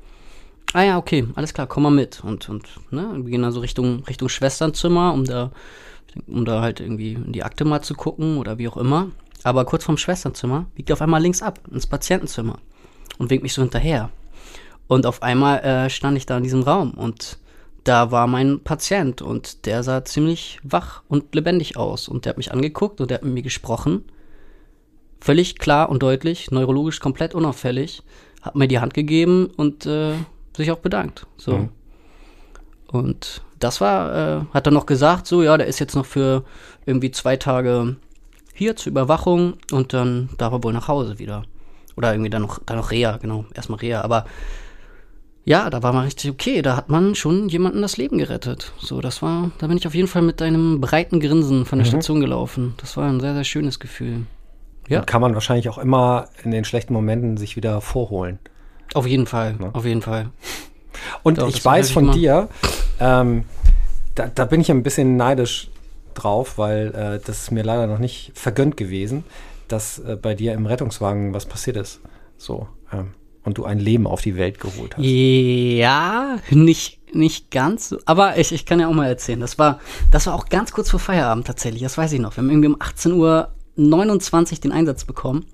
Ah 0.72 0.82
ja, 0.82 0.98
okay, 0.98 1.26
alles 1.34 1.54
klar, 1.54 1.66
komm 1.66 1.82
mal 1.82 1.90
mit. 1.90 2.22
Und, 2.22 2.48
und 2.48 2.68
ne, 2.90 3.10
wir 3.16 3.30
gehen 3.30 3.42
dann 3.42 3.52
so 3.52 3.60
Richtung, 3.60 4.04
Richtung 4.04 4.28
Schwesternzimmer, 4.28 5.12
um 5.12 5.24
da, 5.24 5.50
um 6.26 6.44
da 6.44 6.60
halt 6.60 6.80
irgendwie 6.80 7.14
in 7.14 7.32
die 7.32 7.42
Akte 7.42 7.64
mal 7.64 7.82
zu 7.82 7.94
gucken 7.94 8.38
oder 8.38 8.58
wie 8.58 8.68
auch 8.68 8.76
immer. 8.76 9.10
Aber 9.42 9.64
kurz 9.64 9.84
vorm 9.84 9.98
Schwesternzimmer 9.98 10.66
biegt 10.74 10.90
er 10.90 10.94
auf 10.94 11.02
einmal 11.02 11.22
links 11.22 11.42
ab 11.42 11.60
ins 11.70 11.86
Patientenzimmer 11.86 12.58
und 13.18 13.30
winkt 13.30 13.42
mich 13.42 13.52
so 13.52 13.62
hinterher. 13.62 14.10
Und 14.86 15.04
auf 15.04 15.22
einmal 15.22 15.58
äh, 15.60 15.90
stand 15.90 16.16
ich 16.16 16.26
da 16.26 16.36
in 16.36 16.44
diesem 16.44 16.62
Raum 16.62 16.92
und 16.92 17.38
da 17.86 18.10
war 18.10 18.26
mein 18.26 18.60
Patient 18.60 19.22
und 19.22 19.64
der 19.64 19.84
sah 19.84 20.04
ziemlich 20.04 20.58
wach 20.64 21.02
und 21.08 21.34
lebendig 21.34 21.76
aus 21.76 22.08
und 22.08 22.24
der 22.24 22.30
hat 22.30 22.36
mich 22.36 22.52
angeguckt 22.52 23.00
und 23.00 23.10
der 23.10 23.18
hat 23.18 23.24
mit 23.24 23.34
mir 23.34 23.42
gesprochen. 23.42 24.04
Völlig 25.20 25.58
klar 25.58 25.88
und 25.88 26.02
deutlich, 26.02 26.50
neurologisch 26.50 26.98
komplett 26.98 27.34
unauffällig, 27.34 28.02
hat 28.42 28.56
mir 28.56 28.66
die 28.66 28.80
Hand 28.80 28.92
gegeben 28.92 29.50
und 29.56 29.86
äh, 29.86 30.14
sich 30.56 30.72
auch 30.72 30.78
bedankt. 30.78 31.26
So. 31.36 31.52
Mhm. 31.52 31.68
Und 32.88 33.42
das 33.60 33.80
war, 33.80 34.14
äh, 34.14 34.44
hat 34.52 34.66
er 34.66 34.72
noch 34.72 34.86
gesagt, 34.86 35.28
so, 35.28 35.42
ja, 35.42 35.56
der 35.56 35.68
ist 35.68 35.78
jetzt 35.78 35.94
noch 35.94 36.06
für 36.06 36.42
irgendwie 36.86 37.12
zwei 37.12 37.36
Tage 37.36 37.96
hier 38.52 38.74
zur 38.74 38.90
Überwachung 38.90 39.54
und 39.70 39.92
dann 39.92 40.28
darf 40.38 40.52
er 40.52 40.64
wohl 40.64 40.72
nach 40.72 40.88
Hause 40.88 41.20
wieder. 41.20 41.44
Oder 41.96 42.12
irgendwie 42.12 42.30
dann 42.30 42.42
noch, 42.42 42.58
dann 42.66 42.78
noch 42.78 42.90
Reha, 42.90 43.18
genau, 43.18 43.44
erstmal 43.54 43.78
Reha. 43.78 44.02
Aber 44.02 44.26
ja, 45.46 45.70
da 45.70 45.80
war 45.80 45.92
man 45.92 46.04
richtig 46.04 46.28
okay. 46.28 46.60
Da 46.60 46.76
hat 46.76 46.88
man 46.88 47.14
schon 47.14 47.48
jemanden 47.48 47.80
das 47.80 47.96
Leben 47.96 48.18
gerettet. 48.18 48.72
So, 48.80 49.00
das 49.00 49.22
war, 49.22 49.52
da 49.58 49.68
bin 49.68 49.76
ich 49.76 49.86
auf 49.86 49.94
jeden 49.94 50.08
Fall 50.08 50.22
mit 50.22 50.42
einem 50.42 50.80
breiten 50.80 51.20
Grinsen 51.20 51.64
von 51.64 51.78
der 51.78 51.86
mhm. 51.86 51.90
Station 51.90 52.20
gelaufen. 52.20 52.74
Das 52.78 52.96
war 52.96 53.08
ein 53.08 53.20
sehr, 53.20 53.32
sehr 53.32 53.44
schönes 53.44 53.78
Gefühl. 53.78 54.26
Ja. 54.88 54.98
Und 54.98 55.06
kann 55.06 55.20
man 55.20 55.34
wahrscheinlich 55.34 55.68
auch 55.68 55.78
immer 55.78 56.28
in 56.42 56.50
den 56.50 56.64
schlechten 56.64 56.92
Momenten 56.92 57.36
sich 57.36 57.54
wieder 57.54 57.80
vorholen. 57.80 58.40
Auf 58.94 59.06
jeden 59.06 59.26
Fall, 59.26 59.54
ja. 59.60 59.70
auf 59.72 59.84
jeden 59.84 60.02
Fall. 60.02 60.30
Und 61.22 61.38
Doch, 61.38 61.48
ich 61.48 61.64
weiß 61.64 61.92
von 61.92 62.10
dir, 62.10 62.48
ähm, 62.98 63.44
da, 64.16 64.26
da, 64.26 64.46
bin 64.46 64.60
ich 64.60 64.70
ein 64.72 64.82
bisschen 64.82 65.16
neidisch 65.16 65.70
drauf, 66.14 66.58
weil 66.58 66.88
äh, 66.88 67.20
das 67.24 67.42
ist 67.42 67.50
mir 67.52 67.62
leider 67.62 67.86
noch 67.86 67.98
nicht 67.98 68.32
vergönnt 68.34 68.76
gewesen, 68.76 69.22
dass 69.68 70.00
äh, 70.00 70.16
bei 70.20 70.34
dir 70.34 70.54
im 70.54 70.66
Rettungswagen 70.66 71.34
was 71.34 71.46
passiert 71.46 71.76
ist. 71.76 72.00
So. 72.36 72.66
Ähm, 72.92 73.12
und 73.46 73.58
du 73.58 73.64
ein 73.64 73.78
Leben 73.78 74.06
auf 74.08 74.20
die 74.20 74.36
Welt 74.36 74.58
geholt 74.58 74.96
hast. 74.96 75.04
Ja, 75.04 76.38
nicht, 76.50 77.14
nicht 77.14 77.52
ganz 77.52 77.88
so. 77.88 77.98
Aber 78.04 78.36
ich, 78.38 78.50
ich 78.52 78.66
kann 78.66 78.80
ja 78.80 78.88
auch 78.88 78.92
mal 78.92 79.06
erzählen. 79.06 79.40
Das 79.40 79.56
war, 79.56 79.78
das 80.10 80.26
war 80.26 80.34
auch 80.34 80.46
ganz 80.48 80.72
kurz 80.72 80.90
vor 80.90 80.98
Feierabend 80.98 81.46
tatsächlich. 81.46 81.82
Das 81.82 81.96
weiß 81.96 82.12
ich 82.12 82.20
noch. 82.20 82.36
Wir 82.36 82.42
haben 82.42 82.50
irgendwie 82.50 82.68
um 82.68 82.76
18.29 82.76 84.52
Uhr 84.52 84.60
den 84.64 84.72
Einsatz 84.72 85.04
bekommen. 85.04 85.46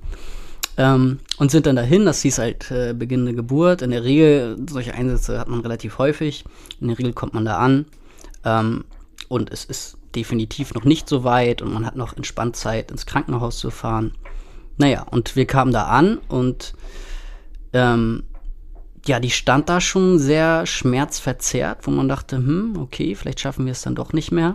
Ähm, 0.79 1.21
und 1.37 1.51
sind 1.51 1.67
dann 1.67 1.77
dahin, 1.77 2.07
das 2.07 2.23
hieß 2.23 2.39
halt 2.39 2.71
äh, 2.71 2.95
beginnende 2.95 3.35
Geburt. 3.35 3.83
In 3.83 3.91
der 3.91 4.05
Regel, 4.05 4.57
solche 4.71 4.95
Einsätze 4.95 5.39
hat 5.39 5.49
man 5.49 5.61
relativ 5.61 5.99
häufig. 5.99 6.47
In 6.81 6.89
der 6.89 6.99
Regel 6.99 7.13
kommt 7.13 7.35
man 7.35 7.45
da 7.45 7.59
an. 7.59 7.85
Ähm, 8.43 8.85
und 9.29 9.53
es 9.53 9.67
ist 9.67 9.99
definitiv 10.15 10.73
noch 10.73 10.85
nicht 10.85 11.11
so 11.11 11.25
weit 11.25 11.61
und 11.61 11.75
man 11.75 11.85
hat 11.85 11.97
noch 11.97 12.17
entspannt 12.17 12.57
Zeit, 12.57 12.91
ins 12.91 13.05
Krankenhaus 13.05 13.59
zu 13.59 13.71
fahren. 13.71 14.15
Naja, 14.79 15.03
und 15.11 15.37
wir 15.37 15.47
kamen 15.47 15.73
da 15.73 15.85
an 15.89 16.19
und 16.29 16.73
ähm, 17.73 18.25
ja, 19.07 19.19
die 19.19 19.31
stand 19.31 19.69
da 19.69 19.81
schon 19.81 20.19
sehr 20.19 20.67
schmerzverzerrt, 20.67 21.87
wo 21.87 21.91
man 21.91 22.09
dachte, 22.09 22.37
hm, 22.37 22.77
okay, 22.79 23.15
vielleicht 23.15 23.41
schaffen 23.41 23.65
wir 23.67 23.73
es 23.73 23.83
dann 23.83 23.95
doch 23.95 24.13
nicht 24.13 24.31
mehr. 24.31 24.53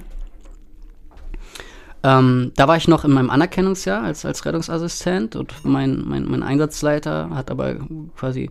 Ähm, 2.04 2.52
da 2.56 2.68
war 2.68 2.78
ich 2.78 2.88
noch 2.88 3.04
in 3.04 3.12
meinem 3.12 3.30
Anerkennungsjahr 3.30 4.04
als, 4.04 4.24
als 4.24 4.46
Rettungsassistent 4.46 5.36
und 5.36 5.66
mein, 5.66 6.04
mein, 6.08 6.26
mein 6.26 6.44
Einsatzleiter 6.44 7.32
hat 7.32 7.52
aber 7.52 7.76
quasi, 8.16 8.50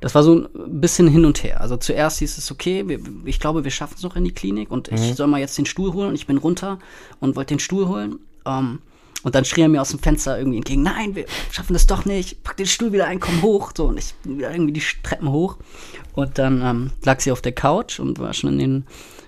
das 0.00 0.14
war 0.14 0.22
so 0.22 0.48
ein 0.54 0.80
bisschen 0.80 1.06
hin 1.06 1.24
und 1.24 1.44
her. 1.44 1.60
Also 1.60 1.76
zuerst 1.76 2.18
hieß 2.18 2.38
es, 2.38 2.50
okay, 2.50 2.88
wir, 2.88 2.98
ich 3.24 3.38
glaube, 3.38 3.62
wir 3.62 3.70
schaffen 3.70 3.94
es 3.96 4.02
noch 4.02 4.16
in 4.16 4.24
die 4.24 4.32
Klinik 4.32 4.70
und 4.70 4.90
mhm. 4.90 4.96
ich 4.96 5.14
soll 5.14 5.28
mal 5.28 5.38
jetzt 5.38 5.56
den 5.58 5.66
Stuhl 5.66 5.92
holen 5.92 6.08
und 6.08 6.14
ich 6.14 6.26
bin 6.26 6.38
runter 6.38 6.78
und 7.20 7.36
wollte 7.36 7.54
den 7.54 7.60
Stuhl 7.60 7.86
holen. 7.86 8.18
Ähm, 8.46 8.80
und 9.22 9.34
dann 9.34 9.44
schrie 9.44 9.62
er 9.62 9.68
mir 9.68 9.80
aus 9.80 9.90
dem 9.90 10.00
Fenster 10.00 10.38
irgendwie 10.38 10.58
entgegen, 10.58 10.82
nein, 10.82 11.14
wir 11.14 11.26
schaffen 11.50 11.74
das 11.74 11.86
doch 11.86 12.04
nicht, 12.04 12.42
pack 12.42 12.56
den 12.56 12.66
Stuhl 12.66 12.92
wieder 12.92 13.06
ein, 13.06 13.20
komm 13.20 13.42
hoch. 13.42 13.72
So, 13.76 13.86
und 13.86 13.98
ich 13.98 14.14
bin 14.22 14.38
wieder 14.38 14.52
irgendwie 14.52 14.72
die 14.72 14.82
Treppen 15.02 15.30
hoch. 15.30 15.58
Und 16.14 16.38
dann 16.38 16.62
ähm, 16.62 16.90
lag 17.04 17.20
sie 17.20 17.32
auf 17.32 17.40
der 17.40 17.52
Couch 17.52 18.00
und 18.00 18.18
war 18.18 18.34
schon 18.34 18.54
in 18.54 18.58
den, 18.58 18.86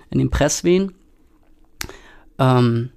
in 0.09 0.19
den 0.19 0.29
Presswehen. 0.29 0.93
Ähm, 2.37 2.89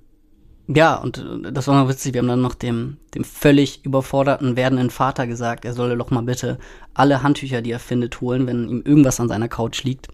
ja, 0.66 0.96
und 0.96 1.18
äh, 1.18 1.52
das 1.52 1.68
war 1.68 1.80
noch 1.80 1.88
witzig. 1.88 2.14
Wir 2.14 2.20
haben 2.20 2.28
dann 2.28 2.42
noch 2.42 2.54
dem, 2.54 2.98
dem 3.14 3.24
völlig 3.24 3.84
überforderten 3.84 4.56
werdenden 4.56 4.90
Vater 4.90 5.26
gesagt, 5.26 5.64
er 5.64 5.74
solle 5.74 5.96
doch 5.96 6.11
mal 6.11 6.22
bitte 6.22 6.58
alle 6.94 7.22
Handtücher, 7.22 7.62
die 7.62 7.70
er 7.70 7.78
findet, 7.78 8.20
holen, 8.20 8.46
wenn 8.46 8.68
ihm 8.68 8.82
irgendwas 8.84 9.20
an 9.20 9.28
seiner 9.28 9.48
Couch 9.48 9.84
liegt. 9.84 10.08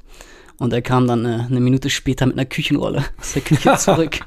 Und 0.59 0.73
er 0.73 0.83
kam 0.83 1.09
dann 1.09 1.27
eine, 1.27 1.47
eine 1.47 1.61
Minute 1.61 1.91
später 1.91 2.27
mit 2.27 2.37
einer 2.37 2.47
Küchenrolle 2.47 3.05
aus 3.19 3.33
der 3.33 3.43
Küche 3.43 3.75
zurück. 3.79 4.21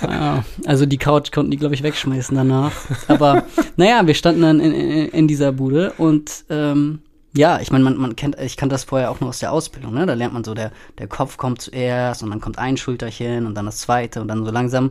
also 0.66 0.86
die 0.86 0.98
Couch 0.98 1.32
konnten 1.32 1.50
die, 1.50 1.56
glaube 1.56 1.74
ich, 1.74 1.82
wegschmeißen 1.82 2.36
danach. 2.36 2.72
Aber 3.08 3.44
naja, 3.76 4.06
wir 4.06 4.14
standen 4.14 4.42
dann 4.42 4.60
in, 4.60 4.72
in, 4.72 5.08
in 5.08 5.28
dieser 5.28 5.52
Bude 5.52 5.92
und 5.98 6.44
ähm, 6.50 7.00
ja, 7.34 7.60
ich 7.60 7.70
meine, 7.70 7.84
man, 7.84 7.96
man 7.96 8.14
kennt, 8.14 8.38
ich 8.38 8.58
kannte 8.58 8.74
das 8.74 8.84
vorher 8.84 9.10
auch 9.10 9.20
nur 9.20 9.30
aus 9.30 9.38
der 9.38 9.52
Ausbildung, 9.52 9.94
ne? 9.94 10.04
Da 10.04 10.12
lernt 10.12 10.34
man 10.34 10.44
so, 10.44 10.52
der, 10.52 10.70
der 10.98 11.06
Kopf 11.06 11.38
kommt 11.38 11.62
zuerst 11.62 12.22
und 12.22 12.30
dann 12.30 12.42
kommt 12.42 12.58
ein 12.58 12.76
Schulterchen 12.76 13.46
und 13.46 13.54
dann 13.54 13.64
das 13.64 13.78
zweite 13.78 14.20
und 14.20 14.28
dann 14.28 14.44
so 14.44 14.50
langsam. 14.50 14.90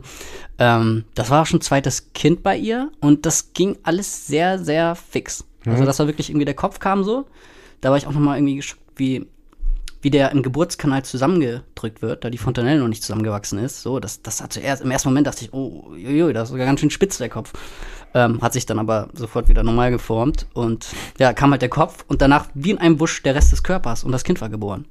Ähm, 0.58 1.04
das 1.14 1.30
war 1.30 1.42
auch 1.42 1.46
schon 1.46 1.60
zweites 1.60 2.12
Kind 2.14 2.42
bei 2.42 2.56
ihr 2.56 2.90
und 3.00 3.26
das 3.26 3.52
ging 3.52 3.78
alles 3.84 4.26
sehr, 4.26 4.58
sehr 4.58 4.96
fix. 4.96 5.44
Also 5.60 5.70
mhm. 5.70 5.72
Also 5.72 5.84
das 5.84 5.98
war 6.00 6.06
wirklich 6.08 6.30
irgendwie, 6.30 6.44
der 6.44 6.54
Kopf 6.54 6.80
kam 6.80 7.04
so. 7.04 7.26
Da 7.80 7.90
war 7.90 7.96
ich 7.96 8.06
auch 8.08 8.12
nochmal 8.12 8.38
irgendwie 8.38 8.56
geschockt, 8.56 8.82
wie, 8.96 9.26
wie 10.02 10.10
der 10.10 10.32
im 10.32 10.42
Geburtskanal 10.42 11.04
zusammengedrückt 11.04 12.02
wird, 12.02 12.24
da 12.24 12.30
die 12.30 12.38
Fontanelle 12.38 12.80
noch 12.80 12.88
nicht 12.88 13.02
zusammengewachsen 13.02 13.58
ist. 13.60 13.82
So, 13.82 14.00
das, 14.00 14.20
das 14.20 14.42
hat 14.42 14.52
zuerst, 14.52 14.82
im 14.82 14.90
ersten 14.90 15.08
Moment 15.08 15.28
dachte 15.28 15.44
ich, 15.44 15.52
oh, 15.54 15.94
jojo, 15.96 16.32
das 16.32 16.44
ist 16.44 16.50
sogar 16.50 16.66
ganz 16.66 16.80
schön 16.80 16.90
spitz, 16.90 17.18
der 17.18 17.28
Kopf. 17.28 17.52
Ähm, 18.14 18.42
hat 18.42 18.52
sich 18.52 18.66
dann 18.66 18.78
aber 18.78 19.08
sofort 19.14 19.48
wieder 19.48 19.62
normal 19.62 19.90
geformt 19.90 20.46
und 20.52 20.88
ja, 21.18 21.32
kam 21.32 21.52
halt 21.52 21.62
der 21.62 21.70
Kopf 21.70 22.04
und 22.08 22.20
danach 22.20 22.48
wie 22.52 22.72
in 22.72 22.78
einem 22.78 23.00
Wusch 23.00 23.22
der 23.22 23.34
Rest 23.34 23.52
des 23.52 23.62
Körpers 23.62 24.04
und 24.04 24.12
das 24.12 24.24
Kind 24.24 24.40
war 24.42 24.50
geboren. 24.50 24.84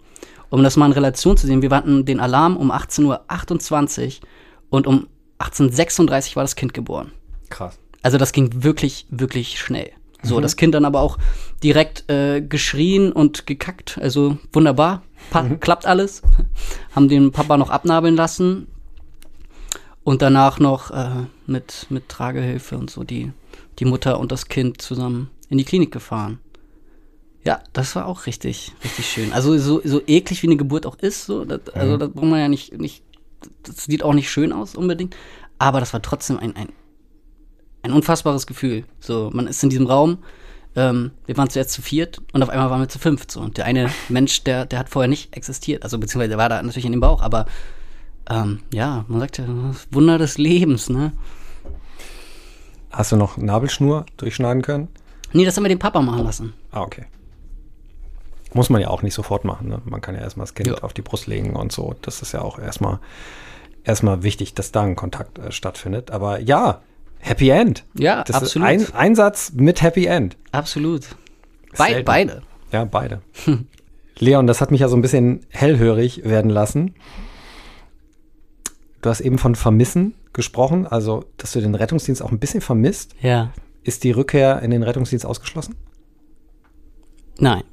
Um 0.50 0.64
das 0.64 0.76
mal 0.76 0.88
in 0.88 0.92
Relation 0.94 1.38
zu 1.38 1.46
sehen, 1.46 1.62
wir 1.62 1.70
hatten 1.70 2.06
den 2.06 2.20
Alarm 2.20 2.58
um 2.58 2.72
18.28 2.72 4.22
Uhr 4.22 4.28
und 4.70 4.88
um 4.88 5.08
18.36 5.40 6.32
Uhr 6.32 6.36
war 6.38 6.44
das 6.44 6.56
Kind 6.56 6.74
geboren. 6.74 7.12
Krass. 7.50 7.78
Also 8.02 8.18
das 8.18 8.32
ging 8.32 8.64
wirklich, 8.64 9.06
wirklich 9.10 9.60
schnell. 9.60 9.92
So, 10.24 10.38
mhm. 10.38 10.42
das 10.42 10.56
Kind 10.56 10.76
dann 10.76 10.86
aber 10.86 11.02
auch 11.02 11.18
direkt 11.64 12.10
äh, 12.10 12.42
geschrien 12.42 13.12
und 13.12 13.48
gekackt. 13.48 13.98
Also 14.02 14.38
wunderbar, 14.54 15.04
pa 15.30 15.44
mhm. 15.44 15.60
klappt 15.60 15.86
alles. 15.86 16.22
Haben 16.96 17.10
den 17.10 17.32
Papa 17.32 17.58
noch 17.58 17.70
abnabeln 17.70 18.16
lassen 18.16 18.68
und 20.04 20.22
danach 20.22 20.60
noch 20.60 20.92
äh, 20.92 21.26
mit, 21.48 21.88
mit 21.90 22.10
Tragehilfe 22.10 22.78
und 22.78 22.90
so 22.90 23.04
die, 23.04 23.32
die 23.80 23.86
Mutter 23.86 24.20
und 24.20 24.32
das 24.32 24.48
Kind 24.48 24.82
zusammen 24.82 25.30
in 25.50 25.58
die 25.58 25.66
Klinik 25.66 25.92
gefahren. 25.92 26.40
Ja, 27.44 27.62
das 27.74 27.96
war 27.96 28.06
auch 28.06 28.28
richtig, 28.28 28.72
richtig 28.84 29.08
schön. 29.10 29.34
Also 29.34 29.58
so, 29.58 29.82
so 29.84 30.02
eklig 30.06 30.44
wie 30.44 30.48
eine 30.48 30.58
Geburt 30.58 30.86
auch 30.86 30.98
ist, 31.00 31.26
so, 31.26 31.44
das, 31.44 31.70
also 31.74 31.96
mhm. 31.96 32.00
das 32.00 32.10
braucht 32.12 32.26
man 32.26 32.40
ja 32.40 32.48
nicht, 32.48 32.78
nicht, 32.80 33.04
das 33.64 33.86
sieht 33.86 34.04
auch 34.04 34.14
nicht 34.14 34.30
schön 34.30 34.54
aus 34.54 34.76
unbedingt, 34.76 35.16
aber 35.58 35.80
das 35.80 35.94
war 35.94 36.02
trotzdem 36.02 36.38
ein, 36.38 36.56
ein, 36.56 36.70
ein 37.84 37.92
unfassbares 37.92 38.48
Gefühl. 38.48 38.84
So, 39.00 39.30
man 39.34 39.48
ist 39.48 39.64
in 39.64 39.70
diesem 39.70 39.88
Raum, 39.88 40.20
ähm, 40.76 41.12
wir 41.26 41.36
waren 41.38 41.50
zuerst 41.50 41.72
zu 41.72 41.82
viert 41.82 42.22
und 42.34 42.44
auf 42.44 42.50
einmal 42.50 42.70
waren 42.70 42.80
wir 42.82 42.90
zu 42.90 43.00
fünft. 43.00 43.32
So. 43.32 43.42
Und 43.42 43.58
der 43.58 43.66
eine 43.66 43.90
Mensch, 44.10 44.44
der, 44.44 44.66
der 44.66 44.80
hat 44.80 44.90
vorher 44.90 45.10
nicht 45.10 45.36
existiert. 45.36 45.84
Also 45.84 45.98
beziehungsweise 45.98 46.30
der 46.30 46.38
war 46.38 46.50
da 46.50 46.62
natürlich 46.62 46.86
in 46.86 46.92
dem 46.94 47.02
Bauch, 47.02 47.22
aber 47.22 47.46
ähm, 48.30 48.62
ja, 48.74 49.06
man 49.08 49.20
sagt 49.20 49.38
ja, 49.40 49.46
Wunder 49.92 50.18
des 50.18 50.38
Lebens, 50.38 50.90
ne? 50.90 51.12
Hast 52.92 53.12
du 53.12 53.16
noch 53.16 53.38
Nabelschnur 53.38 54.06
durchschneiden 54.18 54.62
können? 54.62 54.90
Nee, 55.34 55.46
das 55.46 55.56
haben 55.56 55.64
wir 55.64 55.70
den 55.70 55.80
Papa 55.80 56.02
machen 56.02 56.24
lassen. 56.26 56.54
Ah, 56.72 56.82
okay. 56.82 57.06
Muss 58.54 58.70
man 58.70 58.82
ja 58.82 58.90
auch 58.90 59.02
nicht 59.02 59.14
sofort 59.14 59.46
machen. 59.46 59.70
Ne? 59.70 59.82
Man 59.86 60.02
kann 60.02 60.14
ja 60.14 60.22
erstmal 60.22 60.44
das 60.46 60.54
Kind 60.56 60.68
Ja. 60.68 60.76
auf 60.80 60.92
die 60.94 61.02
Brust 61.02 61.26
legen 61.28 61.56
und 61.56 61.72
so. 61.72 61.96
Das 62.02 62.22
ist 62.22 62.34
ja 62.34 62.42
auch 62.42 62.60
erstmal, 62.60 63.00
erstmal 63.86 64.24
wichtig, 64.24 64.56
dass 64.56 64.74
da 64.74 64.82
ein 64.82 64.98
Kontakt 64.98 65.40
äh, 65.40 65.54
stattfindet. 65.54 66.12
Aber 66.12 66.40
ja, 66.40 66.82
Happy 67.22 67.50
End. 67.50 67.86
Ja, 67.94 68.24
Das 68.24 68.36
absolut. 68.36 68.70
ist 68.70 68.94
ein 68.94 68.96
Einsatz 68.96 69.52
mit 69.54 69.82
Happy 69.82 70.06
End. 70.06 70.38
absolut. 70.52 71.08
Be 71.78 72.04
beide. 72.04 72.42
Ja, 72.72 72.84
beide. 72.86 73.22
Leon, 74.20 74.46
das 74.48 74.60
hat 74.62 74.72
mich 74.72 74.82
ja 74.82 74.88
so 74.90 74.96
ein 74.98 75.02
bisschen 75.02 75.46
hellhörig 75.50 76.24
werden 76.26 76.52
lassen. 76.52 76.96
Du 79.02 79.10
hast 79.10 79.22
eben 79.22 79.38
von 79.38 79.56
Vermissen 79.56 80.14
gesprochen, 80.34 80.86
also 80.86 81.24
dass 81.38 81.54
du 81.54 81.62
den 81.62 81.76
Rettungsdienst 81.76 82.22
auch 82.22 82.32
ein 82.32 82.40
bisschen 82.40 82.62
vermisst. 82.62 83.16
Ja. 83.22 83.52
Ist 83.84 84.04
die 84.04 84.12
Rückkehr 84.12 84.62
in 84.62 84.72
den 84.72 84.84
Rettungsdienst 84.84 85.26
ausgeschlossen? 85.26 85.76
Nein. 87.40 87.64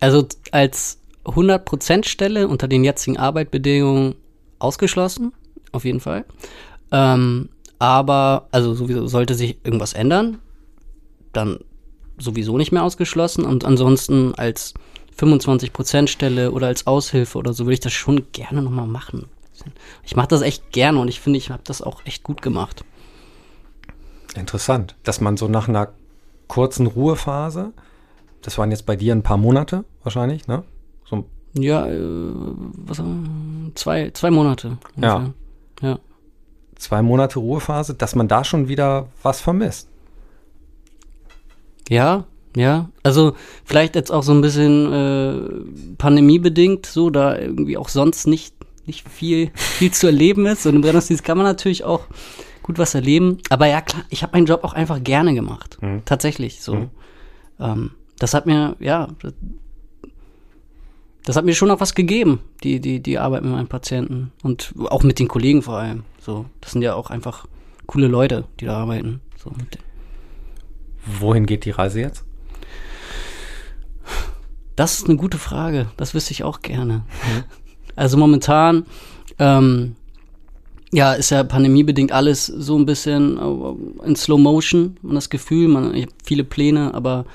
Also 0.00 0.26
als 0.50 0.98
100% 1.24 2.04
Stelle 2.06 2.48
unter 2.48 2.66
den 2.66 2.82
jetzigen 2.82 3.18
Arbeitbedingungen 3.18 4.14
ausgeschlossen, 4.58 5.32
auf 5.72 5.84
jeden 5.84 6.00
Fall. 6.00 6.24
Ähm, 6.90 7.50
aber, 7.80 8.46
also 8.52 8.74
sowieso 8.74 9.08
sollte 9.08 9.34
sich 9.34 9.56
irgendwas 9.64 9.94
ändern, 9.94 10.38
dann 11.32 11.58
sowieso 12.18 12.58
nicht 12.58 12.72
mehr 12.72 12.84
ausgeschlossen. 12.84 13.44
Und 13.44 13.64
ansonsten 13.64 14.34
als 14.34 14.74
25% 15.18 16.06
Stelle 16.06 16.52
oder 16.52 16.68
als 16.68 16.86
Aushilfe 16.86 17.38
oder 17.38 17.52
so 17.54 17.64
würde 17.64 17.74
ich 17.74 17.80
das 17.80 17.94
schon 17.94 18.30
gerne 18.32 18.62
nochmal 18.62 18.86
machen. 18.86 19.26
Ich 20.04 20.14
mache 20.14 20.28
das 20.28 20.42
echt 20.42 20.72
gerne 20.72 21.00
und 21.00 21.08
ich 21.08 21.20
finde, 21.20 21.38
ich 21.38 21.50
habe 21.50 21.62
das 21.64 21.80
auch 21.80 22.04
echt 22.04 22.22
gut 22.22 22.42
gemacht. 22.42 22.84
Interessant, 24.34 24.94
dass 25.02 25.20
man 25.20 25.38
so 25.38 25.48
nach 25.48 25.68
einer 25.68 25.88
kurzen 26.48 26.86
Ruhephase, 26.86 27.72
das 28.42 28.58
waren 28.58 28.70
jetzt 28.70 28.84
bei 28.84 28.96
dir 28.96 29.14
ein 29.14 29.22
paar 29.22 29.36
Monate 29.38 29.84
wahrscheinlich, 30.02 30.46
ne? 30.46 30.64
So, 31.04 31.24
Ja, 31.54 31.86
äh, 31.86 31.98
was, 31.98 33.02
zwei, 33.74 34.10
zwei 34.10 34.30
Monate. 34.30 34.76
Ja. 34.96 35.32
Ja. 35.80 35.98
Zwei 36.80 37.02
Monate 37.02 37.38
Ruhephase, 37.38 37.94
dass 37.94 38.14
man 38.14 38.28
da 38.28 38.44
schon 38.44 38.68
wieder 38.68 39.08
was 39.22 39.40
vermisst. 39.40 39.88
Ja, 41.88 42.24
ja. 42.56 42.88
Also 43.02 43.34
vielleicht 43.64 43.94
jetzt 43.94 44.10
auch 44.10 44.22
so 44.22 44.32
ein 44.32 44.40
bisschen 44.40 44.92
äh, 44.92 45.94
pandemiebedingt, 45.98 46.86
so 46.86 47.10
da 47.10 47.36
irgendwie 47.36 47.76
auch 47.76 47.88
sonst 47.88 48.26
nicht, 48.26 48.54
nicht 48.86 49.08
viel, 49.08 49.50
viel 49.54 49.92
zu 49.92 50.06
erleben 50.06 50.46
ist. 50.46 50.66
Und 50.66 50.76
im 50.76 50.84
Rettungsdienst 50.84 51.24
kann 51.24 51.36
man 51.36 51.46
natürlich 51.46 51.84
auch 51.84 52.06
gut 52.62 52.78
was 52.78 52.94
erleben. 52.94 53.38
Aber 53.50 53.66
ja, 53.66 53.80
klar, 53.80 54.04
ich 54.08 54.22
habe 54.22 54.32
meinen 54.36 54.46
Job 54.46 54.64
auch 54.64 54.72
einfach 54.72 55.02
gerne 55.02 55.34
gemacht. 55.34 55.78
Mhm. 55.80 56.02
Tatsächlich 56.04 56.62
so. 56.62 56.74
Mhm. 56.74 56.90
Ähm, 57.58 57.90
das 58.18 58.34
hat 58.34 58.46
mir, 58.46 58.76
ja, 58.80 59.08
das, 59.20 59.32
das 61.24 61.36
hat 61.36 61.44
mir 61.44 61.54
schon 61.54 61.70
auch 61.70 61.80
was 61.80 61.94
gegeben, 61.94 62.40
die, 62.64 62.80
die, 62.80 63.00
die 63.00 63.18
Arbeit 63.18 63.42
mit 63.42 63.52
meinen 63.52 63.68
Patienten. 63.68 64.32
Und 64.42 64.74
auch 64.88 65.02
mit 65.02 65.18
den 65.18 65.28
Kollegen 65.28 65.62
vor 65.62 65.74
allem. 65.74 66.04
So, 66.20 66.46
das 66.60 66.72
sind 66.72 66.82
ja 66.82 66.94
auch 66.94 67.10
einfach 67.10 67.46
coole 67.86 68.06
Leute, 68.06 68.44
die 68.60 68.66
da 68.66 68.76
arbeiten. 68.76 69.20
So 69.42 69.52
Wohin 71.18 71.46
geht 71.46 71.64
die 71.64 71.70
Reise 71.70 72.00
jetzt? 72.00 72.24
Das 74.76 74.98
ist 74.98 75.08
eine 75.08 75.16
gute 75.16 75.38
Frage. 75.38 75.90
Das 75.96 76.14
wüsste 76.14 76.32
ich 76.32 76.44
auch 76.44 76.60
gerne. 76.62 77.04
Also 77.96 78.16
momentan, 78.16 78.86
ähm, 79.38 79.96
ja, 80.92 81.12
ist 81.12 81.30
ja 81.30 81.42
pandemiebedingt 81.42 82.12
alles 82.12 82.46
so 82.46 82.78
ein 82.78 82.86
bisschen 82.86 83.36
äh, 83.36 84.06
in 84.06 84.16
Slow 84.16 84.40
Motion. 84.40 84.96
Man 85.02 85.16
das 85.16 85.28
Gefühl, 85.28 85.68
man 85.68 85.92
ich 85.92 86.06
viele 86.24 86.44
Pläne, 86.44 86.94
aber 86.94 87.26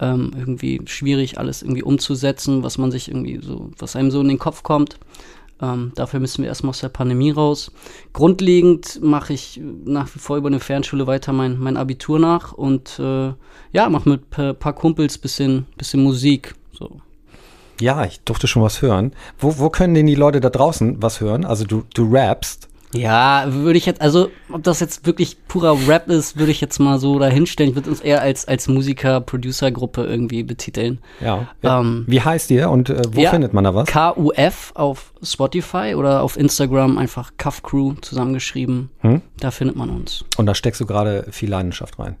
ähm, 0.00 0.32
irgendwie 0.36 0.80
schwierig, 0.86 1.38
alles 1.38 1.62
irgendwie 1.62 1.82
umzusetzen, 1.82 2.64
was 2.64 2.78
man 2.78 2.90
sich 2.90 3.08
irgendwie 3.08 3.38
so, 3.40 3.70
was 3.78 3.94
einem 3.94 4.10
so 4.10 4.20
in 4.20 4.28
den 4.28 4.38
Kopf 4.38 4.62
kommt. 4.64 4.98
Ähm, 5.60 5.92
dafür 5.94 6.20
müssen 6.20 6.42
wir 6.42 6.48
erstmal 6.48 6.70
aus 6.70 6.80
der 6.80 6.88
Pandemie 6.88 7.30
raus. 7.30 7.72
Grundlegend 8.12 9.00
mache 9.02 9.32
ich 9.32 9.60
nach 9.84 10.14
wie 10.14 10.18
vor 10.18 10.36
über 10.36 10.48
eine 10.48 10.60
Fernschule 10.60 11.06
weiter 11.06 11.32
mein, 11.32 11.58
mein 11.58 11.76
Abitur 11.76 12.18
nach 12.18 12.52
und 12.52 12.98
äh, 12.98 13.32
ja, 13.72 13.88
mache 13.88 14.08
mit 14.08 14.38
ein 14.38 14.56
paar 14.56 14.72
Kumpels 14.72 15.18
bisschen, 15.18 15.66
bisschen 15.76 16.02
Musik. 16.02 16.54
So. 16.72 17.00
Ja, 17.80 18.04
ich 18.04 18.20
durfte 18.20 18.46
schon 18.46 18.62
was 18.62 18.82
hören. 18.82 19.12
Wo, 19.38 19.58
wo 19.58 19.70
können 19.70 19.94
denn 19.94 20.06
die 20.06 20.14
Leute 20.14 20.40
da 20.40 20.50
draußen 20.50 21.02
was 21.02 21.20
hören? 21.20 21.44
Also 21.44 21.64
du, 21.64 21.84
du 21.94 22.10
rappst. 22.12 22.68
Ja, 22.94 23.44
würde 23.48 23.78
ich 23.78 23.86
jetzt, 23.86 24.00
also 24.00 24.30
ob 24.50 24.62
das 24.62 24.80
jetzt 24.80 25.06
wirklich 25.06 25.36
purer 25.46 25.76
Rap 25.86 26.08
ist, 26.08 26.38
würde 26.38 26.50
ich 26.50 26.60
jetzt 26.60 26.78
mal 26.78 26.98
so 26.98 27.18
dahinstellen. 27.18 27.70
Ich 27.70 27.76
würde 27.76 27.90
uns 27.90 28.00
eher 28.00 28.22
als, 28.22 28.48
als 28.48 28.66
Musiker-Producer-Gruppe 28.68 30.04
irgendwie 30.04 30.42
betiteln. 30.42 31.00
Ja. 31.20 31.48
Ähm, 31.62 32.04
Wie 32.06 32.20
heißt 32.20 32.50
ihr 32.50 32.70
und 32.70 32.88
äh, 32.88 33.02
wo 33.12 33.20
ja, 33.20 33.30
findet 33.30 33.52
man 33.52 33.64
da 33.64 33.74
was? 33.74 33.88
KUF 33.88 34.72
auf 34.74 35.12
Spotify 35.22 35.94
oder 35.96 36.22
auf 36.22 36.38
Instagram 36.38 36.96
einfach 36.96 37.32
Cuff 37.36 37.62
Crew 37.62 37.94
zusammengeschrieben. 38.00 38.90
Hm? 39.00 39.20
Da 39.38 39.50
findet 39.50 39.76
man 39.76 39.90
uns. 39.90 40.24
Und 40.38 40.46
da 40.46 40.54
steckst 40.54 40.80
du 40.80 40.86
gerade 40.86 41.26
viel 41.30 41.50
Leidenschaft 41.50 41.98
rein. 41.98 42.16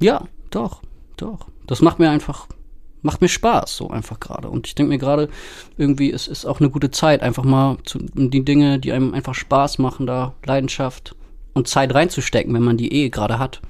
Ja, 0.00 0.24
doch, 0.50 0.82
doch. 1.16 1.48
Das 1.66 1.82
macht 1.82 1.98
mir 1.98 2.10
einfach, 2.10 2.46
macht 3.02 3.20
mir 3.20 3.28
Spaß, 3.28 3.76
so 3.76 3.90
einfach 3.90 4.20
gerade. 4.20 4.48
Und 4.48 4.66
ich 4.66 4.74
denke 4.74 4.90
mir 4.90 4.98
gerade, 4.98 5.28
irgendwie, 5.76 6.12
es 6.12 6.28
ist 6.28 6.44
auch 6.44 6.60
eine 6.60 6.70
gute 6.70 6.90
Zeit, 6.90 7.22
einfach 7.22 7.44
mal 7.44 7.78
zu, 7.84 7.98
die 7.98 8.44
Dinge, 8.44 8.78
die 8.78 8.92
einem 8.92 9.14
einfach 9.14 9.34
Spaß 9.34 9.78
machen, 9.78 10.06
da 10.06 10.34
Leidenschaft 10.44 11.14
und 11.52 11.68
Zeit 11.68 11.94
reinzustecken, 11.94 12.52
wenn 12.54 12.62
man 12.62 12.76
die 12.76 12.92
eh 12.92 13.08
gerade 13.10 13.38
hat. 13.38 13.60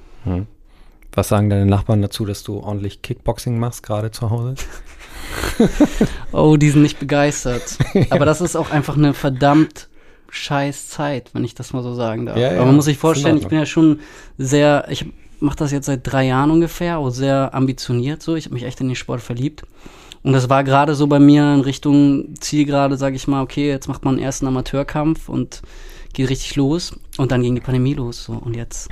Was 1.13 1.27
sagen 1.29 1.49
deine 1.49 1.65
Nachbarn 1.65 2.01
dazu, 2.01 2.25
dass 2.25 2.43
du 2.43 2.59
ordentlich 2.59 3.01
Kickboxing 3.01 3.59
machst, 3.59 3.83
gerade 3.83 4.11
zu 4.11 4.29
Hause? 4.29 4.55
Oh, 6.31 6.57
die 6.57 6.69
sind 6.69 6.81
nicht 6.81 6.99
begeistert. 6.99 7.77
Aber 8.09 8.25
das 8.25 8.41
ist 8.41 8.55
auch 8.55 8.71
einfach 8.71 8.97
eine 8.97 9.13
verdammt 9.13 9.87
scheiß 10.29 10.89
Zeit, 10.89 11.29
wenn 11.33 11.43
ich 11.43 11.55
das 11.55 11.73
mal 11.73 11.83
so 11.83 11.93
sagen 11.93 12.25
darf. 12.25 12.37
Ja, 12.37 12.53
ja, 12.53 12.57
Aber 12.57 12.67
man 12.67 12.75
muss 12.75 12.85
sich 12.85 12.97
vorstellen, 12.97 13.37
ich 13.37 13.47
bin 13.47 13.59
ja 13.59 13.65
schon 13.65 13.99
sehr, 14.37 14.87
ich 14.89 15.05
mache 15.41 15.57
das 15.57 15.71
jetzt 15.71 15.85
seit 15.87 16.01
drei 16.09 16.25
Jahren 16.27 16.51
ungefähr, 16.51 16.97
auch 16.97 17.09
sehr 17.09 17.53
ambitioniert 17.53 18.21
so. 18.23 18.35
Ich 18.35 18.45
habe 18.45 18.53
mich 18.55 18.63
echt 18.63 18.79
in 18.81 18.87
den 18.87 18.95
Sport 18.95 19.21
verliebt. 19.21 19.63
Und 20.23 20.33
das 20.33 20.49
war 20.49 20.63
gerade 20.63 20.93
so 20.93 21.07
bei 21.07 21.19
mir 21.19 21.53
in 21.55 21.61
Richtung 21.61 22.35
Zielgerade, 22.39 22.95
sage 22.95 23.15
ich 23.15 23.27
mal, 23.27 23.41
okay, 23.41 23.67
jetzt 23.67 23.87
macht 23.87 24.05
man 24.05 24.15
einen 24.15 24.23
ersten 24.23 24.45
Amateurkampf 24.45 25.29
und 25.29 25.61
geht 26.13 26.29
richtig 26.29 26.55
los. 26.55 26.93
Und 27.17 27.31
dann 27.31 27.41
ging 27.41 27.55
die 27.55 27.61
Pandemie 27.61 27.95
los. 27.95 28.25
So. 28.25 28.33
Und 28.33 28.55
jetzt 28.55 28.89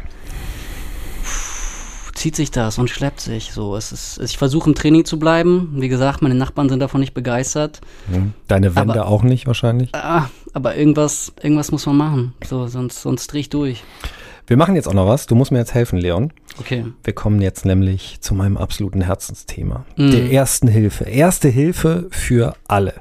pff, 1.24 2.12
zieht 2.14 2.36
sich 2.36 2.50
das 2.52 2.78
und 2.80 2.90
schleppt 2.90 3.20
sich. 3.22 3.52
So, 3.54 3.76
es 3.76 3.92
ist, 3.92 4.20
ich 4.24 4.38
versuche 4.38 4.70
im 4.70 4.76
Training 4.76 5.06
zu 5.06 5.20
bleiben. 5.20 5.70
Wie 5.76 5.88
gesagt, 5.90 6.22
meine 6.22 6.36
Nachbarn 6.36 6.68
sind 6.70 6.80
davon 6.80 7.00
nicht 7.02 7.14
begeistert. 7.14 7.82
Deine 8.48 8.76
Wände 8.76 8.94
Aber- 9.02 9.08
auch 9.08 9.24
nicht 9.24 9.46
wahrscheinlich. 9.48 9.94
Ah, 9.94 10.30
aber 10.54 10.76
irgendwas, 10.76 11.32
irgendwas 11.42 11.72
muss 11.72 11.86
man 11.86 11.98
machen. 11.98 12.34
So, 12.44 12.68
sonst, 12.68 13.02
sonst 13.02 13.28
dreh 13.32 13.40
ich 13.40 13.50
durch. 13.50 13.84
Wir 14.50 14.58
machen 14.58 14.76
jetzt 14.76 14.88
auch 14.88 14.96
noch 14.96 15.06
was. 15.06 15.28
Du 15.28 15.36
musst 15.36 15.52
mir 15.52 15.60
jetzt 15.60 15.76
helfen, 15.76 16.00
Leon. 16.00 16.34
Okay. 16.60 16.84
Wir 17.04 17.14
kommen 17.14 17.40
jetzt 17.40 17.66
nämlich 17.66 18.20
zu 18.22 18.34
meinem 18.34 18.58
absoluten 18.58 19.02
Herzensthema. 19.02 19.86
Mhm. 19.96 20.10
Der 20.10 20.32
ersten 20.32 20.68
Hilfe. 20.68 21.04
Erste 21.04 21.50
Hilfe 21.50 22.08
für 22.10 22.56
alle. 22.68 22.96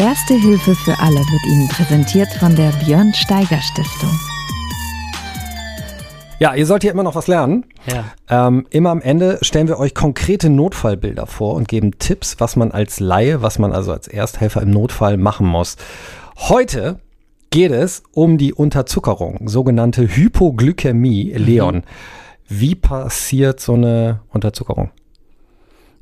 Erste 0.00 0.34
Hilfe 0.34 0.74
für 0.74 0.98
alle 0.98 1.20
wird 1.20 1.46
Ihnen 1.46 1.68
präsentiert 1.68 2.28
von 2.40 2.56
der 2.56 2.72
Björn 2.84 3.14
Steiger 3.14 3.60
Stiftung. 3.60 4.10
Ja, 6.40 6.56
ihr 6.56 6.66
sollt 6.66 6.82
hier 6.82 6.90
immer 6.90 7.04
noch 7.04 7.14
was 7.14 7.28
lernen. 7.28 7.64
Ja. 7.86 8.48
Ähm, 8.48 8.66
immer 8.70 8.90
am 8.90 9.00
Ende 9.00 9.38
stellen 9.42 9.68
wir 9.68 9.78
euch 9.78 9.94
konkrete 9.94 10.50
Notfallbilder 10.50 11.28
vor 11.28 11.54
und 11.54 11.68
geben 11.68 12.00
Tipps, 12.00 12.40
was 12.40 12.56
man 12.56 12.72
als 12.72 12.98
Laie, 12.98 13.42
was 13.42 13.60
man 13.60 13.70
also 13.70 13.92
als 13.92 14.08
Ersthelfer 14.08 14.62
im 14.62 14.70
Notfall 14.70 15.18
machen 15.18 15.46
muss. 15.46 15.76
Heute 16.36 16.98
geht 17.52 17.70
es 17.70 18.02
um 18.12 18.38
die 18.38 18.54
Unterzuckerung, 18.54 19.46
sogenannte 19.46 20.08
Hypoglykämie. 20.08 21.34
Leon, 21.34 21.82
wie 22.48 22.74
passiert 22.74 23.60
so 23.60 23.74
eine 23.74 24.20
Unterzuckerung? 24.30 24.90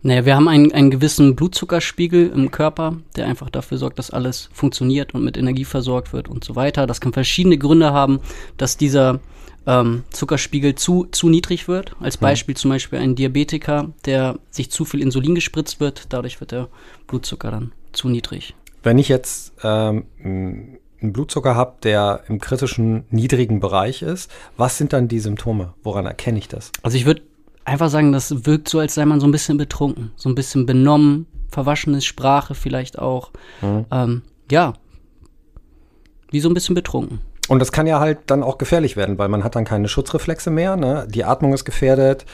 Naja, 0.03 0.25
wir 0.25 0.37
haben 0.37 0.49
einen, 0.49 0.73
einen 0.73 0.91
gewissen 0.91 1.37
Blutzuckerspiegel 1.37 2.31
im 2.31 2.51
Körper, 2.51 2.97
der 3.17 3.27
einfach 3.27 3.51
dafür 3.51 3.77
sorgt, 3.77 3.99
dass 3.99 4.11
alles 4.11 4.49
funktioniert 4.53 5.13
und 5.13 5.25
mit 5.25 5.37
Energie 5.37 5.67
versorgt 5.67 6.15
wird 6.15 6.29
und 6.29 6.43
so 6.43 6.57
weiter. 6.57 6.87
Das 6.87 7.03
kann 7.03 7.13
verschiedene 7.13 7.59
Gründe 7.59 7.93
haben, 7.93 8.21
dass 8.57 8.79
dieser 8.79 9.19
ähm, 9.67 10.05
Zuckerspiegel 10.11 10.77
zu, 10.77 11.07
zu 11.11 11.29
niedrig 11.29 11.69
wird. 11.69 11.97
Als 12.01 12.17
Beispiel 12.17 12.57
zum 12.57 12.71
Beispiel 12.71 13.01
ein 13.01 13.17
Diabetiker, 13.17 13.91
der 14.07 14.39
sich 14.51 14.71
zu 14.71 14.85
viel 14.85 15.03
Insulin 15.03 15.35
gespritzt 15.35 15.81
wird, 15.81 16.07
dadurch 16.11 16.41
wird 16.41 16.53
der 16.53 16.69
Blutzucker 17.09 17.51
dann 17.51 17.73
zu 17.93 18.09
niedrig. 18.09 18.55
Wenn 18.83 18.97
ich 18.99 19.09
jetzt 19.09 19.53
ähm, 19.63 20.07
einen 21.03 21.13
Blutzucker 21.13 21.55
habe, 21.55 21.75
der 21.83 22.21
im 22.29 22.41
kritischen 22.41 23.05
niedrigen 23.11 23.61
Bereich 23.61 24.03
ist, 24.03 24.31
was 24.57 24.79
sind 24.79 24.93
dann 24.93 25.09
die 25.09 25.21
Symptome? 25.21 25.75
Woran 25.83 26.07
erkenne 26.07 26.39
ich 26.39 26.49
das? 26.49 26.73
Also 26.83 26.97
ich 26.97 27.07
würde 27.07 27.23
einfach 27.65 27.89
sagen, 27.89 28.13
das 28.13 28.47
wirkt 28.47 28.69
so, 28.69 28.79
als 28.79 28.95
sei 28.95 29.05
man 29.05 29.21
so 29.21 29.27
ein 29.27 29.33
bisschen 29.33 29.59
betrunken, 29.59 30.13
so 30.17 30.29
ein 30.29 30.35
bisschen 30.35 30.67
benommen, 30.67 31.27
verwaschene 31.51 32.01
Sprache 32.01 32.55
vielleicht 32.55 32.99
auch. 32.99 33.31
Ähm, 33.63 34.23
ja, 34.51 34.75
wie 36.31 36.41
so 36.41 36.49
ein 36.49 36.55
bisschen 36.55 36.75
betrunken. 36.75 37.21
Und 37.49 37.59
das 37.59 37.73
kann 37.73 37.87
ja 37.87 37.99
halt 37.99 38.19
dann 38.27 38.43
auch 38.43 38.59
gefährlich 38.59 38.97
werden, 38.97 39.19
weil 39.19 39.29
man 39.29 39.43
hat 39.43 39.57
dann 39.57 39.65
keine 39.65 39.89
Schutzreflexe 39.89 40.51
mehr. 40.51 40.77
Ne? 40.77 41.07
Die 41.11 41.25
Atmung 41.25 41.53
ist 41.53 41.65
gefährdet, 41.65 42.25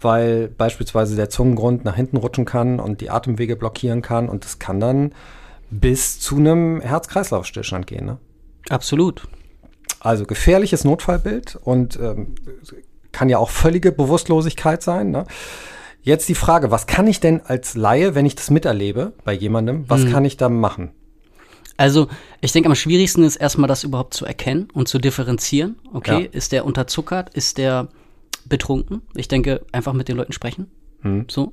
weil 0.00 0.48
beispielsweise 0.48 1.14
der 1.14 1.30
Zungengrund 1.30 1.84
nach 1.84 1.94
hinten 1.94 2.16
rutschen 2.16 2.44
kann 2.44 2.80
und 2.80 3.00
die 3.00 3.10
Atemwege 3.10 3.54
blockieren 3.54 4.02
kann. 4.02 4.28
Und 4.28 4.44
das 4.44 4.58
kann 4.58 4.80
dann 4.80 5.12
bis 5.70 6.20
zu 6.20 6.36
einem 6.36 6.80
Herz-Kreislauf-Stillstand 6.80 7.86
gehen. 7.86 8.06
Ne? 8.06 8.18
Absolut. 8.68 9.28
Also 10.00 10.24
gefährliches 10.24 10.84
Notfallbild 10.84 11.58
und 11.62 11.98
ähm, 12.00 12.34
kann 13.12 13.28
ja 13.28 13.38
auch 13.38 13.50
völlige 13.50 13.90
Bewusstlosigkeit 13.92 14.82
sein. 14.82 15.10
Ne? 15.10 15.26
Jetzt 16.02 16.28
die 16.28 16.34
Frage, 16.34 16.70
was 16.70 16.86
kann 16.86 17.06
ich 17.06 17.20
denn 17.20 17.40
als 17.40 17.74
Laie, 17.74 18.14
wenn 18.14 18.24
ich 18.26 18.34
das 18.36 18.50
miterlebe 18.50 19.12
bei 19.24 19.32
jemandem, 19.32 19.84
was 19.88 20.04
Mhm. 20.04 20.12
kann 20.12 20.24
ich 20.24 20.36
da 20.36 20.48
machen? 20.48 20.92
Also, 21.76 22.08
ich 22.40 22.50
denke, 22.52 22.68
am 22.68 22.74
schwierigsten 22.74 23.22
ist 23.22 23.36
erstmal 23.36 23.68
das 23.68 23.84
überhaupt 23.84 24.12
zu 24.14 24.24
erkennen 24.26 24.68
und 24.72 24.88
zu 24.88 24.98
differenzieren. 24.98 25.76
Okay, 25.92 26.24
Ja. 26.24 26.28
ist 26.32 26.50
der 26.52 26.64
unterzuckert? 26.64 27.34
Ist 27.34 27.56
der 27.58 27.88
betrunken? 28.46 29.02
Ich 29.14 29.28
denke, 29.28 29.64
einfach 29.72 29.92
mit 29.92 30.08
den 30.08 30.16
Leuten 30.16 30.32
sprechen. 30.32 30.68
Hm. 31.02 31.26
So, 31.30 31.52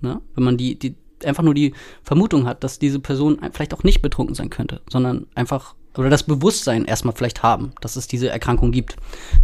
ne? 0.00 0.20
Wenn 0.34 0.44
man 0.44 0.56
die, 0.56 0.78
die 0.78 0.94
einfach 1.26 1.42
nur 1.42 1.54
die 1.54 1.74
Vermutung 2.02 2.46
hat, 2.46 2.64
dass 2.64 2.78
diese 2.78 3.00
Person 3.00 3.38
vielleicht 3.52 3.74
auch 3.74 3.82
nicht 3.82 4.02
betrunken 4.02 4.34
sein 4.34 4.50
könnte, 4.50 4.80
sondern 4.90 5.26
einfach 5.34 5.74
oder 5.96 6.10
das 6.10 6.24
Bewusstsein 6.24 6.84
erstmal 6.84 7.14
vielleicht 7.14 7.42
haben, 7.42 7.72
dass 7.80 7.96
es 7.96 8.08
diese 8.08 8.28
Erkrankung 8.28 8.72
gibt. 8.72 8.96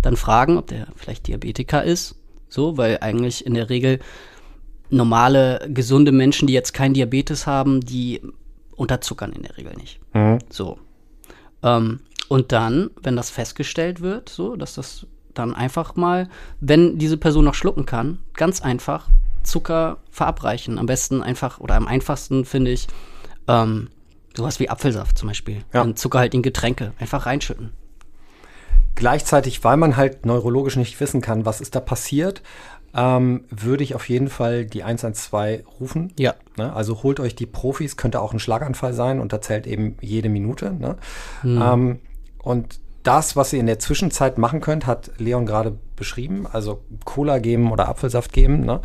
Dann 0.03 0.17
fragen, 0.17 0.57
ob 0.57 0.67
der 0.67 0.89
vielleicht 0.97 1.29
Diabetiker 1.29 1.85
ist. 1.85 2.17
So, 2.49 2.77
weil 2.77 2.99
eigentlich 3.01 3.47
in 3.47 3.55
der 3.55 3.71
Regel 3.71 4.01
normale, 4.91 5.69
gesunde 5.69 6.11
Menschen, 6.11 6.49
die 6.49 6.55
jetzt 6.55 6.75
kein 6.75 6.95
Diabetes 6.95 7.47
haben, 7.47 7.81
die 7.81 8.21
unterzuckern 8.75 9.33
in 9.33 9.43
der 9.43 9.57
Regel 9.57 9.75
nicht. 9.77 10.01
Mhm. 10.13 10.39
So. 10.49 10.79
Ähm, 11.63 12.01
und 12.29 12.53
dann, 12.53 12.91
wenn 13.03 13.17
das 13.17 13.31
festgestellt 13.31 14.01
wird, 14.01 14.29
so, 14.29 14.57
dass 14.57 14.75
das 14.75 15.07
dann 15.35 15.55
einfach 15.55 15.95
mal, 15.95 16.29
wenn 16.61 16.99
diese 16.99 17.17
Person 17.17 17.45
noch 17.45 17.55
schlucken 17.55 17.87
kann, 17.87 18.19
ganz 18.35 18.61
einfach 18.63 19.09
Zucker 19.43 19.99
verabreichen. 20.11 20.79
Am 20.79 20.87
besten 20.87 21.23
einfach, 21.23 21.61
oder 21.61 21.75
am 21.77 21.87
einfachsten 21.87 22.45
finde 22.45 22.71
ich, 22.71 22.89
ähm, 23.49 23.89
sowas 24.37 24.61
wie 24.61 24.69
Apfelsaft 24.69 25.19
zum 25.19 25.29
Beispiel. 25.29 25.65
Ja. 25.73 25.83
In 25.83 25.97
zuckerhaltigen 25.97 26.43
Getränke. 26.43 26.93
Einfach 26.99 27.27
reinschütten. 27.27 27.73
Gleichzeitig, 28.95 29.65
weil 29.65 29.77
man 29.77 29.97
halt 29.97 30.27
neurologisch 30.27 30.77
nicht 30.77 31.01
wissen 31.01 31.21
kann, 31.21 31.47
was 31.47 31.61
ist 31.61 31.75
da 31.75 31.81
passiert, 31.81 32.43
ähm, 32.95 33.45
würde 33.51 33.85
ich 33.85 33.95
auf 33.95 34.09
jeden 34.09 34.29
Fall 34.29 34.67
die 34.67 34.83
112 34.83 35.65
rufen. 35.81 36.13
Ja. 36.19 36.35
Ne? 36.57 36.73
Also 36.73 37.03
holt 37.03 37.21
euch 37.21 37.35
die 37.35 37.47
Profis, 37.47 37.97
könnte 37.97 38.21
auch 38.21 38.33
ein 38.33 38.41
Schlaganfall 38.41 38.93
sein 38.93 39.21
und 39.21 39.33
da 39.33 39.41
zählt 39.41 39.67
eben 39.67 39.97
jede 40.01 40.29
Minute. 40.29 40.73
Ne? 40.73 40.97
Ähm, 41.45 42.01
und 42.43 42.81
das, 43.03 43.37
was 43.37 43.53
ihr 43.53 43.61
in 43.61 43.67
der 43.67 43.79
Zwischenzeit 43.79 44.39
machen 44.39 44.61
könnt, 44.61 44.87
hat 44.87 45.13
Leon 45.19 45.47
gerade 45.47 45.79
beschrieben. 45.97 46.47
Also 46.51 46.83
Cola 47.05 47.39
geben 47.39 47.73
oder 47.73 47.89
Apfelsaft 47.89 48.33
geben. 48.33 48.61
Ne? 48.61 48.81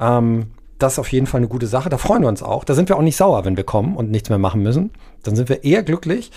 Ähm, 0.00 0.48
das 0.78 0.94
ist 0.94 0.98
auf 0.98 1.10
jeden 1.10 1.26
Fall 1.26 1.38
eine 1.38 1.48
gute 1.48 1.66
Sache. 1.66 1.88
Da 1.88 1.98
freuen 1.98 2.22
wir 2.22 2.28
uns 2.28 2.42
auch. 2.42 2.64
Da 2.64 2.74
sind 2.74 2.88
wir 2.88 2.96
auch 2.96 3.02
nicht 3.02 3.16
sauer, 3.16 3.44
wenn 3.44 3.56
wir 3.56 3.64
kommen 3.64 3.96
und 3.96 4.10
nichts 4.10 4.28
mehr 4.28 4.38
machen 4.38 4.62
müssen. 4.62 4.92
Dann 5.24 5.34
sind 5.34 5.48
wir 5.48 5.64
eher 5.64 5.82
glücklich. 5.82 6.30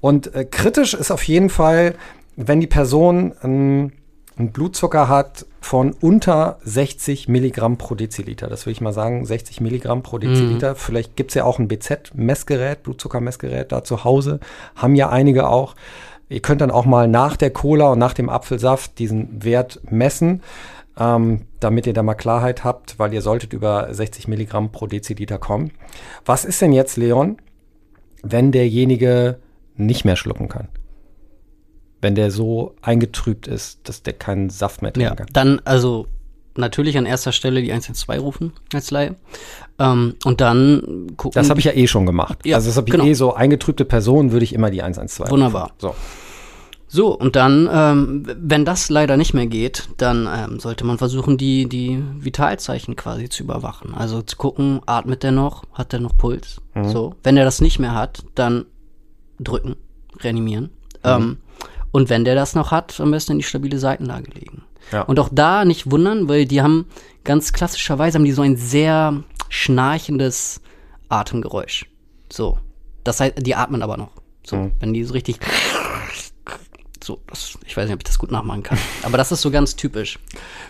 Und 0.00 0.34
äh, 0.34 0.44
kritisch 0.44 0.94
ist 0.94 1.10
auf 1.10 1.24
jeden 1.24 1.50
Fall, 1.50 1.96
wenn 2.36 2.60
die 2.60 2.68
Person 2.68 3.32
ähm, 3.42 3.92
einen 4.38 4.52
Blutzucker 4.52 5.08
hat 5.08 5.46
von 5.60 5.92
unter 6.00 6.58
60 6.62 7.28
Milligramm 7.28 7.76
pro 7.76 7.96
Deziliter. 7.96 8.46
Das 8.46 8.66
will 8.66 8.72
ich 8.72 8.80
mal 8.80 8.92
sagen, 8.92 9.26
60 9.26 9.60
Milligramm 9.60 10.04
pro 10.04 10.18
Deziliter. 10.18 10.76
Vielleicht 10.76 11.16
gibt 11.16 11.32
es 11.32 11.34
ja 11.34 11.44
auch 11.44 11.58
ein 11.58 11.66
BZ-Messgerät, 11.66 12.84
Blutzuckermessgerät 12.84 13.72
da 13.72 13.82
zu 13.82 14.04
Hause. 14.04 14.38
Haben 14.76 14.94
ja 14.94 15.08
einige 15.08 15.48
auch. 15.48 15.74
Ihr 16.28 16.40
könnt 16.40 16.60
dann 16.60 16.70
auch 16.70 16.84
mal 16.84 17.08
nach 17.08 17.36
der 17.36 17.50
Cola 17.50 17.92
und 17.92 17.98
nach 17.98 18.14
dem 18.14 18.28
Apfelsaft 18.28 18.98
diesen 18.98 19.42
Wert 19.42 19.80
messen, 19.90 20.42
ähm, 20.98 21.42
damit 21.60 21.86
ihr 21.86 21.92
da 21.92 22.02
mal 22.02 22.14
Klarheit 22.14 22.64
habt, 22.64 22.98
weil 22.98 23.12
ihr 23.12 23.22
solltet 23.22 23.52
über 23.52 23.92
60 23.92 24.28
Milligramm 24.28 24.70
pro 24.72 24.86
Deziliter 24.86 25.38
kommen. 25.38 25.72
Was 26.24 26.44
ist 26.44 26.60
denn 26.62 26.72
jetzt, 26.72 26.96
Leon, 26.96 27.38
wenn 28.22 28.52
derjenige 28.52 29.38
nicht 29.76 30.04
mehr 30.04 30.16
schlucken 30.16 30.48
kann? 30.48 30.68
Wenn 32.00 32.14
der 32.14 32.30
so 32.30 32.74
eingetrübt 32.80 33.46
ist, 33.48 33.80
dass 33.88 34.02
der 34.02 34.12
keinen 34.12 34.50
Saft 34.50 34.82
mehr 34.82 34.92
trinken 34.92 35.10
Ja. 35.10 35.14
kann. 35.16 35.26
Dann, 35.32 35.60
also, 35.64 36.06
natürlich 36.56 36.96
an 36.96 37.06
erster 37.06 37.32
Stelle 37.32 37.60
die 37.60 37.72
112 37.72 38.20
rufen 38.22 38.52
als 38.72 38.90
Laie. 38.92 39.16
Ähm, 39.80 40.14
und 40.24 40.40
dann 40.40 41.08
gucken. 41.16 41.32
Das 41.34 41.50
habe 41.50 41.58
ich 41.60 41.66
ja 41.66 41.72
eh 41.72 41.86
schon 41.88 42.06
gemacht. 42.06 42.38
Ja, 42.44 42.56
also 42.56 42.68
das 42.68 42.76
habe 42.76 42.88
ich 42.88 42.92
genau. 42.92 43.04
eh 43.04 43.14
so 43.14 43.34
eingetrübte 43.34 43.84
Personen 43.84 44.30
würde 44.32 44.44
ich 44.44 44.52
immer 44.52 44.70
die 44.70 44.82
112. 44.82 45.30
Wunderbar. 45.30 45.64
rufen. 45.64 45.74
So. 45.78 45.94
So, 46.90 47.14
und 47.18 47.36
dann, 47.36 47.68
ähm, 47.70 48.22
wenn 48.26 48.64
das 48.64 48.88
leider 48.88 49.18
nicht 49.18 49.34
mehr 49.34 49.46
geht, 49.46 49.90
dann 49.98 50.26
ähm, 50.34 50.58
sollte 50.58 50.84
man 50.86 50.96
versuchen, 50.96 51.36
die, 51.36 51.68
die 51.68 52.02
Vitalzeichen 52.18 52.96
quasi 52.96 53.28
zu 53.28 53.42
überwachen. 53.42 53.94
Also 53.94 54.22
zu 54.22 54.36
gucken, 54.38 54.80
atmet 54.86 55.22
der 55.22 55.32
noch, 55.32 55.64
hat 55.74 55.92
der 55.92 56.00
noch 56.00 56.16
Puls? 56.16 56.62
Mhm. 56.74 56.88
So. 56.88 57.14
Wenn 57.22 57.34
der 57.36 57.44
das 57.44 57.60
nicht 57.60 57.78
mehr 57.78 57.94
hat, 57.94 58.24
dann 58.34 58.64
drücken, 59.38 59.76
reanimieren. 60.20 60.64
Mhm. 60.64 60.70
Ähm, 61.04 61.36
und 61.92 62.08
wenn 62.08 62.24
der 62.24 62.34
das 62.34 62.54
noch 62.54 62.70
hat, 62.70 62.98
am 63.00 63.10
besten 63.10 63.32
in 63.32 63.38
die 63.38 63.44
stabile 63.44 63.78
Seitenlage 63.78 64.30
legen. 64.30 64.62
Ja. 64.90 65.02
Und 65.02 65.20
auch 65.20 65.28
da 65.30 65.66
nicht 65.66 65.90
wundern, 65.90 66.28
weil 66.28 66.46
die 66.46 66.62
haben 66.62 66.86
ganz 67.24 67.52
klassischerweise 67.52 68.16
haben 68.16 68.24
die 68.24 68.32
so 68.32 68.42
ein 68.42 68.56
sehr 68.56 69.22
schnarchendes 69.50 70.62
Atemgeräusch. 71.10 71.84
So. 72.32 72.58
Das 73.04 73.20
heißt, 73.20 73.46
die 73.46 73.54
atmen 73.54 73.82
aber 73.82 73.98
noch. 73.98 74.12
So, 74.42 74.56
Mhm. 74.56 74.72
wenn 74.80 74.94
die 74.94 75.04
so 75.04 75.12
richtig 75.12 75.38
so, 77.08 77.20
das, 77.26 77.58
ich 77.64 77.74
weiß 77.74 77.86
nicht, 77.86 77.94
ob 77.94 78.00
ich 78.00 78.04
das 78.06 78.18
gut 78.18 78.30
nachmachen 78.30 78.62
kann. 78.62 78.76
Aber 79.02 79.16
das 79.16 79.32
ist 79.32 79.40
so 79.40 79.50
ganz 79.50 79.76
typisch. 79.76 80.18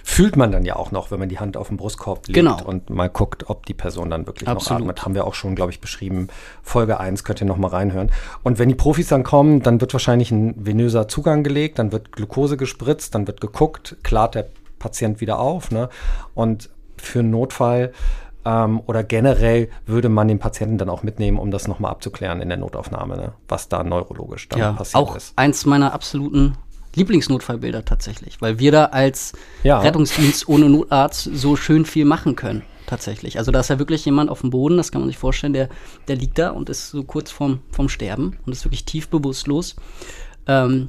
Fühlt 0.04 0.36
man 0.36 0.52
dann 0.52 0.64
ja 0.64 0.76
auch 0.76 0.92
noch, 0.92 1.10
wenn 1.10 1.18
man 1.18 1.28
die 1.28 1.40
Hand 1.40 1.56
auf 1.56 1.66
den 1.66 1.76
Brustkorb 1.76 2.28
legt 2.28 2.34
Genau. 2.34 2.62
und 2.62 2.90
mal 2.90 3.08
guckt, 3.10 3.50
ob 3.50 3.66
die 3.66 3.74
Person 3.74 4.08
dann 4.08 4.24
wirklich 4.26 4.48
Absolut. 4.48 4.80
noch 4.80 4.86
atmet. 4.86 5.04
Haben 5.04 5.14
wir 5.16 5.26
auch 5.26 5.34
schon, 5.34 5.56
glaube 5.56 5.72
ich, 5.72 5.80
beschrieben. 5.80 6.28
Folge 6.62 7.00
1 7.00 7.24
könnt 7.24 7.40
ihr 7.42 7.46
noch 7.46 7.56
mal 7.56 7.68
reinhören. 7.68 8.12
Und 8.44 8.60
wenn 8.60 8.68
die 8.68 8.76
Profis 8.76 9.08
dann 9.08 9.24
kommen, 9.24 9.62
dann 9.62 9.80
wird 9.80 9.92
wahrscheinlich 9.92 10.30
ein 10.30 10.54
venöser 10.64 11.08
Zugang 11.08 11.42
gelegt, 11.42 11.80
dann 11.80 11.90
wird 11.90 12.12
Glucose 12.12 12.56
gespritzt, 12.56 13.16
dann 13.16 13.26
wird 13.26 13.40
geguckt, 13.40 13.96
klart 14.04 14.36
der 14.36 14.48
Patient 14.78 15.20
wieder 15.20 15.40
auf. 15.40 15.72
Ne? 15.72 15.88
Und 16.34 16.70
für 16.96 17.18
einen 17.18 17.30
Notfall 17.30 17.92
ähm, 18.48 18.80
oder 18.86 19.04
generell 19.04 19.68
würde 19.86 20.08
man 20.08 20.26
den 20.28 20.38
Patienten 20.38 20.78
dann 20.78 20.88
auch 20.88 21.02
mitnehmen, 21.02 21.38
um 21.38 21.50
das 21.50 21.68
noch 21.68 21.78
mal 21.80 21.90
abzuklären 21.90 22.40
in 22.40 22.48
der 22.48 22.56
Notaufnahme, 22.58 23.16
ne? 23.16 23.32
was 23.48 23.68
da 23.68 23.82
neurologisch 23.84 24.48
dann 24.48 24.58
Ja, 24.60 24.72
passiert 24.72 24.96
auch 25.02 25.14
ist. 25.16 25.34
eins 25.36 25.66
meiner 25.66 25.92
absoluten 25.92 26.54
Lieblingsnotfallbilder 26.94 27.84
tatsächlich, 27.84 28.40
weil 28.40 28.58
wir 28.58 28.72
da 28.72 28.84
als 28.86 29.34
Ja. 29.62 29.80
Rettungsdienst 29.80 30.48
ohne 30.48 30.68
Notarzt 30.70 31.24
so 31.34 31.54
schön 31.56 31.84
viel 31.84 32.04
machen 32.06 32.34
können. 32.34 32.62
Tatsächlich. 32.86 33.38
Also 33.38 33.52
da 33.52 33.60
ist 33.60 33.68
ja 33.68 33.78
wirklich 33.78 34.04
jemand 34.06 34.30
auf 34.30 34.40
dem 34.40 34.48
Boden, 34.48 34.78
das 34.78 34.90
kann 34.90 35.02
man 35.02 35.10
sich 35.10 35.18
vorstellen, 35.18 35.52
der, 35.52 35.68
der 36.08 36.16
liegt 36.16 36.38
da 36.38 36.50
und 36.50 36.70
ist 36.70 36.90
so 36.90 37.04
kurz 37.04 37.30
vorm, 37.30 37.60
vorm 37.70 37.90
Sterben 37.90 38.38
und 38.46 38.52
ist 38.52 38.64
wirklich 38.64 38.86
tief 38.86 39.08
bewusstlos. 39.10 39.76
Ähm, 40.46 40.88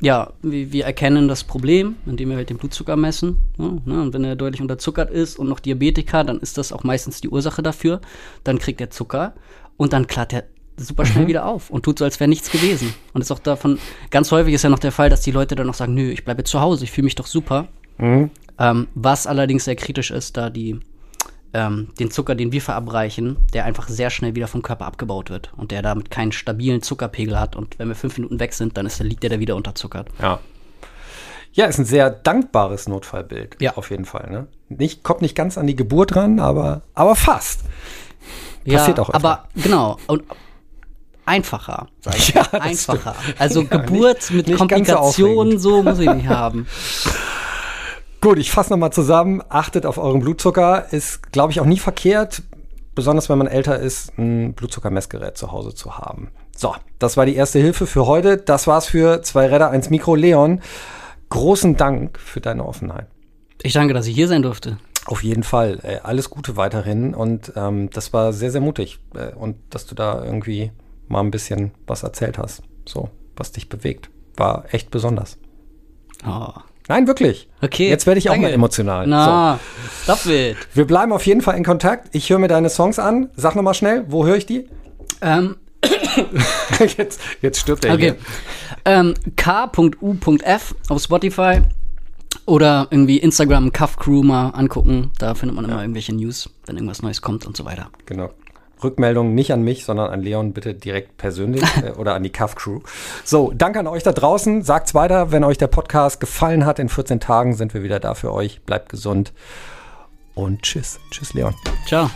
ja, 0.00 0.32
wir, 0.42 0.72
wir 0.72 0.84
erkennen 0.84 1.28
das 1.28 1.44
Problem, 1.44 1.96
indem 2.06 2.30
wir 2.30 2.36
halt 2.36 2.50
den 2.50 2.56
Blutzucker 2.56 2.96
messen. 2.96 3.36
Ne, 3.58 4.02
und 4.02 4.14
wenn 4.14 4.24
er 4.24 4.36
deutlich 4.36 4.62
unterzuckert 4.62 5.10
ist 5.10 5.38
und 5.38 5.48
noch 5.48 5.60
Diabetiker, 5.60 6.24
dann 6.24 6.38
ist 6.40 6.58
das 6.58 6.72
auch 6.72 6.84
meistens 6.84 7.20
die 7.20 7.28
Ursache 7.28 7.62
dafür. 7.62 8.00
Dann 8.44 8.58
kriegt 8.58 8.80
er 8.80 8.90
Zucker 8.90 9.34
und 9.76 9.92
dann 9.92 10.06
klart 10.06 10.32
er 10.32 10.44
super 10.76 11.04
schnell 11.04 11.26
wieder 11.26 11.44
auf 11.44 11.68
und 11.70 11.84
tut 11.84 11.98
so, 11.98 12.04
als 12.04 12.18
wäre 12.18 12.28
nichts 12.28 12.50
gewesen. 12.50 12.94
Und 13.12 13.20
ist 13.20 13.30
auch 13.30 13.38
davon, 13.38 13.78
ganz 14.10 14.32
häufig 14.32 14.54
ist 14.54 14.62
ja 14.62 14.70
noch 14.70 14.78
der 14.78 14.92
Fall, 14.92 15.10
dass 15.10 15.20
die 15.20 15.30
Leute 15.30 15.54
dann 15.54 15.66
noch 15.66 15.74
sagen, 15.74 15.94
nö, 15.94 16.10
ich 16.10 16.24
bleibe 16.24 16.44
zu 16.44 16.60
Hause, 16.60 16.84
ich 16.84 16.90
fühle 16.90 17.04
mich 17.04 17.14
doch 17.14 17.26
super. 17.26 17.68
Ähm, 18.58 18.88
was 18.94 19.26
allerdings 19.26 19.64
sehr 19.64 19.76
kritisch 19.76 20.10
ist, 20.10 20.36
da 20.36 20.48
die 20.50 20.80
ähm, 21.52 21.88
den 21.98 22.10
Zucker, 22.10 22.34
den 22.34 22.52
wir 22.52 22.62
verabreichen, 22.62 23.36
der 23.52 23.64
einfach 23.64 23.88
sehr 23.88 24.10
schnell 24.10 24.34
wieder 24.34 24.46
vom 24.48 24.62
Körper 24.62 24.86
abgebaut 24.86 25.30
wird 25.30 25.52
und 25.56 25.70
der 25.72 25.82
damit 25.82 26.10
keinen 26.10 26.32
stabilen 26.32 26.82
Zuckerpegel 26.82 27.38
hat. 27.38 27.56
Und 27.56 27.78
wenn 27.78 27.88
wir 27.88 27.94
fünf 27.96 28.16
Minuten 28.16 28.38
weg 28.40 28.52
sind, 28.54 28.76
dann 28.76 28.86
ist, 28.86 29.00
liegt 29.00 29.22
der 29.22 29.30
da 29.30 29.38
wieder 29.40 29.56
unterzuckert. 29.56 30.08
Ja. 30.20 30.38
Ja, 31.52 31.66
ist 31.66 31.78
ein 31.78 31.84
sehr 31.84 32.10
dankbares 32.10 32.86
Notfallbild. 32.88 33.56
Ja. 33.60 33.76
Auf 33.76 33.90
jeden 33.90 34.04
Fall. 34.04 34.30
Ne? 34.30 34.46
Nicht, 34.68 35.02
kommt 35.02 35.20
nicht 35.22 35.34
ganz 35.34 35.58
an 35.58 35.66
die 35.66 35.74
Geburt 35.74 36.14
ran, 36.14 36.38
aber, 36.38 36.82
aber 36.94 37.16
fast. 37.16 37.62
Passiert 38.64 38.98
ja, 38.98 39.02
auch 39.04 39.08
öfter. 39.10 39.14
aber 39.16 39.48
genau. 39.56 39.96
Und 40.06 40.22
einfacher, 41.26 41.88
sag 42.02 42.14
ich. 42.18 42.34
Ja, 42.34 42.42
einfacher. 42.52 43.14
stimmt. 43.20 43.40
Also 43.40 43.62
Ja, 43.62 43.78
Geburt 43.78 44.16
nicht- 44.18 44.30
mit 44.30 44.46
nicht 44.46 44.58
so 44.58 44.66
Komplikationen, 44.66 45.38
aufregend. 45.38 45.60
so 45.60 45.82
muss 45.82 45.98
ich 45.98 46.10
nicht 46.12 46.28
haben. 46.28 46.66
Gut, 48.20 48.38
ich 48.38 48.50
fasse 48.50 48.70
nochmal 48.70 48.92
zusammen. 48.92 49.42
Achtet 49.48 49.86
auf 49.86 49.96
euren 49.96 50.20
Blutzucker. 50.20 50.92
Ist, 50.92 51.32
glaube 51.32 51.52
ich, 51.52 51.60
auch 51.60 51.64
nie 51.64 51.78
verkehrt, 51.78 52.42
besonders 52.94 53.30
wenn 53.30 53.38
man 53.38 53.46
älter 53.46 53.78
ist, 53.78 54.18
ein 54.18 54.52
Blutzuckermessgerät 54.52 55.38
zu 55.38 55.52
Hause 55.52 55.74
zu 55.74 55.96
haben. 55.96 56.30
So, 56.54 56.74
das 56.98 57.16
war 57.16 57.24
die 57.24 57.34
erste 57.34 57.58
Hilfe 57.58 57.86
für 57.86 58.06
heute. 58.06 58.36
Das 58.36 58.66
war's 58.66 58.86
für 58.86 59.22
zwei 59.22 59.46
Räder, 59.46 59.70
eins 59.70 59.88
Mikro. 59.88 60.14
Leon, 60.16 60.60
großen 61.30 61.78
Dank 61.78 62.18
für 62.18 62.42
deine 62.42 62.66
Offenheit. 62.66 63.06
Ich 63.62 63.72
danke, 63.72 63.94
dass 63.94 64.06
ich 64.06 64.14
hier 64.14 64.28
sein 64.28 64.42
durfte. 64.42 64.76
Auf 65.06 65.22
jeden 65.22 65.42
Fall. 65.42 65.80
Äh, 65.82 66.00
alles 66.02 66.28
Gute 66.28 66.58
weiterhin. 66.58 67.14
Und 67.14 67.54
ähm, 67.56 67.88
das 67.88 68.12
war 68.12 68.34
sehr, 68.34 68.50
sehr 68.50 68.60
mutig. 68.60 69.00
Äh, 69.14 69.32
und 69.34 69.56
dass 69.70 69.86
du 69.86 69.94
da 69.94 70.22
irgendwie 70.22 70.72
mal 71.08 71.20
ein 71.20 71.30
bisschen 71.30 71.72
was 71.86 72.02
erzählt 72.02 72.36
hast. 72.36 72.62
So, 72.86 73.08
was 73.34 73.52
dich 73.52 73.70
bewegt. 73.70 74.10
War 74.36 74.66
echt 74.74 74.90
besonders. 74.90 75.38
Oh. 76.26 76.52
Nein, 76.90 77.06
wirklich. 77.06 77.46
Okay. 77.62 77.88
Jetzt 77.88 78.08
werde 78.08 78.18
ich 78.18 78.28
auch 78.28 78.32
danke. 78.32 78.48
mal 78.48 78.52
emotional. 78.52 79.06
Na, 79.06 79.60
stop 80.02 80.26
it. 80.26 80.56
So. 80.56 80.66
Wir 80.74 80.86
bleiben 80.86 81.12
auf 81.12 81.24
jeden 81.24 81.40
Fall 81.40 81.56
in 81.56 81.62
Kontakt. 81.62 82.08
Ich 82.10 82.28
höre 82.30 82.40
mir 82.40 82.48
deine 82.48 82.68
Songs 82.68 82.98
an. 82.98 83.30
Sag 83.36 83.54
nochmal 83.54 83.74
schnell, 83.74 84.06
wo 84.08 84.26
höre 84.26 84.34
ich 84.34 84.44
die? 84.44 84.68
Ähm, 85.22 85.54
jetzt, 86.96 87.20
jetzt 87.42 87.60
stirbt 87.60 87.84
er 87.84 87.94
okay. 87.94 88.14
Ähm, 88.84 89.14
k.u.f 89.36 90.74
auf 90.88 91.00
Spotify 91.00 91.60
oder 92.46 92.88
irgendwie 92.90 93.18
Instagram 93.18 93.70
Cuff 93.70 93.96
Crew 93.96 94.24
mal 94.24 94.48
angucken. 94.48 95.12
Da 95.20 95.36
findet 95.36 95.54
man 95.54 95.66
immer 95.66 95.80
irgendwelche 95.82 96.12
News, 96.12 96.50
wenn 96.66 96.74
irgendwas 96.74 97.02
Neues 97.02 97.22
kommt 97.22 97.46
und 97.46 97.56
so 97.56 97.64
weiter. 97.64 97.88
Genau. 98.06 98.30
Rückmeldung 98.82 99.34
nicht 99.34 99.52
an 99.52 99.62
mich, 99.62 99.84
sondern 99.84 100.10
an 100.10 100.22
Leon 100.22 100.52
bitte 100.52 100.74
direkt 100.74 101.16
persönlich 101.16 101.62
äh, 101.82 101.90
oder 101.92 102.14
an 102.14 102.22
die 102.22 102.30
Cuff 102.30 102.54
Crew. 102.54 102.80
So, 103.24 103.52
danke 103.54 103.80
an 103.80 103.86
euch 103.86 104.02
da 104.02 104.12
draußen. 104.12 104.62
Sagt's 104.62 104.94
weiter, 104.94 105.32
wenn 105.32 105.44
euch 105.44 105.58
der 105.58 105.68
Podcast 105.68 106.20
gefallen 106.20 106.66
hat. 106.66 106.78
In 106.78 106.88
14 106.88 107.20
Tagen 107.20 107.54
sind 107.54 107.74
wir 107.74 107.82
wieder 107.82 108.00
da 108.00 108.14
für 108.14 108.32
euch. 108.32 108.60
Bleibt 108.62 108.88
gesund 108.88 109.32
und 110.34 110.62
tschüss. 110.62 110.98
Tschüss, 111.10 111.34
Leon. 111.34 111.54
Ciao. 111.86 112.10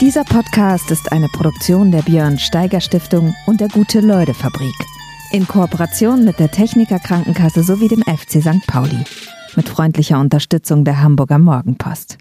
Dieser 0.00 0.24
Podcast 0.24 0.90
ist 0.90 1.12
eine 1.12 1.28
Produktion 1.28 1.92
der 1.92 2.00
Björn 2.00 2.38
Steiger 2.38 2.80
Stiftung 2.80 3.34
und 3.46 3.60
der 3.60 3.68
Gute-Leute 3.68 4.32
Fabrik. 4.32 4.74
In 5.32 5.46
Kooperation 5.46 6.24
mit 6.24 6.38
der 6.40 6.50
Techniker 6.50 6.98
Krankenkasse 6.98 7.62
sowie 7.62 7.88
dem 7.88 8.02
FC 8.02 8.42
St. 8.42 8.66
Pauli. 8.66 9.04
Mit 9.56 9.68
freundlicher 9.68 10.18
Unterstützung 10.18 10.84
der 10.84 11.02
Hamburger 11.02 11.38
Morgenpost. 11.38 12.16